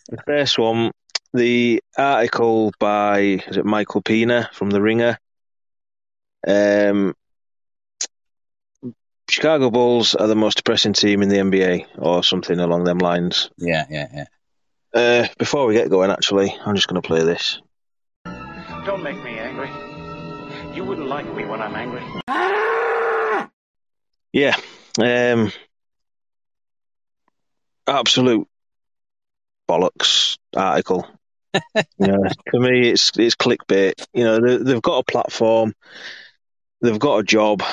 The 0.09 0.21
first 0.25 0.59
one, 0.59 0.91
the 1.33 1.81
article 1.97 2.73
by 2.77 3.19
is 3.47 3.55
it 3.55 3.63
Michael 3.63 4.01
Pina 4.01 4.49
from 4.51 4.69
The 4.69 4.81
Ringer. 4.81 5.17
Um, 6.45 7.15
Chicago 9.31 9.69
Bulls 9.69 10.13
are 10.13 10.27
the 10.27 10.35
most 10.35 10.57
depressing 10.57 10.91
team 10.91 11.21
in 11.21 11.29
the 11.29 11.37
NBA, 11.37 11.85
or 11.97 12.21
something 12.21 12.59
along 12.59 12.83
them 12.83 12.97
lines. 12.97 13.49
Yeah, 13.57 13.85
yeah, 13.89 14.07
yeah. 14.13 14.25
Uh, 14.93 15.27
before 15.37 15.65
we 15.67 15.73
get 15.73 15.89
going, 15.89 16.11
actually, 16.11 16.53
I'm 16.65 16.75
just 16.75 16.89
going 16.89 17.01
to 17.01 17.07
play 17.07 17.23
this. 17.23 17.61
Don't 18.85 19.01
make 19.03 19.23
me 19.23 19.39
angry. 19.39 19.69
You 20.75 20.83
wouldn't 20.83 21.07
like 21.07 21.33
me 21.33 21.45
when 21.45 21.61
I'm 21.61 21.75
angry. 21.75 22.03
Yeah, 24.33 24.55
um, 24.99 25.51
absolute 27.87 28.47
bollocks 29.69 30.37
article. 30.55 31.07
you 31.53 31.83
know, 31.99 32.23
to 32.51 32.59
me, 32.59 32.89
it's 32.89 33.11
it's 33.17 33.35
clickbait. 33.35 33.93
You 34.13 34.25
know, 34.25 34.39
they, 34.39 34.57
they've 34.57 34.81
got 34.81 34.99
a 34.99 35.03
platform, 35.03 35.73
they've 36.81 36.99
got 36.99 37.19
a 37.19 37.23
job. 37.23 37.63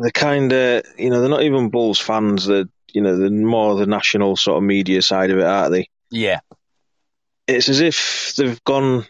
They're 0.00 0.10
kind 0.10 0.52
of, 0.52 0.82
you 0.96 1.10
know, 1.10 1.20
they're 1.20 1.28
not 1.28 1.42
even 1.42 1.70
Bulls 1.70 1.98
fans. 1.98 2.46
They're, 2.46 2.66
you 2.92 3.02
know, 3.02 3.16
they're 3.16 3.30
more 3.30 3.76
the 3.76 3.86
national 3.86 4.36
sort 4.36 4.58
of 4.58 4.64
media 4.64 5.02
side 5.02 5.30
of 5.30 5.38
it, 5.38 5.44
aren't 5.44 5.72
they? 5.72 5.88
Yeah, 6.10 6.40
It's 7.48 7.70
as 7.70 7.80
if 7.80 8.34
they've 8.36 8.62
gone, 8.64 9.06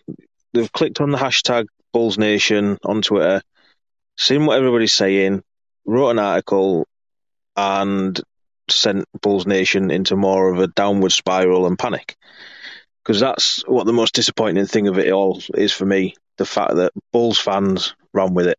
they've 0.52 0.72
clicked 0.72 1.00
on 1.00 1.10
the 1.10 1.18
hashtag 1.18 1.66
Bulls 1.92 2.18
Nation 2.18 2.78
on 2.84 3.02
Twitter, 3.02 3.42
seen 4.16 4.46
what 4.46 4.56
everybody's 4.56 4.92
saying, 4.92 5.42
wrote 5.84 6.10
an 6.10 6.20
article, 6.20 6.86
and 7.56 8.20
sent 8.70 9.06
Bulls 9.20 9.46
Nation 9.46 9.90
into 9.90 10.14
more 10.14 10.52
of 10.52 10.60
a 10.60 10.68
downward 10.68 11.10
spiral 11.10 11.66
and 11.66 11.78
panic. 11.78 12.16
Because 13.02 13.18
that's 13.20 13.62
what 13.66 13.86
the 13.86 13.92
most 13.92 14.14
disappointing 14.14 14.66
thing 14.66 14.86
of 14.86 14.98
it 14.98 15.12
all 15.12 15.42
is 15.54 15.72
for 15.72 15.86
me 15.86 16.14
the 16.36 16.44
fact 16.44 16.76
that 16.76 16.92
Bulls 17.12 17.38
fans 17.38 17.96
ran 18.12 18.34
with 18.34 18.46
it. 18.46 18.58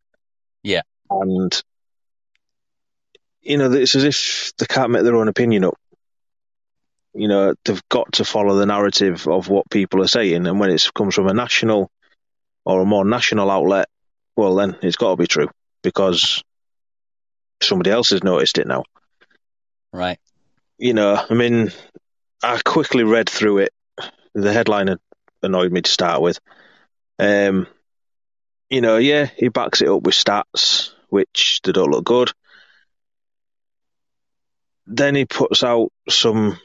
Yeah. 0.64 0.82
And, 1.10 1.62
you 3.42 3.58
know, 3.58 3.72
it's 3.72 3.96
as 3.96 4.04
if 4.04 4.54
they 4.58 4.66
can't 4.66 4.92
make 4.92 5.04
their 5.04 5.16
own 5.16 5.28
opinion 5.28 5.66
up. 5.66 5.78
You 7.14 7.28
know, 7.28 7.56
they've 7.66 7.82
got 7.90 8.14
to 8.14 8.26
follow 8.26 8.56
the 8.56 8.66
narrative 8.66 9.28
of 9.28 9.50
what 9.50 9.70
people 9.70 10.02
are 10.02 10.08
saying. 10.08 10.46
And 10.46 10.60
when 10.60 10.70
it 10.70 10.90
comes 10.94 11.16
from 11.16 11.28
a 11.28 11.34
national 11.34 11.90
or 12.66 12.82
a 12.82 12.86
more 12.86 13.06
national 13.06 13.50
outlet, 13.50 13.88
well, 14.36 14.56
then 14.56 14.78
it's 14.82 14.96
got 14.96 15.12
to 15.12 15.16
be 15.18 15.28
true 15.28 15.50
because 15.82 16.44
somebody 17.62 17.92
else 17.92 18.12
has 18.12 18.24
noticed 18.24 18.58
it 18.58 18.68
now. 18.68 18.84
Right. 19.92 20.20
You 20.78 20.94
know, 20.94 21.22
I 21.30 21.34
mean, 21.34 21.72
I 22.44 22.60
quickly 22.64 23.04
read 23.04 23.30
through 23.30 23.60
it. 23.60 23.74
The 24.34 24.54
headline 24.54 24.98
annoyed 25.42 25.72
me 25.72 25.82
to 25.82 25.92
start 25.92 26.22
with. 26.22 26.40
Um, 27.18 27.68
you 28.70 28.82
know, 28.82 28.98
yeah, 28.98 29.26
he 29.36 29.50
backs 29.50 29.82
it 29.82 29.90
up 29.90 30.04
with 30.04 30.16
stats, 30.16 30.92
which 31.10 31.60
they 31.64 31.72
don't 31.72 31.90
look 31.90 32.06
good. 32.06 32.32
Then 34.92 35.16
he 35.16 35.26
puts 35.26 35.64
out 35.64 35.92
some 36.10 36.60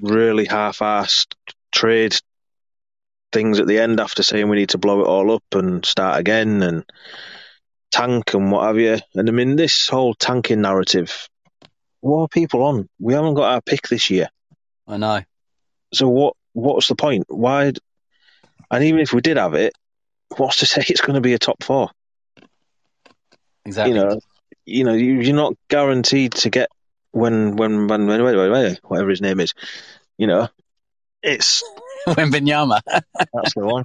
really 0.00 0.44
half-assed 0.44 1.34
trade 1.72 2.14
things 3.32 3.58
at 3.58 3.66
the 3.66 3.78
end 3.78 3.98
after 3.98 4.22
saying 4.22 4.48
we 4.48 4.58
need 4.58 4.68
to 4.70 4.78
blow 4.78 5.00
it 5.00 5.06
all 5.06 5.32
up 5.32 5.44
and 5.52 5.84
start 5.84 6.20
again 6.20 6.62
and 6.62 6.84
tank 7.90 8.34
and 8.34 8.52
what 8.52 8.66
have 8.66 8.78
you. 8.78 8.98
And 9.14 9.28
I 9.28 9.32
mean, 9.32 9.56
this 9.56 9.88
whole 9.88 10.14
tanking 10.14 10.60
narrative, 10.60 11.28
what 12.00 12.18
are 12.18 12.28
people 12.28 12.62
on? 12.62 12.88
We 13.00 13.14
haven't 13.14 13.34
got 13.34 13.54
our 13.54 13.62
pick 13.62 13.88
this 13.88 14.10
year. 14.10 14.28
I 14.86 14.98
know. 14.98 15.22
So 15.94 16.08
what? 16.08 16.36
What's 16.52 16.88
the 16.88 16.94
point? 16.94 17.24
Why? 17.28 17.72
And 18.70 18.84
even 18.84 19.00
if 19.00 19.14
we 19.14 19.22
did 19.22 19.38
have 19.38 19.54
it, 19.54 19.72
what's 20.36 20.58
to 20.58 20.66
say 20.66 20.84
it's 20.86 21.00
going 21.00 21.14
to 21.14 21.22
be 21.22 21.32
a 21.32 21.38
top 21.38 21.62
four? 21.62 21.90
Exactly. 23.64 23.94
You 23.94 24.04
know, 24.04 24.20
you 24.66 24.84
know, 24.84 24.92
you, 24.92 25.20
you're 25.20 25.36
not 25.36 25.54
guaranteed 25.68 26.32
to 26.32 26.50
get 26.50 26.68
when 27.12 27.56
when 27.56 27.86
when, 27.86 28.06
when, 28.06 28.22
when, 28.22 28.50
when 28.50 28.76
whatever 28.82 29.10
his 29.10 29.20
name 29.20 29.40
is. 29.40 29.54
You 30.18 30.26
know, 30.26 30.48
it's 31.22 31.62
Wembanyama. 32.06 32.80
that's 32.86 33.54
the 33.54 33.64
one. 33.64 33.84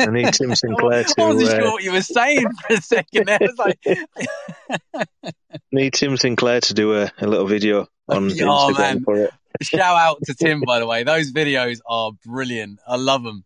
I 0.00 0.06
need 0.06 0.32
Tim 0.32 0.54
Sinclair 0.54 1.04
to. 1.04 1.14
I 1.22 1.26
wasn't 1.26 1.48
uh, 1.50 1.60
sure 1.60 1.72
what 1.72 1.82
you 1.82 1.92
were 1.92 2.02
saying 2.02 2.46
for 2.52 2.74
a 2.74 2.80
second 2.80 3.26
there. 3.26 3.38
I 3.40 3.46
was 3.46 3.58
like, 3.58 5.04
Need 5.72 5.94
Tim 5.94 6.16
Sinclair 6.16 6.60
to 6.60 6.74
do 6.74 6.94
a, 6.94 7.10
a 7.18 7.26
little 7.26 7.46
video 7.46 7.88
on 8.08 8.30
Oh, 8.40 8.70
Instagram 8.72 8.78
man. 8.78 9.00
for 9.04 9.16
it. 9.24 9.30
shout 9.62 9.96
out 9.96 10.18
to 10.24 10.34
Tim, 10.34 10.60
by 10.60 10.78
the 10.78 10.86
way. 10.86 11.02
Those 11.02 11.32
videos 11.32 11.80
are 11.86 12.12
brilliant. 12.24 12.78
I 12.86 12.96
love 12.96 13.22
them. 13.24 13.44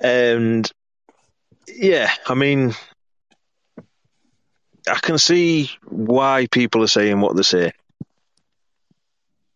And 0.00 0.70
yeah, 1.68 2.10
I 2.26 2.34
mean, 2.34 2.74
I 4.88 4.98
can 5.00 5.18
see 5.18 5.70
why 5.84 6.46
people 6.50 6.82
are 6.82 6.88
saying 6.88 7.20
what 7.20 7.36
they 7.36 7.42
say. 7.42 7.72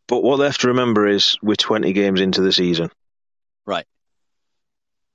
But 0.08 0.22
what 0.24 0.38
they 0.38 0.46
have 0.46 0.58
to 0.58 0.68
remember 0.68 1.06
is 1.06 1.38
we're 1.40 1.54
20 1.54 1.92
games 1.92 2.20
into 2.20 2.40
the 2.40 2.52
season. 2.52 2.90
Right. 3.64 3.86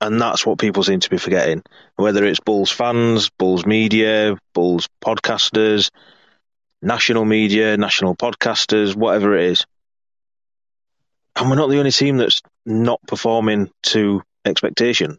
And 0.00 0.20
that's 0.20 0.46
what 0.46 0.58
people 0.58 0.82
seem 0.82 1.00
to 1.00 1.10
be 1.10 1.18
forgetting. 1.18 1.62
Whether 1.96 2.24
it's 2.24 2.40
Bulls 2.40 2.70
fans, 2.70 3.28
Bulls 3.30 3.66
media, 3.66 4.38
Bulls 4.54 4.88
podcasters, 5.04 5.90
national 6.80 7.24
media, 7.24 7.76
national 7.76 8.16
podcasters, 8.16 8.94
whatever 8.94 9.36
it 9.36 9.50
is. 9.50 9.66
And 11.34 11.50
we're 11.50 11.56
not 11.56 11.68
the 11.68 11.78
only 11.78 11.92
team 11.92 12.16
that's 12.16 12.40
not 12.64 13.00
performing 13.06 13.70
to 13.82 14.22
expectations. 14.46 15.18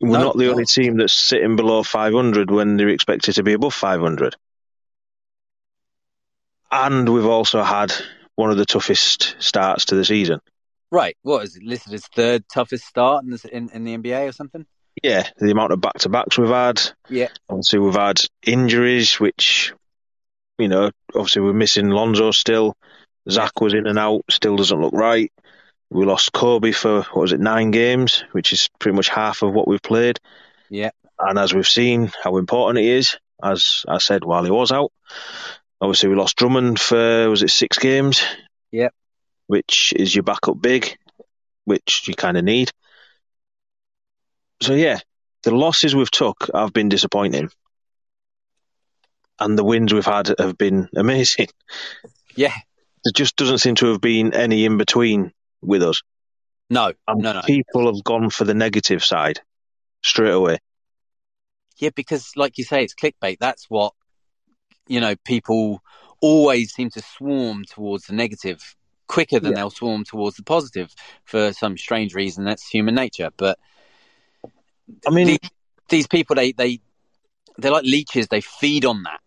We're 0.00 0.18
No, 0.18 0.24
not 0.24 0.36
the 0.36 0.44
no. 0.44 0.50
only 0.52 0.64
team 0.66 0.96
that's 0.98 1.12
sitting 1.12 1.56
below 1.56 1.82
500 1.82 2.50
when 2.50 2.76
they're 2.76 2.88
expected 2.88 3.34
to 3.36 3.42
be 3.42 3.52
above 3.54 3.74
500. 3.74 4.36
And 6.70 7.08
we've 7.08 7.26
also 7.26 7.62
had 7.62 7.92
one 8.34 8.50
of 8.50 8.56
the 8.56 8.66
toughest 8.66 9.36
starts 9.38 9.86
to 9.86 9.94
the 9.94 10.04
season. 10.04 10.40
Right. 10.90 11.16
What 11.22 11.44
is 11.44 11.56
it 11.56 11.62
listed 11.62 11.94
as 11.94 12.06
third 12.06 12.44
toughest 12.52 12.84
start 12.86 13.24
in, 13.24 13.30
this, 13.30 13.44
in, 13.44 13.70
in 13.70 13.84
the 13.84 13.96
NBA 13.96 14.28
or 14.28 14.32
something? 14.32 14.66
Yeah, 15.02 15.28
the 15.38 15.50
amount 15.50 15.72
of 15.72 15.80
back 15.80 15.98
to 16.00 16.08
backs 16.08 16.38
we've 16.38 16.48
had. 16.48 16.80
Yeah. 17.08 17.28
Obviously, 17.48 17.80
we've 17.80 17.94
had 17.94 18.20
injuries, 18.46 19.18
which, 19.18 19.72
you 20.58 20.68
know, 20.68 20.90
obviously 21.14 21.42
we're 21.42 21.52
missing 21.52 21.90
Lonzo 21.90 22.30
still. 22.30 22.76
Zach 23.28 23.60
was 23.60 23.74
in 23.74 23.86
and 23.86 23.98
out, 23.98 24.22
still 24.30 24.56
doesn't 24.56 24.80
look 24.80 24.92
right. 24.92 25.32
We 25.94 26.04
lost 26.04 26.32
Coby 26.32 26.74
for, 26.74 27.02
what 27.02 27.16
was 27.16 27.32
it, 27.32 27.38
nine 27.38 27.70
games, 27.70 28.24
which 28.32 28.52
is 28.52 28.68
pretty 28.80 28.96
much 28.96 29.08
half 29.08 29.42
of 29.42 29.54
what 29.54 29.68
we've 29.68 29.80
played. 29.80 30.18
Yeah. 30.68 30.90
And 31.20 31.38
as 31.38 31.54
we've 31.54 31.68
seen 31.68 32.10
how 32.20 32.36
important 32.36 32.84
it 32.84 32.88
is. 32.88 33.16
as 33.40 33.84
I 33.86 33.98
said 33.98 34.24
while 34.24 34.42
he 34.42 34.50
was 34.50 34.72
out. 34.72 34.90
Obviously, 35.80 36.08
we 36.08 36.16
lost 36.16 36.34
Drummond 36.34 36.80
for, 36.80 37.30
was 37.30 37.44
it 37.44 37.50
six 37.50 37.78
games? 37.78 38.24
Yep. 38.72 38.92
Which 39.46 39.92
is 39.94 40.12
your 40.12 40.24
backup 40.24 40.60
big, 40.60 40.96
which 41.64 42.08
you 42.08 42.14
kind 42.14 42.36
of 42.36 42.42
need. 42.42 42.72
So, 44.62 44.74
yeah, 44.74 44.98
the 45.44 45.54
losses 45.54 45.94
we've 45.94 46.10
took 46.10 46.50
have 46.52 46.72
been 46.72 46.88
disappointing. 46.88 47.50
And 49.38 49.56
the 49.56 49.64
wins 49.64 49.94
we've 49.94 50.04
had 50.04 50.34
have 50.40 50.58
been 50.58 50.88
amazing. 50.96 51.46
Yeah. 52.34 52.54
There 53.04 53.12
just 53.14 53.36
doesn't 53.36 53.58
seem 53.58 53.76
to 53.76 53.92
have 53.92 54.00
been 54.00 54.34
any 54.34 54.64
in 54.64 54.76
between 54.76 55.30
with 55.66 55.82
us. 55.82 56.02
No. 56.70 56.92
And 57.06 57.22
No, 57.22 57.32
no. 57.34 57.42
people 57.42 57.92
have 57.92 58.02
gone 58.04 58.30
for 58.30 58.44
the 58.44 58.54
negative 58.54 59.04
side 59.04 59.40
straight 60.02 60.32
away. 60.32 60.58
Yeah, 61.78 61.90
because 61.94 62.32
like 62.36 62.56
you 62.58 62.64
say, 62.64 62.84
it's 62.84 62.94
clickbait. 62.94 63.38
That's 63.40 63.68
what 63.68 63.92
you 64.86 65.00
know. 65.00 65.16
People 65.24 65.82
always 66.20 66.72
seem 66.72 66.90
to 66.90 67.02
swarm 67.02 67.64
towards 67.64 68.06
the 68.06 68.12
negative 68.14 68.76
quicker 69.08 69.40
than 69.40 69.50
Yeah. 69.52 69.56
they'll 69.56 69.70
swarm 69.70 70.04
towards 70.04 70.36
the 70.36 70.42
positive 70.44 70.94
for 71.24 71.52
some 71.52 71.76
strange 71.76 72.14
reason. 72.14 72.44
That's 72.44 72.66
human 72.66 72.94
nature. 72.94 73.30
But 73.36 73.58
I 75.06 75.10
mean, 75.10 75.26
the- 75.26 75.40
these 75.88 76.06
people, 76.06 76.36
they 76.36 76.52
they 76.52 76.80
they're 77.58 77.72
like 77.72 77.84
leeches. 77.84 78.28
They 78.28 78.40
feed 78.40 78.84
on 78.84 79.02
that. 79.02 79.20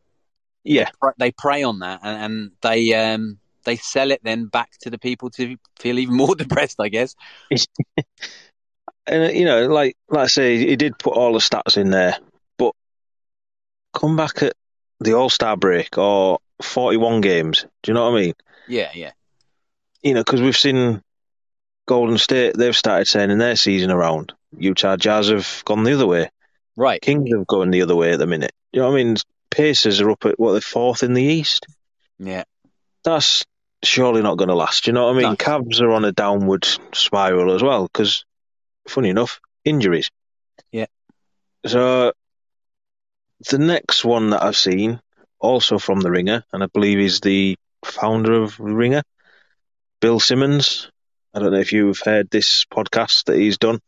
yeah, 0.64 0.90
They 1.18 1.32
prey 1.32 1.64
on 1.64 1.80
that, 1.80 2.00
and, 2.04 2.24
and 2.24 2.52
they 2.62 2.94
um 2.94 3.40
they 3.68 3.76
sell 3.76 4.10
it 4.12 4.22
then 4.24 4.46
back 4.46 4.72
to 4.82 4.90
the 4.90 4.98
people 4.98 5.30
to 5.32 5.58
feel 5.78 6.00
even 6.00 6.16
more 6.16 6.36
depressed. 6.44 6.80
I 6.80 6.88
guess. 6.90 7.14
and 9.06 9.38
you 9.38 9.46
know, 9.46 9.68
like 9.68 9.96
like 10.10 10.24
I 10.24 10.28
say, 10.28 10.58
he 10.58 10.76
did 10.76 10.98
put 10.98 11.14
all 11.14 11.34
the 11.34 11.40
stats 11.40 11.78
in 11.78 11.92
there, 11.92 12.18
but 12.58 12.74
come 13.94 14.16
back 14.16 14.42
at 14.42 14.54
the 15.00 15.14
All 15.14 15.30
Star 15.30 15.56
break 15.58 15.98
or 15.98 16.40
forty-one 16.62 17.22
games. 17.22 17.66
Do 17.84 17.92
you 17.92 17.94
know 17.94 18.10
what 18.10 18.18
I 18.18 18.22
mean? 18.22 18.34
Yeah, 18.68 18.90
yeah, 18.94 19.12
You 20.02 20.14
know, 20.14 20.22
because 20.22 20.42
we've 20.42 20.58
seen 20.58 21.02
Golden 21.88 22.18
State; 22.18 22.58
they've 22.58 22.76
started 22.76 23.06
turning 23.08 23.38
their 23.38 23.56
season 23.56 23.92
around. 23.92 24.34
Utah 24.58 24.98
Jazz 24.98 25.28
have 25.30 25.62
gone 25.66 25.84
the 25.84 25.94
other 25.94 26.08
way. 26.08 26.30
right. 26.76 27.02
Kings 27.02 27.30
have 27.34 27.48
gone 27.48 27.70
the 27.72 27.82
other 27.82 27.96
way 27.96 28.12
at 28.14 28.20
the 28.20 28.28
minute. 28.28 28.54
You 28.72 28.82
know 28.82 28.90
what 28.92 29.00
I 29.00 29.04
mean? 29.04 29.16
Pacers 29.52 30.02
are 30.02 30.10
up 30.12 30.26
at 30.26 30.40
what 30.40 30.52
they're 30.54 30.62
fourth 30.62 31.04
in 31.04 31.14
the 31.14 31.24
East. 31.24 31.66
Yeah, 32.20 32.44
That's 33.04 33.46
surely 33.84 34.22
not 34.22 34.38
going 34.38 34.50
to 34.50 34.56
last. 34.56 34.88
You 34.88 34.94
know 34.94 35.06
what 35.06 35.16
I 35.16 35.20
mean? 35.20 35.30
No. 35.32 35.36
Cavs 35.36 35.82
are 35.82 35.92
on 35.92 36.06
a 36.06 36.12
downward 36.12 36.68
spiral 36.94 37.54
as 37.54 37.64
well 37.64 37.84
because, 37.84 38.26
funny 38.88 39.10
enough, 39.10 39.40
injuries. 39.64 40.10
Yeah. 40.72 40.88
So 41.66 42.14
the 43.50 43.60
next 43.60 44.04
one 44.04 44.32
that 44.32 44.44
I've 44.44 44.58
seen, 44.58 45.02
also 45.40 45.78
from 45.78 46.02
the 46.02 46.12
Ringer, 46.12 46.44
and 46.52 46.64
I 46.64 46.68
believe 46.68 47.00
he's 47.00 47.20
the 47.22 47.58
founder 47.86 48.34
of 48.34 48.60
Ringer, 48.60 49.04
Bill 50.02 50.20
Simmons. 50.20 50.90
I 51.34 51.40
don't 51.40 51.52
know 51.52 51.60
if 51.60 51.72
you've 51.72 52.00
heard 52.04 52.30
this 52.30 52.66
podcast 52.66 53.26
that 53.26 53.38
he's 53.38 53.58
done. 53.58 53.80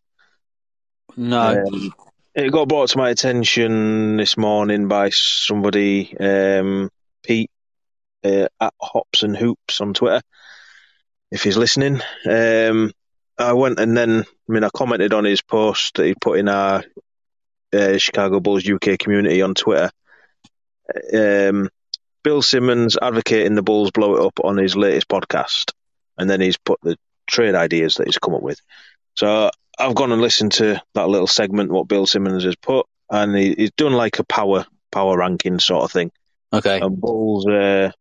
no, 1.17 1.63
Um, 1.65 1.93
it 2.35 2.51
got 2.51 2.67
brought 2.67 2.89
to 2.89 2.97
my 2.97 3.09
attention 3.09 4.17
this 4.17 4.37
morning 4.37 4.87
by 4.87 5.09
somebody, 5.09 6.15
um, 6.19 6.89
Pete, 7.23 7.49
uh, 8.23 8.47
at 8.59 8.73
Hops 8.81 9.23
and 9.23 9.35
Hoops 9.35 9.81
on 9.81 9.93
Twitter, 9.93 10.21
if 11.31 11.43
he's 11.43 11.57
listening. 11.57 12.01
Um, 12.29 12.91
I 13.37 13.53
went 13.53 13.79
and 13.79 13.95
then, 13.95 14.21
I 14.21 14.51
mean, 14.51 14.63
I 14.63 14.69
commented 14.73 15.13
on 15.13 15.23
his 15.23 15.41
post 15.41 15.95
that 15.95 16.05
he 16.05 16.13
put 16.13 16.39
in 16.39 16.49
our 16.49 16.83
uh, 17.73 17.97
Chicago 17.97 18.39
Bulls 18.39 18.69
UK 18.69 18.99
community 18.99 19.41
on 19.41 19.53
Twitter. 19.53 19.91
Um, 21.13 21.69
Bill 22.23 22.41
Simmons 22.41 22.97
advocating 23.01 23.55
the 23.55 23.63
Bulls 23.63 23.91
blow 23.91 24.15
it 24.15 24.25
up 24.25 24.39
on 24.43 24.57
his 24.57 24.75
latest 24.75 25.07
podcast, 25.07 25.71
and 26.17 26.29
then 26.29 26.41
he's 26.41 26.57
put 26.57 26.79
the 26.81 26.97
trade 27.27 27.55
ideas 27.55 27.95
that 27.95 28.07
he's 28.07 28.17
come 28.17 28.33
up 28.33 28.41
with. 28.41 28.59
So 29.15 29.51
I've 29.77 29.95
gone 29.95 30.11
and 30.11 30.21
listened 30.21 30.53
to 30.53 30.81
that 30.95 31.07
little 31.07 31.27
segment 31.27 31.71
what 31.71 31.87
Bill 31.87 32.05
Simmons 32.05 32.43
has 32.43 32.55
put, 32.57 32.85
and 33.09 33.35
he, 33.35 33.53
he's 33.53 33.71
done 33.71 33.93
like 33.93 34.19
a 34.19 34.25
power 34.25 34.65
power 34.91 35.17
ranking 35.17 35.59
sort 35.59 35.83
of 35.83 35.91
thing. 35.91 36.11
Okay. 36.51 36.79
And 36.81 36.99
Bulls, 36.99 37.45
uh, 37.45 37.91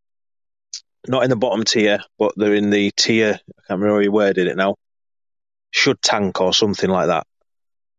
not 1.06 1.24
in 1.24 1.30
the 1.30 1.36
bottom 1.36 1.64
tier, 1.64 2.00
but 2.18 2.32
they're 2.36 2.54
in 2.54 2.70
the 2.70 2.90
tier. 2.96 3.34
I 3.34 3.62
can't 3.68 3.80
remember 3.80 3.94
how 3.96 4.00
he 4.00 4.08
worded 4.08 4.48
it 4.48 4.56
now. 4.56 4.76
Should 5.70 6.02
tank 6.02 6.40
or 6.40 6.52
something 6.52 6.88
like 6.88 7.08
that. 7.08 7.26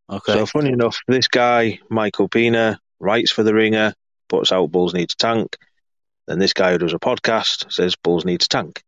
Okay. 0.09 0.33
So 0.33 0.45
funny 0.45 0.71
enough, 0.71 0.99
this 1.07 1.27
guy 1.27 1.79
Michael 1.89 2.27
Pina 2.27 2.79
writes 2.99 3.31
for 3.31 3.43
the 3.43 3.53
Ringer, 3.53 3.93
puts 4.27 4.51
out 4.51 4.71
Bulls 4.71 4.93
need 4.93 5.09
to 5.09 5.15
tank. 5.17 5.55
Then 6.27 6.39
this 6.39 6.53
guy 6.53 6.71
who 6.71 6.79
does 6.79 6.93
a 6.93 6.99
podcast 6.99 7.71
says 7.71 7.95
Bulls 7.95 8.25
need 8.25 8.41
to 8.41 8.47
tank. 8.47 8.83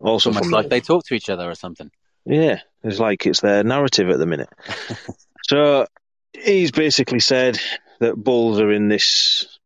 Also, 0.00 0.30
Almost 0.30 0.50
like 0.50 0.68
they 0.68 0.80
talk 0.80 1.04
to 1.06 1.14
each 1.14 1.30
other 1.30 1.48
or 1.48 1.54
something. 1.54 1.90
yeah, 2.24 2.60
it's 2.82 2.98
like 2.98 3.26
it's 3.26 3.40
their 3.40 3.64
narrative 3.64 4.10
at 4.10 4.18
the 4.18 4.26
minute. 4.26 4.50
so 5.44 5.86
he's 6.32 6.70
basically 6.70 7.20
said 7.20 7.58
that 8.00 8.16
Bulls 8.16 8.60
are 8.60 8.70
in 8.70 8.88
this 8.88 9.58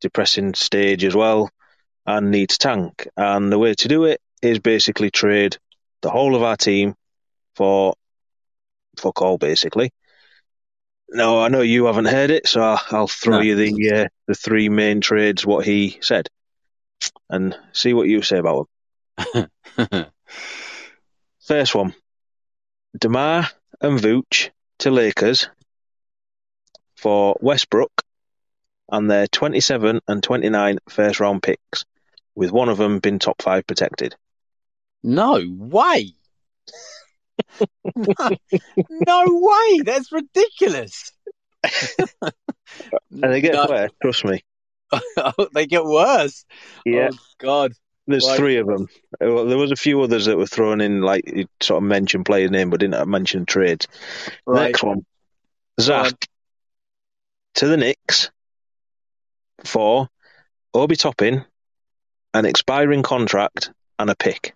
depressing 0.00 0.54
stage 0.54 1.04
as 1.04 1.14
well 1.14 1.50
and 2.06 2.30
need 2.30 2.50
to 2.50 2.58
tank. 2.58 3.08
And 3.16 3.50
the 3.52 3.58
way 3.58 3.74
to 3.74 3.88
do 3.88 4.04
it 4.04 4.20
is 4.42 4.58
basically 4.58 5.10
trade 5.10 5.56
the 6.02 6.10
whole 6.10 6.34
of 6.36 6.42
our 6.42 6.56
team 6.56 6.94
for 7.56 7.94
fuck 8.98 9.22
all, 9.22 9.38
basically. 9.38 9.90
No, 11.08 11.40
I 11.40 11.48
know 11.48 11.60
you 11.60 11.84
haven't 11.86 12.06
heard 12.06 12.30
it, 12.30 12.46
so 12.46 12.76
I'll 12.90 13.06
throw 13.08 13.36
No. 13.36 13.42
you 13.42 13.54
the 13.56 13.92
uh, 13.94 14.08
the 14.26 14.34
three 14.34 14.68
main 14.68 15.00
trades 15.00 15.46
what 15.46 15.64
he 15.64 15.98
said, 16.00 16.28
and 17.30 17.56
see 17.72 17.92
what 17.94 18.08
you 18.08 18.22
say 18.22 18.38
about 18.38 18.68
them. 19.32 19.48
First 21.46 21.74
one, 21.74 21.94
Demar 22.98 23.48
and 23.80 23.98
Vooch 24.00 24.50
to 24.78 24.90
Lakers 24.90 25.48
for 26.96 27.36
Westbrook 27.40 27.92
and 28.90 29.10
their 29.10 29.26
27 29.26 30.00
and 30.08 30.22
29 30.22 30.78
first 30.88 31.20
round 31.20 31.42
picks, 31.42 31.84
with 32.34 32.50
one 32.52 32.68
of 32.68 32.78
them 32.78 32.98
being 32.98 33.18
top 33.18 33.40
five 33.42 33.66
protected. 33.66 34.16
no 35.02 35.42
way. 35.48 36.12
no, 37.96 38.30
no 38.80 39.24
way. 39.26 39.80
That's 39.84 40.10
ridiculous. 40.12 41.12
And 43.10 43.32
they 43.32 43.40
get 43.40 43.52
No, 43.54 43.66
better, 43.68 43.90
trust 44.02 44.24
me. 44.24 44.42
they 45.54 45.66
get 45.66 45.84
worse. 45.84 46.44
Yeah, 46.84 47.10
Oh, 47.12 47.16
God. 47.38 47.72
there's 48.06 48.28
three 48.34 48.56
of 48.56 48.66
them. 48.66 48.88
Well, 49.20 49.44
there 49.46 49.58
was 49.58 49.70
a 49.70 49.76
few 49.76 50.00
others 50.02 50.24
that 50.26 50.36
were 50.36 50.46
thrown 50.46 50.80
in, 50.80 51.00
like 51.02 51.24
you 51.26 51.46
sort 51.60 51.82
of 51.82 51.88
mentioned 51.88 52.26
players' 52.26 52.50
name, 52.50 52.70
but 52.70 52.80
didn't 52.80 53.08
mention 53.08 53.46
trades. 53.46 53.86
Right. 54.46 54.68
Next 54.68 54.82
one, 54.82 55.04
Zach 55.80 56.26
to 57.56 57.68
the 57.68 57.76
Knicks 57.76 58.30
for 59.64 60.08
Obi 60.72 60.96
Toppin, 60.96 61.44
an 62.34 62.44
expiring 62.44 63.02
contract, 63.02 63.70
and 63.98 64.10
a 64.10 64.16
pick. 64.16 64.54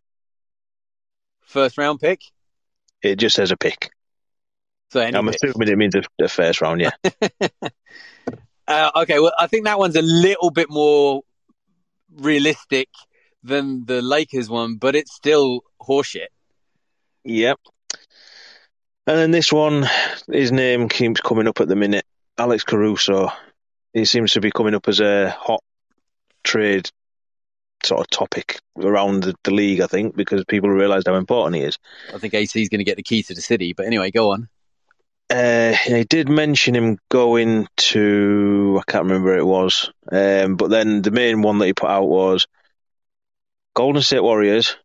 First 1.40 1.78
round 1.78 2.00
pick. 2.00 2.20
It 3.00 3.16
just 3.16 3.36
says 3.36 3.52
a 3.52 3.56
pick. 3.56 3.90
So 4.90 5.00
any 5.00 5.16
I'm 5.16 5.26
pick. 5.26 5.36
assuming 5.42 5.68
it 5.68 5.78
means 5.78 5.94
a, 5.94 6.02
a 6.22 6.28
first 6.28 6.60
round, 6.60 6.80
yeah. 6.80 6.90
Uh, 8.68 8.90
okay, 8.96 9.18
well, 9.18 9.32
I 9.38 9.46
think 9.46 9.64
that 9.64 9.78
one's 9.78 9.96
a 9.96 10.02
little 10.02 10.50
bit 10.50 10.68
more 10.68 11.22
realistic 12.14 12.90
than 13.42 13.86
the 13.86 14.02
Lakers 14.02 14.50
one, 14.50 14.76
but 14.76 14.94
it's 14.94 15.14
still 15.14 15.62
horseshit. 15.80 16.26
Yep. 17.24 17.58
And 19.06 19.16
then 19.16 19.30
this 19.30 19.50
one, 19.50 19.86
his 20.30 20.52
name 20.52 20.90
keeps 20.90 21.22
coming 21.22 21.48
up 21.48 21.62
at 21.62 21.68
the 21.68 21.76
minute. 21.76 22.04
Alex 22.36 22.62
Caruso. 22.62 23.30
He 23.94 24.04
seems 24.04 24.32
to 24.32 24.42
be 24.42 24.50
coming 24.50 24.74
up 24.74 24.86
as 24.86 25.00
a 25.00 25.30
hot 25.30 25.62
trade 26.44 26.90
sort 27.84 28.00
of 28.00 28.10
topic 28.10 28.60
around 28.78 29.22
the, 29.22 29.34
the 29.44 29.50
league, 29.50 29.80
I 29.80 29.86
think, 29.86 30.16
because 30.16 30.44
people 30.44 30.70
realised 30.70 31.06
how 31.06 31.14
important 31.14 31.56
he 31.56 31.62
is. 31.62 31.78
I 32.12 32.18
think 32.18 32.34
AC 32.34 32.60
is 32.60 32.68
going 32.68 32.80
to 32.80 32.84
get 32.84 32.96
the 32.96 33.02
key 33.02 33.22
to 33.24 33.34
the 33.34 33.40
city, 33.40 33.72
but 33.72 33.86
anyway, 33.86 34.10
go 34.10 34.32
on. 34.32 34.48
Uh, 35.30 35.72
he 35.72 36.04
did 36.04 36.28
mention 36.28 36.74
him 36.74 36.98
going 37.10 37.68
to, 37.76 38.80
I 38.80 38.90
can't 38.90 39.04
remember 39.04 39.28
where 39.28 39.38
it 39.38 39.44
was, 39.44 39.90
um, 40.10 40.56
but 40.56 40.70
then 40.70 41.02
the 41.02 41.10
main 41.10 41.42
one 41.42 41.58
that 41.58 41.66
he 41.66 41.74
put 41.74 41.90
out 41.90 42.06
was 42.06 42.46
Golden 43.74 44.02
State 44.02 44.22
Warriors 44.22 44.76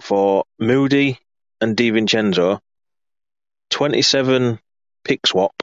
for 0.00 0.44
Moody 0.58 1.18
and 1.60 1.76
DiVincenzo, 1.76 2.60
27 3.70 4.60
pick 5.02 5.26
swap, 5.26 5.62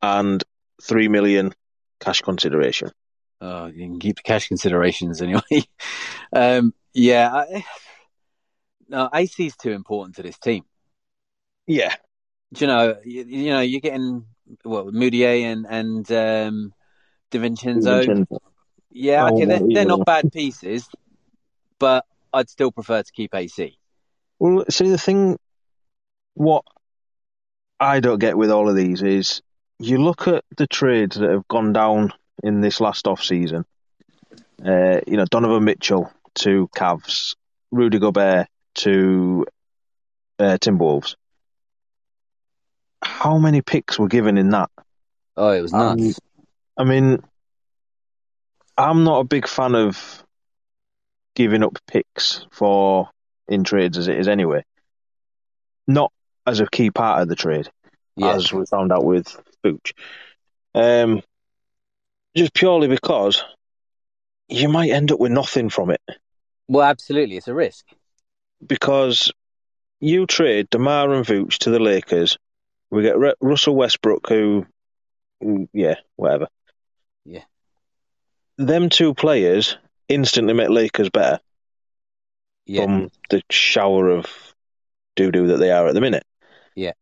and 0.00 0.42
3 0.82 1.08
million 1.08 1.52
cash 2.00 2.22
consideration. 2.22 2.92
Oh, 3.44 3.66
you 3.66 3.88
can 3.88 3.98
keep 3.98 4.16
the 4.16 4.22
cash 4.22 4.46
considerations 4.46 5.20
anyway. 5.20 5.42
um, 6.32 6.72
yeah, 6.94 7.28
I, 7.34 7.64
no, 8.88 9.10
AC 9.12 9.46
is 9.46 9.56
too 9.56 9.72
important 9.72 10.14
to 10.16 10.22
this 10.22 10.38
team. 10.38 10.62
Yeah, 11.66 11.92
Do 12.52 12.64
you 12.64 12.66
know, 12.68 12.96
you, 13.04 13.24
you 13.24 13.50
know, 13.50 13.60
you're 13.60 13.80
getting 13.80 14.26
what 14.62 14.86
Moutier 14.94 15.50
and 15.50 15.66
and 15.68 16.12
um, 16.12 16.74
DiVincenzo. 17.32 18.06
DiVincenzo. 18.06 18.38
Yeah, 18.92 19.24
Oh, 19.24 19.34
okay, 19.34 19.46
they're, 19.46 19.60
they're 19.74 19.86
not 19.86 20.06
bad 20.06 20.30
pieces, 20.32 20.88
but 21.80 22.04
I'd 22.32 22.48
still 22.48 22.70
prefer 22.70 23.02
to 23.02 23.12
keep 23.12 23.34
AC. 23.34 23.76
Well, 24.38 24.66
see, 24.68 24.88
the 24.88 24.98
thing, 24.98 25.36
what 26.34 26.64
I 27.80 27.98
don't 27.98 28.20
get 28.20 28.38
with 28.38 28.52
all 28.52 28.68
of 28.68 28.76
these 28.76 29.02
is 29.02 29.42
you 29.80 29.98
look 29.98 30.28
at 30.28 30.44
the 30.56 30.68
trades 30.68 31.16
that 31.16 31.30
have 31.30 31.48
gone 31.48 31.72
down 31.72 32.12
in 32.42 32.60
this 32.60 32.80
last 32.80 33.06
off 33.06 33.22
season. 33.22 33.64
Uh, 34.64 35.00
you 35.06 35.16
know, 35.16 35.24
Donovan 35.24 35.64
Mitchell 35.64 36.12
to 36.36 36.68
Cavs, 36.74 37.34
Rudy 37.70 37.98
Gobert 37.98 38.46
to 38.76 39.46
uh, 40.38 40.58
Timberwolves. 40.60 41.16
How 43.02 43.38
many 43.38 43.62
picks 43.62 43.98
were 43.98 44.08
given 44.08 44.38
in 44.38 44.50
that? 44.50 44.70
Oh, 45.36 45.50
it 45.50 45.62
was 45.62 45.72
Um, 45.72 45.96
nuts. 45.96 46.20
I 46.76 46.84
mean, 46.84 47.22
I'm 48.76 49.04
not 49.04 49.20
a 49.20 49.24
big 49.24 49.48
fan 49.48 49.74
of 49.74 50.24
giving 51.34 51.62
up 51.62 51.78
picks 51.86 52.46
for 52.52 53.10
in 53.48 53.64
trades 53.64 53.98
as 53.98 54.08
it 54.08 54.18
is 54.18 54.28
anyway. 54.28 54.64
Not 55.86 56.12
as 56.46 56.60
a 56.60 56.66
key 56.66 56.90
part 56.90 57.22
of 57.22 57.28
the 57.28 57.36
trade, 57.36 57.68
yeah, 58.16 58.34
as 58.34 58.52
we 58.52 58.64
found 58.66 58.92
out 58.92 59.04
with 59.04 59.36
Vooch. 59.64 59.92
Um, 60.74 61.22
just 62.36 62.54
purely 62.54 62.88
because 62.88 63.42
you 64.48 64.68
might 64.68 64.90
end 64.90 65.12
up 65.12 65.20
with 65.20 65.32
nothing 65.32 65.68
from 65.68 65.90
it. 65.90 66.00
well, 66.68 66.86
absolutely, 66.86 67.36
it's 67.36 67.48
a 67.48 67.54
risk. 67.54 67.86
Because 68.64 69.32
you 70.00 70.26
trade 70.26 70.68
DeMar 70.70 71.12
and 71.12 71.24
Vooch 71.24 71.58
to 71.58 71.70
the 71.70 71.78
Lakers, 71.78 72.38
we 72.90 73.02
get 73.02 73.18
Ru- 73.18 73.34
Russell 73.40 73.76
Westbrook, 73.76 74.28
who, 74.28 74.66
yeah, 75.72 75.96
whatever. 76.16 76.48
Yeah. 77.24 77.44
Them 78.58 78.88
two 78.88 79.14
players 79.14 79.76
instantly 80.08 80.54
make 80.54 80.68
Lakers 80.68 81.10
better. 81.10 81.40
Yeah, 82.66 82.84
from 82.84 83.10
the 83.30 83.42
shower 83.50 84.08
of 84.08 84.26
doo 85.16 85.32
doo 85.32 85.48
that 85.48 85.56
they 85.56 85.72
are 85.72 85.88
at 85.88 85.94
the 85.94 86.00
minute. 86.00 86.24
Yeah. 86.76 86.92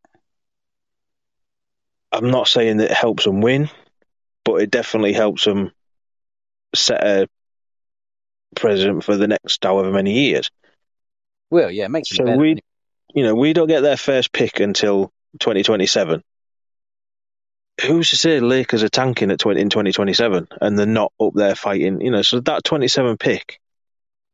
I'm 2.11 2.31
not 2.31 2.47
saying 2.47 2.77
that 2.77 2.91
it 2.91 2.97
helps 2.97 3.25
them 3.25 3.41
win, 3.41 3.69
but 4.43 4.55
it 4.61 4.71
definitely 4.71 5.13
helps 5.13 5.45
them 5.45 5.71
set 6.73 7.03
a 7.05 7.27
precedent 8.55 9.03
for 9.03 9.15
the 9.15 9.27
next 9.27 9.63
however 9.63 9.91
many 9.91 10.13
years. 10.13 10.49
well, 11.49 11.69
yeah, 11.71 11.85
it 11.85 11.91
makes 11.91 12.09
So 12.09 12.23
better. 12.23 12.37
we, 12.37 12.59
you 13.13 13.23
know, 13.23 13.35
we 13.35 13.53
don't 13.53 13.67
get 13.67 13.81
their 13.81 13.97
first 13.97 14.31
pick 14.31 14.59
until 14.59 15.11
2027. 15.39 16.23
Who's 17.81 18.09
to 18.11 18.17
say 18.17 18.39
Lakers 18.39 18.83
are 18.83 18.89
tanking 18.89 19.31
at 19.31 19.39
20, 19.39 19.59
in 19.59 19.69
2027 19.69 20.47
and 20.61 20.77
they're 20.77 20.85
not 20.85 21.11
up 21.19 21.33
there 21.33 21.55
fighting? 21.55 21.99
You 22.01 22.11
know, 22.11 22.21
so 22.21 22.39
that 22.41 22.63
27 22.63 23.17
pick 23.17 23.59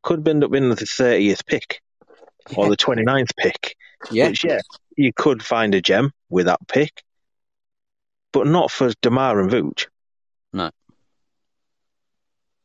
could 0.02 0.26
end 0.28 0.44
up 0.44 0.50
being 0.50 0.68
the 0.68 0.74
30th 0.76 1.46
pick 1.46 1.80
or 2.56 2.68
the 2.68 2.76
29th 2.76 3.34
pick. 3.36 3.76
yeah, 4.12 4.28
Which, 4.28 4.44
yeah, 4.44 4.60
you 4.96 5.12
could 5.12 5.42
find 5.42 5.74
a 5.74 5.80
gem 5.80 6.12
with 6.28 6.46
that 6.46 6.60
pick, 6.68 7.02
but 8.32 8.46
not 8.46 8.70
for 8.70 8.92
Demar 9.00 9.40
and 9.40 9.50
Vooch. 9.50 9.86
No. 10.52 10.70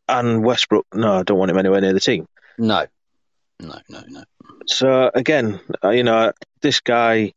And 0.08 0.44
Westbrook, 0.44 0.86
no, 0.94 1.20
I 1.20 1.24
don't 1.24 1.38
want 1.38 1.52
him 1.52 1.58
anywhere 1.58 1.82
near 1.82 1.94
the 1.94 2.00
team. 2.00 2.28
no, 2.58 2.86
no, 3.60 3.80
no, 3.90 4.04
no. 4.08 4.24
So 4.68 5.10
again, 5.14 5.60
uh, 5.84 5.90
you 5.90 6.04
know, 6.04 6.34
this 6.62 6.80
guy 6.82 7.34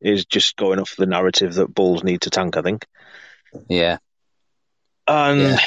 is 0.00 0.24
just 0.26 0.56
going 0.56 0.78
off 0.78 0.96
the 0.96 1.06
narrative 1.06 1.54
that 1.54 1.74
Bulls 1.74 2.04
need 2.04 2.22
to 2.22 2.30
tank. 2.30 2.56
I 2.56 2.62
think, 2.62 2.86
Yeah, 3.68 3.98
and 5.06 5.40
Yeah. 5.40 5.58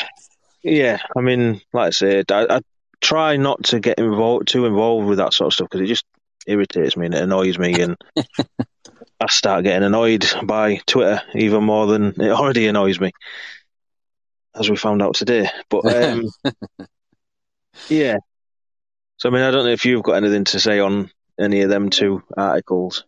yeah, 0.63 0.97
I 1.15 1.21
mean, 1.21 1.61
like 1.73 1.87
I 1.87 1.89
said, 1.91 2.31
I, 2.31 2.57
I 2.57 2.61
try 3.01 3.37
not 3.37 3.63
to 3.65 3.79
get 3.79 3.99
involved 3.99 4.47
too 4.47 4.65
involved 4.65 5.07
with 5.07 5.17
that 5.17 5.33
sort 5.33 5.47
of 5.47 5.53
stuff 5.53 5.69
because 5.69 5.81
it 5.81 5.87
just 5.87 6.05
irritates 6.45 6.95
me 6.97 7.07
and 7.07 7.15
it 7.15 7.23
annoys 7.23 7.57
me, 7.57 7.81
and 7.81 7.97
I 9.19 9.27
start 9.29 9.63
getting 9.63 9.85
annoyed 9.85 10.25
by 10.43 10.81
Twitter 10.85 11.21
even 11.33 11.63
more 11.63 11.87
than 11.87 12.13
it 12.21 12.29
already 12.31 12.67
annoys 12.67 12.99
me, 12.99 13.11
as 14.59 14.69
we 14.69 14.75
found 14.75 15.01
out 15.01 15.15
today. 15.15 15.49
But 15.69 15.85
um, 15.85 16.29
yeah, 17.89 18.17
so 19.17 19.29
I 19.29 19.31
mean, 19.31 19.41
I 19.41 19.51
don't 19.51 19.65
know 19.65 19.71
if 19.71 19.85
you've 19.85 20.03
got 20.03 20.13
anything 20.13 20.43
to 20.45 20.59
say 20.59 20.79
on 20.79 21.09
any 21.39 21.61
of 21.61 21.69
them 21.69 21.89
two 21.89 22.23
articles. 22.35 23.03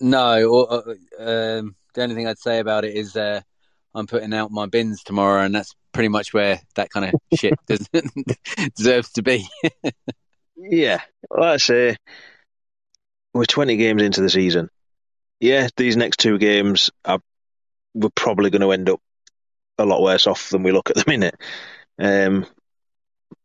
No, 0.00 0.44
or, 0.48 0.72
uh, 0.72 1.58
um, 1.58 1.76
the 1.94 2.02
only 2.02 2.14
thing 2.14 2.26
I'd 2.26 2.38
say 2.38 2.58
about 2.58 2.84
it 2.84 2.94
is 2.94 3.16
uh, 3.16 3.40
I'm 3.94 4.06
putting 4.06 4.34
out 4.34 4.50
my 4.50 4.66
bins 4.66 5.02
tomorrow, 5.02 5.42
and 5.42 5.54
that's 5.54 5.74
pretty 5.92 6.08
much 6.08 6.32
where 6.32 6.60
that 6.74 6.90
kind 6.90 7.06
of 7.06 7.38
shit 7.38 7.54
deserves 8.76 9.12
to 9.12 9.22
be. 9.22 9.48
yeah, 10.56 11.00
well, 11.30 11.52
I 11.52 11.56
say 11.56 11.96
we're 13.32 13.44
20 13.44 13.76
games 13.76 14.02
into 14.02 14.20
the 14.20 14.30
season. 14.30 14.70
Yeah, 15.40 15.68
these 15.76 15.96
next 15.96 16.18
two 16.18 16.38
games 16.38 16.90
are 17.04 17.20
we're 17.94 18.10
probably 18.10 18.50
going 18.50 18.62
to 18.62 18.72
end 18.72 18.90
up 18.90 19.00
a 19.78 19.84
lot 19.84 20.02
worse 20.02 20.26
off 20.26 20.50
than 20.50 20.62
we 20.62 20.72
look 20.72 20.90
at 20.90 20.96
the 20.96 21.04
minute. 21.06 21.36
Um, 21.98 22.46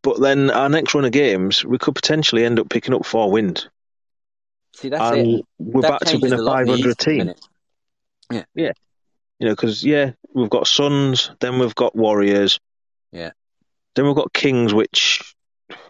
but 0.01 0.19
then 0.19 0.51
our 0.51 0.69
next 0.69 0.93
run 0.93 1.05
of 1.05 1.11
games, 1.11 1.63
we 1.63 1.77
could 1.77 1.95
potentially 1.95 2.45
end 2.45 2.59
up 2.59 2.69
picking 2.69 2.93
up 2.93 3.05
four 3.05 3.31
wins. 3.31 3.69
See, 4.75 4.89
that's 4.89 5.15
and 5.15 5.39
it. 5.39 5.45
We're 5.59 5.81
that 5.81 6.01
back 6.01 6.11
to 6.11 6.19
being 6.19 6.33
a 6.33 6.43
500 6.43 6.97
team. 6.97 7.33
Yeah. 8.31 8.43
Yeah. 8.55 8.71
You 9.39 9.47
know, 9.47 9.53
because, 9.53 9.83
yeah, 9.83 10.11
we've 10.33 10.49
got 10.49 10.67
Suns, 10.67 11.31
then 11.39 11.59
we've 11.59 11.75
got 11.75 11.95
Warriors. 11.95 12.59
Yeah. 13.11 13.31
Then 13.95 14.05
we've 14.05 14.15
got 14.15 14.33
Kings, 14.33 14.73
which 14.73 15.35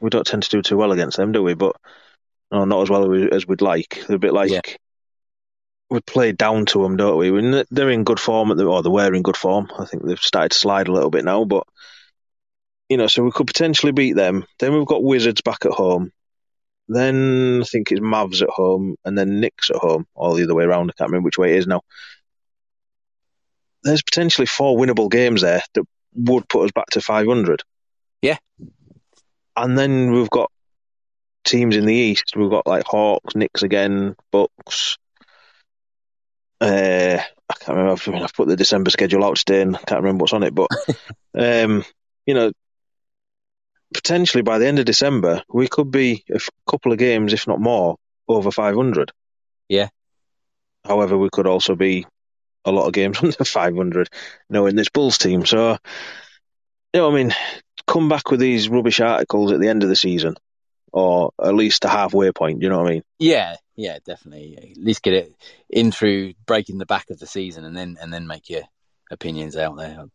we 0.01 0.09
don't 0.09 0.27
tend 0.27 0.43
to 0.43 0.49
do 0.49 0.61
too 0.61 0.77
well 0.77 0.91
against 0.91 1.17
them, 1.17 1.31
do 1.31 1.41
we? 1.41 1.53
But 1.53 1.75
no, 2.51 2.65
not 2.65 2.83
as 2.83 2.89
well 2.89 3.33
as 3.33 3.47
we'd 3.47 3.61
like. 3.61 4.03
They're 4.07 4.17
a 4.17 4.19
bit 4.19 4.33
like 4.33 4.51
yeah. 4.51 4.61
We 5.93 6.01
play 6.01 6.31
down 6.31 6.65
to 6.65 6.81
them, 6.81 6.97
don't 6.97 7.17
we? 7.17 7.63
they're 7.71 7.89
in 7.91 8.03
good 8.03 8.19
form, 8.19 8.51
at 8.51 8.57
the, 8.57 8.65
or 8.65 8.81
they 8.81 8.89
were 8.89 9.13
in 9.13 9.21
good 9.21 9.37
form. 9.37 9.71
I 9.77 9.85
think 9.85 10.03
they've 10.03 10.19
started 10.19 10.51
to 10.51 10.57
slide 10.57 10.87
a 10.87 10.91
little 10.91 11.11
bit 11.11 11.23
now, 11.23 11.45
but 11.45 11.65
you 12.89 12.97
know, 12.97 13.07
so 13.07 13.23
we 13.23 13.31
could 13.31 13.47
potentially 13.47 13.91
beat 13.91 14.15
them. 14.15 14.45
Then 14.59 14.73
we've 14.73 14.87
got 14.87 15.03
Wizards 15.03 15.41
back 15.41 15.65
at 15.65 15.71
home. 15.71 16.11
Then 16.87 17.61
I 17.61 17.65
think 17.65 17.91
it's 17.91 18.01
Mavs 18.01 18.41
at 18.41 18.49
home, 18.49 18.95
and 19.05 19.17
then 19.17 19.39
Knicks 19.39 19.69
at 19.69 19.77
home, 19.77 20.05
or 20.15 20.35
the 20.35 20.43
other 20.43 20.55
way 20.55 20.63
around. 20.63 20.89
I 20.89 20.93
can't 20.97 21.09
remember 21.11 21.25
which 21.25 21.37
way 21.37 21.53
it 21.53 21.59
is 21.59 21.67
now. 21.67 21.81
There's 23.83 24.03
potentially 24.03 24.47
four 24.47 24.77
winnable 24.77 25.11
games 25.11 25.41
there 25.41 25.61
that 25.75 25.83
would 26.15 26.49
put 26.49 26.65
us 26.65 26.71
back 26.71 26.87
to 26.91 27.01
500. 27.01 27.61
Yeah. 28.21 28.37
And 29.55 29.77
then 29.77 30.11
we've 30.11 30.29
got 30.29 30.51
teams 31.43 31.75
in 31.75 31.85
the 31.85 31.93
East. 31.93 32.33
We've 32.35 32.49
got 32.49 32.65
like 32.65 32.85
Hawks, 32.85 33.35
Knicks 33.35 33.61
again, 33.61 34.15
Bucks. 34.31 34.97
Uh, 36.63 37.21
I 37.49 37.53
can't 37.59 37.77
remember. 37.77 38.01
I 38.07 38.11
mean, 38.11 38.23
I've 38.23 38.33
put 38.33 38.47
the 38.47 38.55
December 38.55 38.89
schedule 38.89 39.25
out 39.25 39.35
today, 39.35 39.61
and 39.61 39.75
I 39.75 39.79
can't 39.79 40.01
remember 40.01 40.23
what's 40.23 40.33
on 40.33 40.43
it. 40.43 40.55
But 40.55 40.69
um, 41.37 41.83
you 42.25 42.33
know, 42.33 42.51
potentially 43.93 44.43
by 44.43 44.57
the 44.59 44.67
end 44.67 44.79
of 44.79 44.85
December, 44.85 45.43
we 45.49 45.67
could 45.67 45.91
be 45.91 46.23
a 46.33 46.39
couple 46.69 46.91
of 46.91 46.97
games, 46.97 47.33
if 47.33 47.47
not 47.47 47.59
more, 47.59 47.97
over 48.27 48.49
500. 48.49 49.11
Yeah. 49.67 49.89
However, 50.85 51.17
we 51.17 51.29
could 51.31 51.47
also 51.47 51.75
be 51.75 52.05
a 52.65 52.71
lot 52.71 52.87
of 52.87 52.93
games 52.93 53.19
under 53.21 53.43
500, 53.43 54.09
knowing 54.49 54.75
this 54.75 54.89
Bulls 54.89 55.17
team. 55.17 55.45
So, 55.45 55.77
you 56.93 57.01
know, 57.01 57.11
I 57.11 57.13
mean, 57.13 57.33
come 57.87 58.09
back 58.09 58.31
with 58.31 58.39
these 58.39 58.69
rubbish 58.69 58.99
articles 58.99 59.51
at 59.51 59.59
the 59.59 59.67
end 59.67 59.83
of 59.83 59.89
the 59.89 59.95
season, 59.95 60.35
or 60.91 61.31
at 61.43 61.55
least 61.55 61.85
a 61.85 61.89
halfway 61.89 62.31
point. 62.31 62.61
You 62.61 62.69
know 62.69 62.79
what 62.79 62.87
I 62.87 62.93
mean? 62.93 63.03
Yeah, 63.19 63.55
yeah, 63.75 63.97
definitely. 64.05 64.75
At 64.77 64.83
least 64.83 65.03
get 65.03 65.13
it 65.13 65.35
in 65.69 65.91
through 65.91 66.33
breaking 66.45 66.77
the 66.77 66.85
back 66.85 67.09
of 67.09 67.19
the 67.19 67.27
season, 67.27 67.65
and 67.65 67.75
then 67.75 67.97
and 68.01 68.13
then 68.13 68.27
make 68.27 68.49
your 68.49 68.63
opinions 69.11 69.55
out 69.55 69.77
there. 69.77 70.05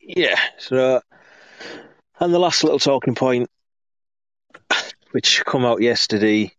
Yeah. 0.00 0.38
So 0.58 1.00
and 2.20 2.32
the 2.32 2.38
last 2.38 2.62
little 2.62 2.78
talking 2.78 3.14
point, 3.14 3.50
which 5.10 5.44
come 5.44 5.64
out 5.64 5.82
yesterday 5.82 6.52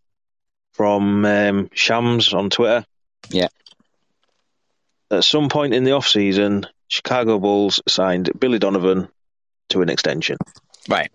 from 0.74 1.24
um, 1.26 1.70
Shams 1.74 2.34
on 2.34 2.50
Twitter. 2.50 2.86
Yeah. 3.30 3.48
At 5.12 5.24
some 5.24 5.50
point 5.50 5.74
in 5.74 5.84
the 5.84 5.92
off 5.92 6.08
season, 6.08 6.66
Chicago 6.88 7.40
Bulls 7.40 7.82
signed 7.88 8.32
Billy 8.38 8.60
Donovan 8.60 9.08
to 9.70 9.82
an 9.82 9.90
extension. 9.90 10.38
Right. 10.90 11.12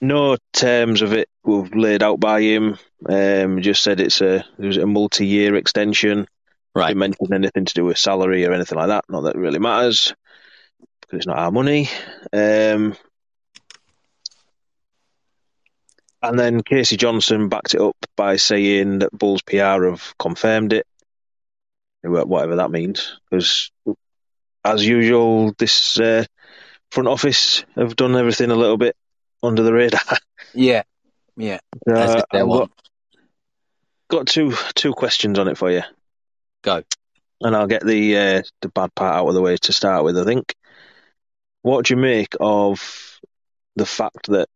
No 0.00 0.36
terms 0.52 1.02
of 1.02 1.12
it 1.12 1.28
were 1.44 1.66
laid 1.66 2.02
out 2.02 2.20
by 2.20 2.40
him. 2.40 2.78
Um, 3.06 3.60
just 3.60 3.82
said 3.82 4.00
it's 4.00 4.20
a 4.20 4.36
it 4.58 4.66
was 4.66 4.76
a 4.76 4.86
multi-year 4.86 5.54
extension. 5.56 6.26
Right. 6.74 6.88
Didn't 6.88 6.98
mention 6.98 7.34
anything 7.34 7.64
to 7.66 7.74
do 7.74 7.84
with 7.84 7.98
salary 7.98 8.46
or 8.46 8.52
anything 8.52 8.78
like 8.78 8.88
that. 8.88 9.04
Not 9.08 9.22
that 9.22 9.34
it 9.34 9.40
really 9.40 9.58
matters 9.58 10.14
because 11.00 11.18
it's 11.18 11.26
not 11.26 11.38
our 11.38 11.50
money. 11.50 11.88
Um, 12.32 12.96
and 16.22 16.38
then 16.38 16.62
K.C. 16.62 16.96
Johnson 16.96 17.48
backed 17.48 17.74
it 17.74 17.80
up 17.80 17.96
by 18.16 18.36
saying 18.36 19.00
that 19.00 19.12
Bulls 19.12 19.42
PR 19.42 19.86
have 19.86 20.14
confirmed 20.18 20.72
it, 20.72 20.86
whatever 22.02 22.56
that 22.56 22.70
means. 22.70 23.18
Because, 23.28 23.70
as 24.64 24.86
usual, 24.86 25.52
this 25.58 25.98
uh, 25.98 26.24
front 26.90 27.08
office 27.08 27.64
have 27.74 27.96
done 27.96 28.16
everything 28.16 28.50
a 28.50 28.56
little 28.56 28.76
bit 28.76 28.96
under 29.42 29.62
the 29.62 29.72
radar. 29.72 30.00
Yeah, 30.52 30.82
yeah. 31.36 31.60
Uh, 31.88 32.22
I've 32.32 32.48
got, 32.48 32.70
got 34.08 34.26
two 34.26 34.52
two 34.74 34.92
questions 34.92 35.38
on 35.38 35.46
it 35.46 35.56
for 35.56 35.70
you. 35.70 35.82
Go. 36.62 36.82
And 37.40 37.54
I'll 37.54 37.68
get 37.68 37.86
the 37.86 38.16
uh, 38.16 38.42
the 38.60 38.68
bad 38.68 38.92
part 38.96 39.14
out 39.14 39.28
of 39.28 39.34
the 39.34 39.42
way 39.42 39.56
to 39.56 39.72
start 39.72 40.02
with. 40.02 40.18
I 40.18 40.24
think. 40.24 40.56
What 41.62 41.84
do 41.84 41.94
you 41.94 42.00
make 42.00 42.34
of 42.40 43.20
the 43.76 43.86
fact 43.86 44.26
that 44.28 44.48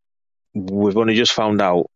we've 0.55 0.97
only 0.97 1.14
just 1.14 1.32
found 1.32 1.62
out 1.62 1.91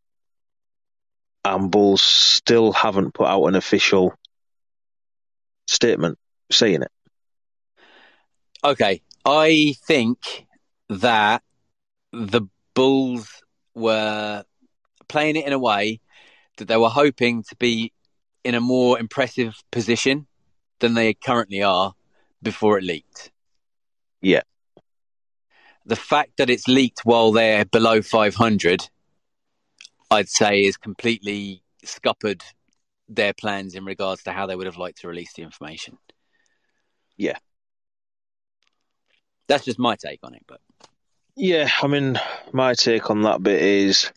and 1.44 1.70
Bulls 1.70 2.02
still 2.02 2.72
haven't 2.72 3.14
put 3.14 3.26
out 3.26 3.46
an 3.46 3.54
official 3.54 4.14
statement 5.66 6.18
saying 6.50 6.82
it? 6.82 6.90
Okay, 8.62 9.02
I 9.24 9.74
think 9.86 10.46
that 10.88 11.42
the 12.12 12.42
Bulls 12.78 13.42
were 13.74 14.44
playing 15.08 15.36
it 15.36 15.46
in 15.46 15.52
a 15.52 15.58
way 15.58 16.00
that 16.56 16.68
they 16.68 16.76
were 16.76 16.88
hoping 16.88 17.42
to 17.44 17.56
be 17.56 17.92
in 18.44 18.54
a 18.54 18.60
more 18.60 18.98
impressive 18.98 19.54
position 19.70 20.26
than 20.80 20.94
they 20.94 21.14
currently 21.14 21.62
are 21.62 21.94
before 22.42 22.78
it 22.78 22.84
leaked. 22.84 23.30
Yeah 24.20 24.42
the 25.88 25.96
fact 25.96 26.36
that 26.36 26.50
it's 26.50 26.68
leaked 26.68 27.00
while 27.04 27.32
they're 27.32 27.64
below 27.64 28.02
500, 28.02 28.88
I'd 30.10 30.28
say, 30.28 30.64
is 30.64 30.76
completely 30.76 31.62
scuppered 31.82 32.44
their 33.08 33.32
plans 33.32 33.74
in 33.74 33.86
regards 33.86 34.22
to 34.24 34.32
how 34.32 34.46
they 34.46 34.54
would 34.54 34.66
have 34.66 34.76
liked 34.76 35.00
to 35.00 35.08
release 35.08 35.32
the 35.32 35.42
information. 35.42 35.96
Yeah. 37.16 37.38
That's 39.48 39.64
just 39.64 39.78
my 39.78 39.96
take 39.96 40.20
on 40.22 40.34
it, 40.34 40.44
but 40.46 40.60
yeah, 41.38 41.68
I 41.82 41.86
mean, 41.86 42.18
my 42.52 42.74
take 42.74 43.10
on 43.10 43.22
that 43.22 43.42
bit 43.42 43.62
is 43.62 44.10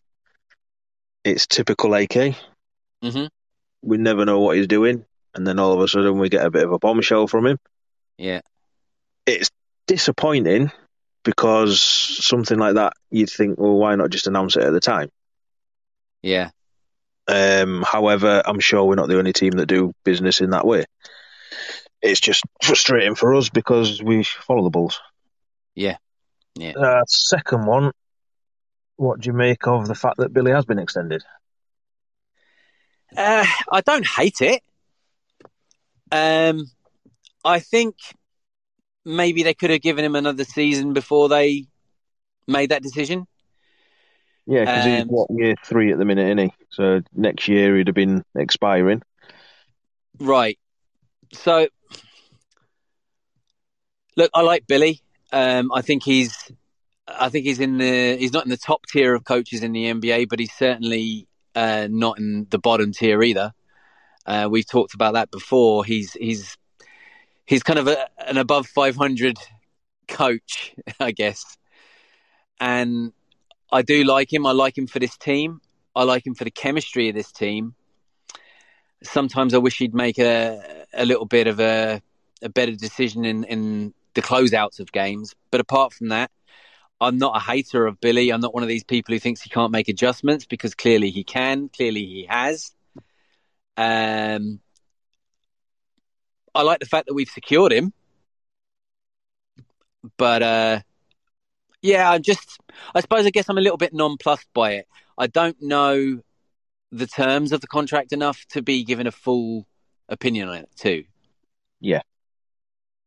it's 1.23 1.45
typical 1.45 1.93
AK. 1.93 2.09
Mm-hmm. 3.03 3.25
We 3.83 3.97
never 3.97 4.25
know 4.25 4.39
what 4.39 4.57
he's 4.57 4.67
doing, 4.67 5.05
and 5.35 5.45
then 5.45 5.59
all 5.59 5.73
of 5.73 5.79
a 5.79 5.87
sudden 5.87 6.17
we 6.17 6.29
get 6.29 6.45
a 6.45 6.51
bit 6.51 6.63
of 6.63 6.71
a 6.71 6.79
bombshell 6.79 7.27
from 7.27 7.45
him. 7.45 7.59
Yeah, 8.17 8.41
it's 9.27 9.51
disappointing 9.85 10.71
because 11.23 11.79
something 11.79 12.57
like 12.57 12.75
that, 12.75 12.93
you'd 13.11 13.29
think, 13.29 13.59
well, 13.59 13.75
why 13.75 13.95
not 13.95 14.09
just 14.09 14.25
announce 14.25 14.55
it 14.55 14.63
at 14.63 14.73
the 14.73 14.79
time? 14.79 15.09
Yeah. 16.23 16.49
Um, 17.27 17.83
however, 17.83 18.41
I'm 18.43 18.59
sure 18.59 18.83
we're 18.83 18.95
not 18.95 19.07
the 19.07 19.19
only 19.19 19.33
team 19.33 19.51
that 19.51 19.67
do 19.67 19.93
business 20.03 20.41
in 20.41 20.49
that 20.49 20.65
way. 20.65 20.85
It's 22.01 22.19
just 22.19 22.43
frustrating 22.63 23.13
for 23.13 23.35
us 23.35 23.49
because 23.49 24.01
we 24.01 24.23
follow 24.23 24.63
the 24.63 24.71
Bulls. 24.71 24.99
Yeah. 25.75 25.97
Yeah. 26.55 26.71
Uh, 26.71 27.03
second 27.05 27.65
one, 27.65 27.91
what 28.97 29.19
do 29.19 29.27
you 29.27 29.33
make 29.33 29.67
of 29.67 29.87
the 29.87 29.95
fact 29.95 30.17
that 30.17 30.33
Billy 30.33 30.51
has 30.51 30.65
been 30.65 30.79
extended? 30.79 31.23
Uh, 33.15 33.45
I 33.71 33.81
don't 33.81 34.05
hate 34.05 34.41
it. 34.41 34.61
Um, 36.11 36.65
I 37.43 37.59
think 37.59 37.95
maybe 39.05 39.43
they 39.43 39.53
could 39.53 39.69
have 39.69 39.81
given 39.81 40.05
him 40.05 40.15
another 40.15 40.43
season 40.43 40.93
before 40.93 41.29
they 41.29 41.65
made 42.47 42.69
that 42.69 42.83
decision. 42.83 43.27
Yeah, 44.45 44.65
because 44.65 44.85
um, 44.85 44.91
he's 44.91 45.05
what 45.05 45.29
year 45.31 45.55
three 45.63 45.91
at 45.91 45.97
the 45.97 46.05
minute, 46.05 46.25
isn't 46.25 46.37
he? 46.37 46.53
So 46.69 47.01
next 47.13 47.47
year 47.47 47.77
he'd 47.77 47.87
have 47.87 47.95
been 47.95 48.23
expiring. 48.35 49.01
Right. 50.19 50.59
So, 51.33 51.67
look, 54.17 54.29
I 54.33 54.41
like 54.41 54.67
Billy. 54.67 55.01
Um, 55.31 55.71
I 55.71 55.81
think 55.81 56.03
he's, 56.03 56.51
I 57.07 57.29
think 57.29 57.45
he's 57.45 57.59
in 57.59 57.77
the, 57.77 58.17
he's 58.17 58.33
not 58.33 58.43
in 58.43 58.49
the 58.49 58.57
top 58.57 58.85
tier 58.87 59.13
of 59.15 59.23
coaches 59.23 59.63
in 59.63 59.71
the 59.71 59.85
NBA, 59.85 60.29
but 60.29 60.39
he's 60.39 60.53
certainly 60.53 61.27
uh, 61.55 61.87
not 61.89 62.19
in 62.19 62.47
the 62.49 62.59
bottom 62.59 62.91
tier 62.91 63.21
either. 63.23 63.53
Uh, 64.25 64.47
we've 64.49 64.67
talked 64.67 64.93
about 64.93 65.13
that 65.13 65.31
before. 65.31 65.83
He's 65.83 66.13
he's 66.13 66.57
he's 67.45 67.63
kind 67.63 67.79
of 67.79 67.87
a, 67.87 68.07
an 68.19 68.37
above 68.37 68.67
500 68.67 69.37
coach, 70.07 70.73
I 70.99 71.11
guess. 71.11 71.57
And 72.59 73.13
I 73.71 73.81
do 73.81 74.03
like 74.03 74.31
him. 74.31 74.45
I 74.45 74.51
like 74.51 74.77
him 74.77 74.87
for 74.87 74.99
this 74.99 75.17
team. 75.17 75.61
I 75.95 76.03
like 76.03 76.25
him 76.25 76.35
for 76.35 76.43
the 76.43 76.51
chemistry 76.51 77.09
of 77.09 77.15
this 77.15 77.31
team. 77.31 77.75
Sometimes 79.03 79.53
I 79.53 79.57
wish 79.57 79.79
he'd 79.79 79.95
make 79.95 80.19
a 80.19 80.85
a 80.93 81.05
little 81.05 81.25
bit 81.25 81.47
of 81.47 81.59
a 81.59 82.01
a 82.43 82.49
better 82.49 82.75
decision 82.75 83.25
in 83.25 83.43
in 83.45 83.93
the 84.13 84.21
closeouts 84.21 84.79
of 84.79 84.91
games. 84.91 85.35
But 85.51 85.61
apart 85.61 85.93
from 85.93 86.09
that, 86.09 86.31
I'm 86.99 87.17
not 87.17 87.35
a 87.35 87.39
hater 87.39 87.87
of 87.87 87.99
Billy. 87.99 88.29
I'm 88.29 88.41
not 88.41 88.53
one 88.53 88.63
of 88.63 88.69
these 88.69 88.83
people 88.83 89.13
who 89.13 89.19
thinks 89.19 89.41
he 89.41 89.49
can't 89.49 89.71
make 89.71 89.89
adjustments 89.89 90.45
because 90.45 90.75
clearly 90.75 91.09
he 91.09 91.23
can. 91.23 91.69
Clearly 91.69 92.05
he 92.05 92.27
has. 92.29 92.71
Um, 93.77 94.59
I 96.53 96.61
like 96.61 96.79
the 96.79 96.85
fact 96.85 97.07
that 97.07 97.13
we've 97.13 97.29
secured 97.29 97.71
him, 97.71 97.93
but 100.17 100.43
uh, 100.43 100.81
yeah, 101.81 102.09
I'm 102.11 102.21
just. 102.21 102.59
I 102.93 103.01
suppose 103.01 103.25
I 103.25 103.31
guess 103.31 103.49
I'm 103.49 103.57
a 103.57 103.61
little 103.61 103.77
bit 103.77 103.93
nonplussed 103.93 104.53
by 104.53 104.73
it. 104.73 104.87
I 105.17 105.27
don't 105.27 105.57
know 105.61 106.21
the 106.91 107.07
terms 107.07 107.51
of 107.51 107.61
the 107.61 107.67
contract 107.67 108.11
enough 108.11 108.45
to 108.49 108.61
be 108.61 108.83
given 108.83 109.07
a 109.07 109.11
full 109.11 109.65
opinion 110.09 110.49
on 110.49 110.57
it 110.57 110.69
too. 110.75 111.05
Yeah. 111.79 112.01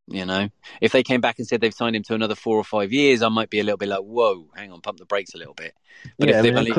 You 0.06 0.26
know, 0.26 0.50
if 0.82 0.92
they 0.92 1.02
came 1.02 1.22
back 1.22 1.38
and 1.38 1.48
said 1.48 1.60
they've 1.62 1.72
signed 1.72 1.96
him 1.96 2.02
to 2.04 2.14
another 2.14 2.34
four 2.34 2.58
or 2.58 2.64
five 2.64 2.92
years, 2.92 3.22
I 3.22 3.28
might 3.30 3.48
be 3.48 3.60
a 3.60 3.64
little 3.64 3.78
bit 3.78 3.88
like, 3.88 4.00
"Whoa, 4.00 4.48
hang 4.54 4.70
on, 4.70 4.82
pump 4.82 4.98
the 4.98 5.06
brakes 5.06 5.34
a 5.34 5.38
little 5.38 5.54
bit." 5.54 5.74
But 6.18 6.28
yeah, 6.28 6.40
if 6.40 6.40
I 6.40 6.42
mean, 6.42 6.58
only... 6.58 6.70
it 6.70 6.74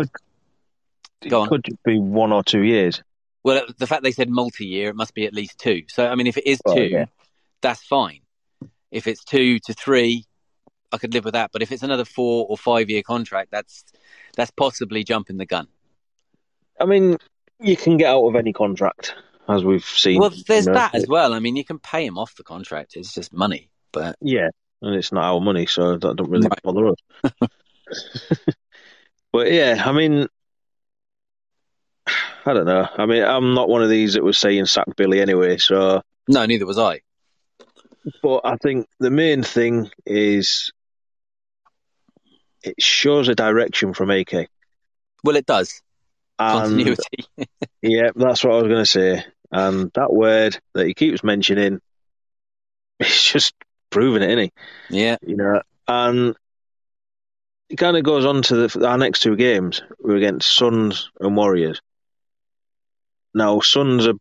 could, 1.21 1.33
on. 1.33 1.49
could 1.49 1.65
be 1.83 1.97
one 1.99 2.31
or 2.31 2.43
two 2.43 2.61
years. 2.61 3.01
Well, 3.43 3.65
the 3.77 3.87
fact 3.87 4.03
they 4.03 4.11
said 4.11 4.29
multi-year, 4.29 4.89
it 4.89 4.95
must 4.95 5.13
be 5.13 5.25
at 5.25 5.33
least 5.33 5.57
two. 5.59 5.83
So, 5.87 6.07
I 6.07 6.15
mean, 6.15 6.27
if 6.27 6.37
it 6.37 6.47
is 6.47 6.59
two, 6.67 6.83
yeah. 6.83 7.05
that's 7.61 7.83
fine. 7.83 8.21
If 8.91 9.07
it's 9.07 9.23
two 9.23 9.59
to 9.59 9.73
three, 9.73 10.25
I 10.91 10.97
could 10.97 11.13
live 11.13 11.25
with 11.25 11.33
that. 11.33 11.51
But 11.51 11.61
if 11.61 11.71
it's 11.71 11.83
another 11.83 12.05
four 12.05 12.45
or 12.47 12.57
five-year 12.57 13.03
contract, 13.03 13.49
that's 13.51 13.85
that's 14.35 14.51
possibly 14.51 15.03
jumping 15.03 15.37
the 15.37 15.45
gun. 15.45 15.67
I 16.79 16.85
mean, 16.85 17.17
you 17.59 17.77
can 17.77 17.97
get 17.97 18.09
out 18.09 18.25
of 18.25 18.35
any 18.35 18.53
contract 18.53 19.15
as 19.47 19.63
we've 19.63 19.85
seen. 19.85 20.19
Well, 20.19 20.33
there's 20.47 20.65
that 20.65 20.95
as 20.95 21.07
well. 21.07 21.33
I 21.33 21.39
mean, 21.39 21.55
you 21.55 21.65
can 21.65 21.79
pay 21.79 22.05
him 22.05 22.17
off 22.17 22.35
the 22.35 22.43
contract; 22.43 22.95
it's 22.95 23.13
just 23.13 23.33
money. 23.33 23.69
But 23.91 24.15
yeah, 24.21 24.49
and 24.81 24.95
it's 24.95 25.11
not 25.11 25.23
our 25.23 25.39
money, 25.39 25.65
so 25.65 25.97
that 25.97 26.15
don't 26.15 26.29
really 26.29 26.47
right. 26.47 26.61
bother 26.63 26.87
us. 26.87 27.39
but 29.31 29.51
yeah, 29.51 29.81
I 29.85 29.91
mean, 29.91 30.27
I 32.45 32.53
don't 32.53 32.65
know. 32.65 32.87
I 32.97 33.05
mean, 33.05 33.23
I'm 33.23 33.53
not 33.53 33.69
one 33.69 33.83
of 33.83 33.89
these 33.89 34.13
that 34.13 34.23
was 34.23 34.37
saying 34.37 34.65
sack 34.65 34.87
Billy 34.95 35.21
anyway. 35.21 35.57
So 35.57 36.01
no, 36.27 36.45
neither 36.45 36.65
was 36.65 36.77
I. 36.77 37.01
But 38.21 38.41
I 38.43 38.55
think 38.57 38.87
the 38.99 39.09
main 39.09 39.41
thing 39.41 39.89
is 40.05 40.71
it 42.63 42.75
shows 42.79 43.29
a 43.29 43.35
direction 43.35 43.93
from 43.93 44.11
AK. 44.11 44.47
Well, 45.23 45.35
it 45.35 45.45
does. 45.45 45.81
Continuity. 46.37 47.25
yeah, 47.81 48.09
that's 48.15 48.43
what 48.43 48.53
I 48.53 48.57
was 48.57 48.67
going 48.67 48.83
to 48.83 48.85
say. 48.85 49.25
And 49.55 49.89
that 49.93 50.11
word 50.11 50.59
that 50.73 50.85
he 50.85 50.93
keeps 50.93 51.23
mentioning, 51.23 51.79
he's 52.99 53.21
just 53.21 53.53
proving 53.89 54.21
it, 54.21 54.31
isn't 54.31 54.51
he? 54.89 54.99
Yeah. 55.01 55.15
You 55.25 55.37
know, 55.37 55.61
and 55.87 56.35
it 57.69 57.77
kind 57.77 57.95
of 57.95 58.03
goes 58.03 58.25
on 58.25 58.41
to 58.43 58.67
the, 58.67 58.85
our 58.85 58.97
next 58.97 59.21
two 59.21 59.37
games. 59.37 59.81
We're 59.97 60.17
against 60.17 60.53
Suns 60.53 61.09
and 61.21 61.37
Warriors. 61.37 61.81
Now, 63.33 63.61
Suns 63.61 64.07
are, 64.07 64.15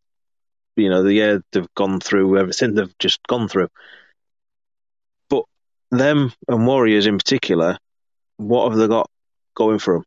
you 0.76 0.88
know, 0.88 1.02
the 1.02 1.14
year 1.14 1.42
they've 1.50 1.74
gone 1.74 1.98
through 1.98 2.38
everything 2.38 2.74
they've 2.74 2.98
just 3.00 3.18
gone 3.26 3.48
through. 3.48 3.70
But 5.28 5.46
them 5.90 6.32
and 6.46 6.64
Warriors 6.64 7.08
in 7.08 7.18
particular, 7.18 7.76
what 8.36 8.70
have 8.70 8.78
they 8.78 8.86
got 8.86 9.10
going 9.56 9.80
for 9.80 9.94
them 9.94 10.04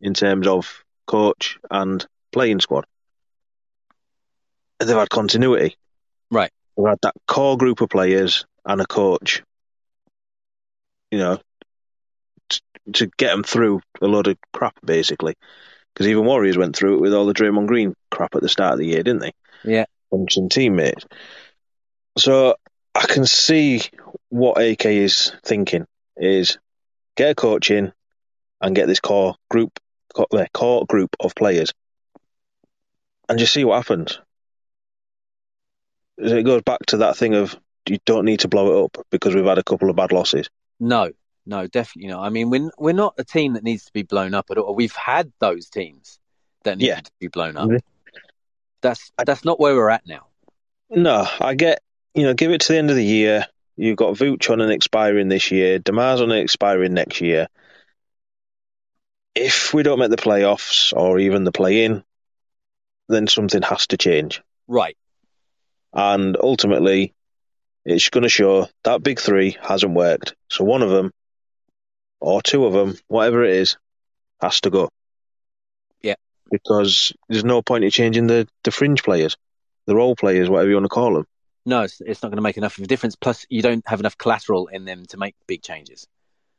in 0.00 0.14
terms 0.14 0.46
of 0.46 0.84
coach 1.08 1.58
and 1.68 2.06
playing 2.30 2.60
squad? 2.60 2.86
They've 4.80 4.96
had 4.96 5.08
continuity. 5.08 5.76
Right. 6.30 6.50
They've 6.76 6.86
had 6.86 6.98
that 7.02 7.14
core 7.26 7.56
group 7.56 7.80
of 7.80 7.88
players 7.88 8.44
and 8.64 8.80
a 8.80 8.86
coach, 8.86 9.42
you 11.10 11.18
know, 11.18 11.40
t- 12.48 12.60
to 12.94 13.10
get 13.16 13.30
them 13.30 13.44
through 13.44 13.80
a 14.00 14.06
lot 14.06 14.26
of 14.26 14.36
crap, 14.52 14.74
basically. 14.84 15.34
Because 15.94 16.08
even 16.08 16.26
Warriors 16.26 16.58
went 16.58 16.76
through 16.76 16.96
it 16.96 17.00
with 17.00 17.14
all 17.14 17.26
the 17.26 17.32
Draymond 17.32 17.66
Green 17.66 17.94
crap 18.10 18.34
at 18.34 18.42
the 18.42 18.48
start 18.48 18.74
of 18.74 18.78
the 18.78 18.86
year, 18.86 19.02
didn't 19.02 19.20
they? 19.20 19.32
Yeah. 19.64 19.86
Bunching 20.10 20.48
teammates. 20.50 21.06
So 22.18 22.56
I 22.94 23.06
can 23.06 23.24
see 23.24 23.82
what 24.28 24.60
AK 24.60 24.86
is 24.86 25.32
thinking 25.42 25.86
is 26.16 26.58
get 27.16 27.30
a 27.30 27.34
coach 27.34 27.70
in 27.70 27.92
and 28.60 28.76
get 28.76 28.86
this 28.86 29.00
core 29.00 29.36
group, 29.50 29.78
core 30.52 30.86
group 30.86 31.16
of 31.20 31.34
players, 31.34 31.72
and 33.28 33.38
just 33.38 33.52
see 33.52 33.64
what 33.64 33.76
happens 33.76 34.18
it 36.18 36.44
goes 36.44 36.62
back 36.62 36.86
to 36.86 36.98
that 36.98 37.16
thing 37.16 37.34
of 37.34 37.56
you 37.88 37.98
don't 38.04 38.24
need 38.24 38.40
to 38.40 38.48
blow 38.48 38.72
it 38.72 38.84
up 38.84 39.06
because 39.10 39.34
we've 39.34 39.44
had 39.44 39.58
a 39.58 39.64
couple 39.64 39.90
of 39.90 39.96
bad 39.96 40.12
losses. 40.12 40.48
No, 40.80 41.10
no, 41.44 41.66
definitely 41.66 42.10
not. 42.10 42.24
I 42.24 42.30
mean, 42.30 42.50
we're 42.50 42.70
we're 42.78 42.92
not 42.92 43.14
a 43.18 43.24
team 43.24 43.54
that 43.54 43.62
needs 43.62 43.84
to 43.86 43.92
be 43.92 44.02
blown 44.02 44.34
up 44.34 44.50
at 44.50 44.58
all. 44.58 44.74
We've 44.74 44.94
had 44.94 45.32
those 45.38 45.68
teams 45.68 46.18
that 46.64 46.78
need 46.78 46.88
yeah. 46.88 47.00
to 47.00 47.10
be 47.20 47.28
blown 47.28 47.56
up. 47.56 47.68
Mm-hmm. 47.68 47.76
That's 48.82 49.12
that's 49.24 49.44
not 49.44 49.60
where 49.60 49.74
we're 49.74 49.90
at 49.90 50.06
now. 50.06 50.26
No, 50.90 51.26
I 51.40 51.54
get 51.54 51.80
you 52.14 52.22
know, 52.22 52.34
give 52.34 52.50
it 52.50 52.62
to 52.62 52.72
the 52.72 52.78
end 52.78 52.90
of 52.90 52.96
the 52.96 53.04
year. 53.04 53.46
You've 53.76 53.96
got 53.98 54.16
Vooch 54.16 54.50
on 54.50 54.62
an 54.62 54.70
expiring 54.70 55.28
this 55.28 55.50
year, 55.50 55.78
Demars 55.78 56.22
on 56.22 56.32
an 56.32 56.38
expiring 56.38 56.94
next 56.94 57.20
year. 57.20 57.48
If 59.34 59.74
we 59.74 59.82
don't 59.82 59.98
make 59.98 60.10
the 60.10 60.16
playoffs 60.16 60.94
or 60.96 61.18
even 61.18 61.44
the 61.44 61.52
play 61.52 61.84
in, 61.84 62.02
then 63.08 63.26
something 63.26 63.60
has 63.60 63.86
to 63.88 63.98
change. 63.98 64.42
Right. 64.66 64.96
And 65.96 66.36
ultimately, 66.38 67.14
it's 67.86 68.10
going 68.10 68.22
to 68.22 68.28
show 68.28 68.68
that 68.84 69.02
big 69.02 69.18
three 69.18 69.56
hasn't 69.62 69.94
worked. 69.94 70.34
So 70.50 70.62
one 70.62 70.82
of 70.82 70.90
them, 70.90 71.10
or 72.20 72.42
two 72.42 72.66
of 72.66 72.74
them, 72.74 72.98
whatever 73.08 73.42
it 73.42 73.54
is, 73.54 73.78
has 74.42 74.60
to 74.60 74.70
go. 74.70 74.90
Yeah. 76.02 76.16
Because 76.50 77.14
there's 77.30 77.44
no 77.44 77.62
point 77.62 77.84
in 77.84 77.90
changing 77.90 78.26
the, 78.26 78.46
the 78.62 78.70
fringe 78.70 79.02
players, 79.02 79.38
the 79.86 79.96
role 79.96 80.14
players, 80.14 80.50
whatever 80.50 80.68
you 80.68 80.76
want 80.76 80.84
to 80.84 80.90
call 80.90 81.14
them. 81.14 81.26
No, 81.64 81.82
it's, 81.82 82.02
it's 82.02 82.22
not 82.22 82.28
going 82.28 82.36
to 82.36 82.42
make 82.42 82.58
enough 82.58 82.76
of 82.76 82.84
a 82.84 82.88
difference. 82.88 83.16
Plus, 83.16 83.46
you 83.48 83.62
don't 83.62 83.82
have 83.88 84.00
enough 84.00 84.18
collateral 84.18 84.66
in 84.66 84.84
them 84.84 85.06
to 85.06 85.16
make 85.16 85.34
big 85.46 85.62
changes. 85.62 86.06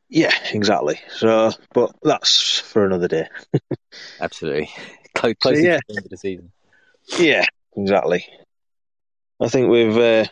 Yeah, 0.09 0.33
exactly. 0.51 0.99
So, 1.11 1.51
but 1.73 1.91
that's 2.01 2.59
for 2.59 2.85
another 2.85 3.07
day. 3.07 3.27
Absolutely. 4.19 4.71
Close, 5.15 5.33
close 5.39 5.57
so, 5.57 5.63
yeah. 5.63 5.77
to 5.77 5.83
the 5.87 5.95
end 5.95 6.05
of 6.05 6.09
the 6.11 6.17
season. 6.17 6.51
Yeah, 7.17 7.45
exactly. 7.75 8.27
I 9.39 9.49
think 9.49 9.69
we've 9.69 9.97
uh, 9.97 10.25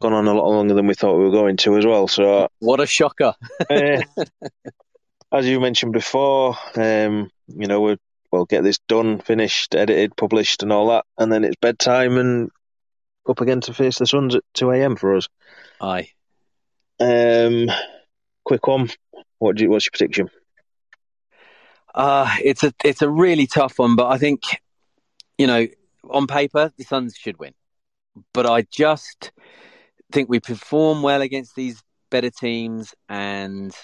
gone 0.00 0.12
on 0.12 0.26
a 0.26 0.34
lot 0.34 0.48
longer 0.48 0.74
than 0.74 0.86
we 0.86 0.94
thought 0.94 1.18
we 1.18 1.24
were 1.24 1.30
going 1.30 1.56
to 1.58 1.76
as 1.76 1.84
well. 1.84 2.08
So 2.08 2.48
what 2.60 2.80
a 2.80 2.86
shocker! 2.86 3.34
uh, 3.68 4.02
as 5.32 5.46
you 5.46 5.60
mentioned 5.60 5.92
before, 5.92 6.56
um, 6.76 7.30
you 7.48 7.66
know 7.66 7.80
we 7.80 7.96
will 8.32 8.46
get 8.46 8.62
this 8.62 8.78
done, 8.88 9.20
finished, 9.20 9.74
edited, 9.74 10.16
published, 10.16 10.62
and 10.62 10.72
all 10.72 10.88
that, 10.88 11.04
and 11.18 11.32
then 11.32 11.44
it's 11.44 11.56
bedtime 11.60 12.16
and 12.16 12.50
up 13.28 13.40
again 13.40 13.60
to 13.62 13.74
face 13.74 13.98
the 13.98 14.06
Suns 14.06 14.34
at 14.34 14.44
two 14.54 14.70
a.m. 14.70 14.96
for 14.96 15.16
us. 15.16 15.28
Aye. 15.80 16.10
Um, 17.00 17.68
quick 18.44 18.66
one. 18.66 18.90
What 19.38 19.56
do 19.56 19.64
you, 19.64 19.70
what's 19.70 19.84
your 19.84 19.92
prediction? 19.92 20.30
Uh, 21.94 22.34
it's 22.42 22.64
a 22.64 22.72
it's 22.84 23.02
a 23.02 23.10
really 23.10 23.46
tough 23.46 23.78
one, 23.78 23.94
but 23.94 24.08
I 24.08 24.18
think 24.18 24.42
you 25.36 25.46
know 25.46 25.66
on 26.08 26.26
paper 26.26 26.72
the 26.78 26.84
Suns 26.84 27.14
should 27.14 27.38
win 27.38 27.52
but 28.32 28.46
I 28.46 28.62
just 28.70 29.32
think 30.12 30.28
we 30.28 30.40
perform 30.40 31.02
well 31.02 31.22
against 31.22 31.54
these 31.54 31.82
better 32.10 32.30
teams, 32.30 32.94
and 33.08 33.74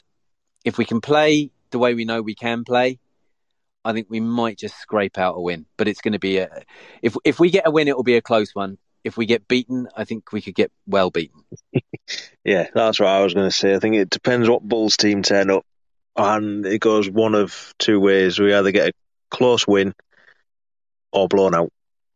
if 0.64 0.78
we 0.78 0.84
can 0.84 1.00
play 1.00 1.50
the 1.70 1.78
way 1.78 1.94
we 1.94 2.04
know 2.04 2.22
we 2.22 2.34
can 2.34 2.64
play, 2.64 2.98
I 3.84 3.92
think 3.92 4.06
we 4.08 4.20
might 4.20 4.58
just 4.58 4.78
scrape 4.78 5.18
out 5.18 5.36
a 5.36 5.40
win. 5.40 5.66
But 5.76 5.88
it's 5.88 6.00
going 6.00 6.12
to 6.12 6.18
be 6.18 6.38
a 6.38 6.62
if 7.02 7.16
if 7.24 7.38
we 7.38 7.50
get 7.50 7.66
a 7.66 7.70
win, 7.70 7.88
it 7.88 7.96
will 7.96 8.04
be 8.04 8.16
a 8.16 8.22
close 8.22 8.54
one. 8.54 8.78
If 9.02 9.18
we 9.18 9.26
get 9.26 9.46
beaten, 9.46 9.86
I 9.94 10.04
think 10.04 10.32
we 10.32 10.40
could 10.40 10.54
get 10.54 10.72
well 10.86 11.10
beaten. 11.10 11.44
yeah, 12.44 12.68
that's 12.74 12.98
what 12.98 13.08
I 13.08 13.22
was 13.22 13.34
going 13.34 13.46
to 13.46 13.54
say. 13.54 13.74
I 13.74 13.78
think 13.78 13.96
it 13.96 14.08
depends 14.08 14.48
what 14.48 14.62
Bulls 14.62 14.96
team 14.96 15.22
turn 15.22 15.50
up, 15.50 15.66
and 16.16 16.64
it 16.64 16.80
goes 16.80 17.10
one 17.10 17.34
of 17.34 17.74
two 17.78 18.00
ways. 18.00 18.38
We 18.38 18.54
either 18.54 18.70
get 18.70 18.88
a 18.88 18.92
close 19.30 19.66
win 19.66 19.94
or 21.12 21.28
blown 21.28 21.54
out. 21.54 21.70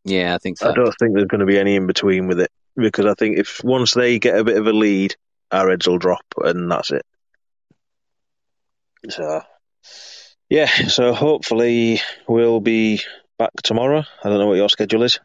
Yeah, 0.09 0.33
I 0.33 0.39
think 0.39 0.57
so. 0.57 0.69
I 0.69 0.73
don't 0.73 0.93
think 0.97 1.13
there's 1.13 1.27
going 1.27 1.39
to 1.39 1.45
be 1.45 1.59
any 1.59 1.75
in 1.75 1.85
between 1.85 2.27
with 2.27 2.39
it 2.39 2.51
because 2.75 3.05
I 3.05 3.13
think 3.13 3.37
if 3.37 3.63
once 3.63 3.93
they 3.93 4.17
get 4.17 4.37
a 4.37 4.43
bit 4.43 4.57
of 4.57 4.65
a 4.65 4.73
lead, 4.73 5.15
our 5.51 5.69
heads 5.69 5.87
will 5.87 5.99
drop 5.99 6.25
and 6.37 6.71
that's 6.71 6.91
it. 6.91 7.05
So, 9.09 9.41
yeah, 10.49 10.65
so 10.65 11.13
hopefully 11.13 12.01
we'll 12.27 12.59
be 12.59 13.01
back 13.37 13.51
tomorrow. 13.63 14.03
I 14.23 14.29
don't 14.29 14.39
know 14.39 14.47
what 14.47 14.57
your 14.57 14.69
schedule 14.69 15.03
is. 15.03 15.19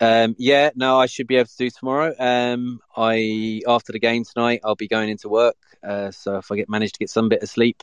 Um, 0.00 0.34
yeah, 0.38 0.70
no, 0.74 0.98
I 0.98 1.06
should 1.06 1.26
be 1.26 1.36
able 1.36 1.46
to 1.46 1.56
do 1.56 1.70
tomorrow. 1.70 2.14
Um, 2.18 2.80
I 2.96 3.62
after 3.66 3.92
the 3.92 4.00
game 4.00 4.24
tonight, 4.24 4.60
I'll 4.64 4.74
be 4.74 4.88
going 4.88 5.08
into 5.08 5.28
work. 5.28 5.56
Uh, 5.82 6.10
so 6.10 6.36
if 6.36 6.50
I 6.50 6.56
get 6.56 6.68
managed 6.68 6.94
to 6.94 6.98
get 7.00 7.10
some 7.10 7.28
bit 7.28 7.42
of 7.42 7.48
sleep, 7.48 7.82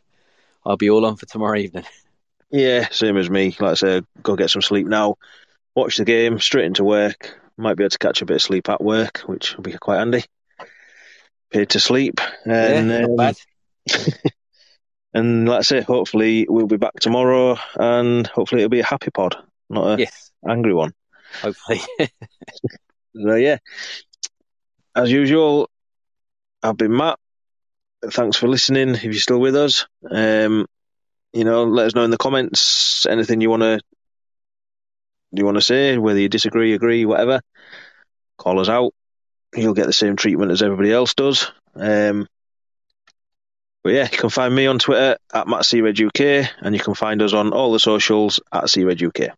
I'll 0.66 0.78
be 0.78 0.90
all 0.90 1.06
on 1.06 1.18
for 1.18 1.26
tomorrow 1.26 1.58
evening. 1.58 1.86
Yeah, 2.54 2.90
same 2.90 3.16
as 3.16 3.30
me. 3.30 3.56
Like 3.62 3.72
I 3.72 3.74
say, 3.76 4.02
go 4.22 4.36
get 4.36 4.50
some 4.50 4.62
sleep 4.62 4.86
now. 4.86 5.16
Watch 5.76 5.98
the 5.98 6.06
game, 6.06 6.40
straight 6.40 6.66
into 6.66 6.84
work. 6.84 7.38
Might 7.58 7.78
be 7.78 7.84
able 7.84 7.92
to 7.92 7.98
catch 7.98 8.22
a 8.22 8.26
bit 8.26 8.36
of 8.36 8.42
sleep 8.42 8.70
at 8.70 8.84
work, 8.84 9.20
which 9.20 9.56
will 9.56 9.64
be 9.64 9.74
quite 9.74 9.98
handy. 10.00 10.24
Paid 11.52 11.70
to 11.70 11.80
sleep. 11.80 12.20
And, 12.46 12.90
yeah, 12.90 13.32
um, 13.96 14.06
and 15.14 15.50
like 15.50 15.60
I 15.60 15.62
say, 15.62 15.82
hopefully 15.82 16.46
we'll 16.50 16.68
be 16.68 16.78
back 16.78 16.96
tomorrow, 17.00 17.58
and 17.76 18.26
hopefully 18.28 18.62
it'll 18.62 18.70
be 18.70 18.80
a 18.80 18.86
happy 18.86 19.12
pod, 19.12 19.36
not 19.70 19.96
a 19.96 20.00
Yes, 20.02 20.32
angry 20.48 20.74
one. 20.74 20.94
hopefully. 21.42 21.82
So 23.14 23.36
yeah, 23.36 23.58
as 24.96 25.12
usual, 25.12 25.70
I've 26.64 26.78
been 26.78 26.96
Matt. 26.96 27.20
Thanks 28.10 28.38
for 28.38 28.48
listening. 28.48 28.96
If 28.96 29.04
you're 29.04 29.14
still 29.16 29.42
with 29.42 29.54
us, 29.58 29.86
um, 30.10 30.66
you 31.34 31.44
know, 31.44 31.66
let 31.66 31.88
us 31.88 31.94
know 31.94 32.06
in 32.06 32.12
the 32.12 32.18
comments 32.18 33.06
anything 33.06 33.42
you 33.42 33.50
want 33.50 33.64
to 33.64 33.82
you 35.32 35.46
want 35.46 35.58
to 35.58 35.62
say, 35.62 35.98
whether 35.98 36.20
you 36.20 36.30
disagree, 36.30 36.74
agree, 36.74 37.06
whatever. 37.06 37.42
Call 38.38 38.60
us 38.60 38.70
out. 38.70 38.94
You'll 39.56 39.74
get 39.74 39.86
the 39.86 39.94
same 39.94 40.16
treatment 40.16 40.52
as 40.52 40.62
everybody 40.62 40.92
else 40.92 41.14
does. 41.14 41.52
Um, 41.76 42.28
but 43.84 43.94
yeah, 43.94 44.08
you 44.12 44.18
can 44.18 44.30
find 44.30 44.54
me 44.54 44.68
on 44.68 44.80
Twitter 44.80 45.18
at 45.34 45.48
MattSearedUK, 45.48 46.48
and 46.62 46.76
you 46.76 46.82
can 46.82 46.94
find 46.94 47.22
us 47.22 47.34
on 47.34 47.52
all 47.52 47.72
the 47.72 47.80
socials 47.80 48.40
at 48.52 48.66
SearedUK. 48.66 49.30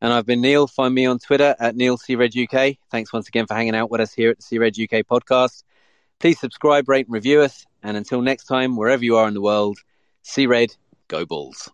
and 0.00 0.12
I've 0.12 0.26
been 0.26 0.40
Neill. 0.40 0.66
Find 0.66 0.94
me 0.94 1.06
on 1.06 1.18
Twitter 1.18 1.54
at 1.58 1.76
Neill 1.76 1.96
C 1.96 2.14
Red 2.14 2.32
UK. 2.36 2.76
Thanks 2.90 3.12
once 3.12 3.28
again 3.28 3.46
for 3.46 3.54
hanging 3.54 3.74
out 3.74 3.90
with 3.90 4.00
us 4.00 4.14
here 4.14 4.30
at 4.30 4.36
the 4.36 4.42
C 4.42 4.58
Red 4.58 4.78
UK 4.78 5.04
podcast. 5.06 5.64
Please 6.20 6.38
subscribe, 6.38 6.88
rate, 6.88 7.06
and 7.06 7.14
review 7.14 7.40
us. 7.40 7.66
And 7.82 7.96
until 7.96 8.20
next 8.22 8.44
time, 8.44 8.76
wherever 8.76 9.04
you 9.04 9.16
are 9.16 9.26
in 9.26 9.34
the 9.34 9.40
world, 9.40 9.78
See 10.22 10.46
Red, 10.46 10.74
go 11.08 11.24
Bulls. 11.24 11.70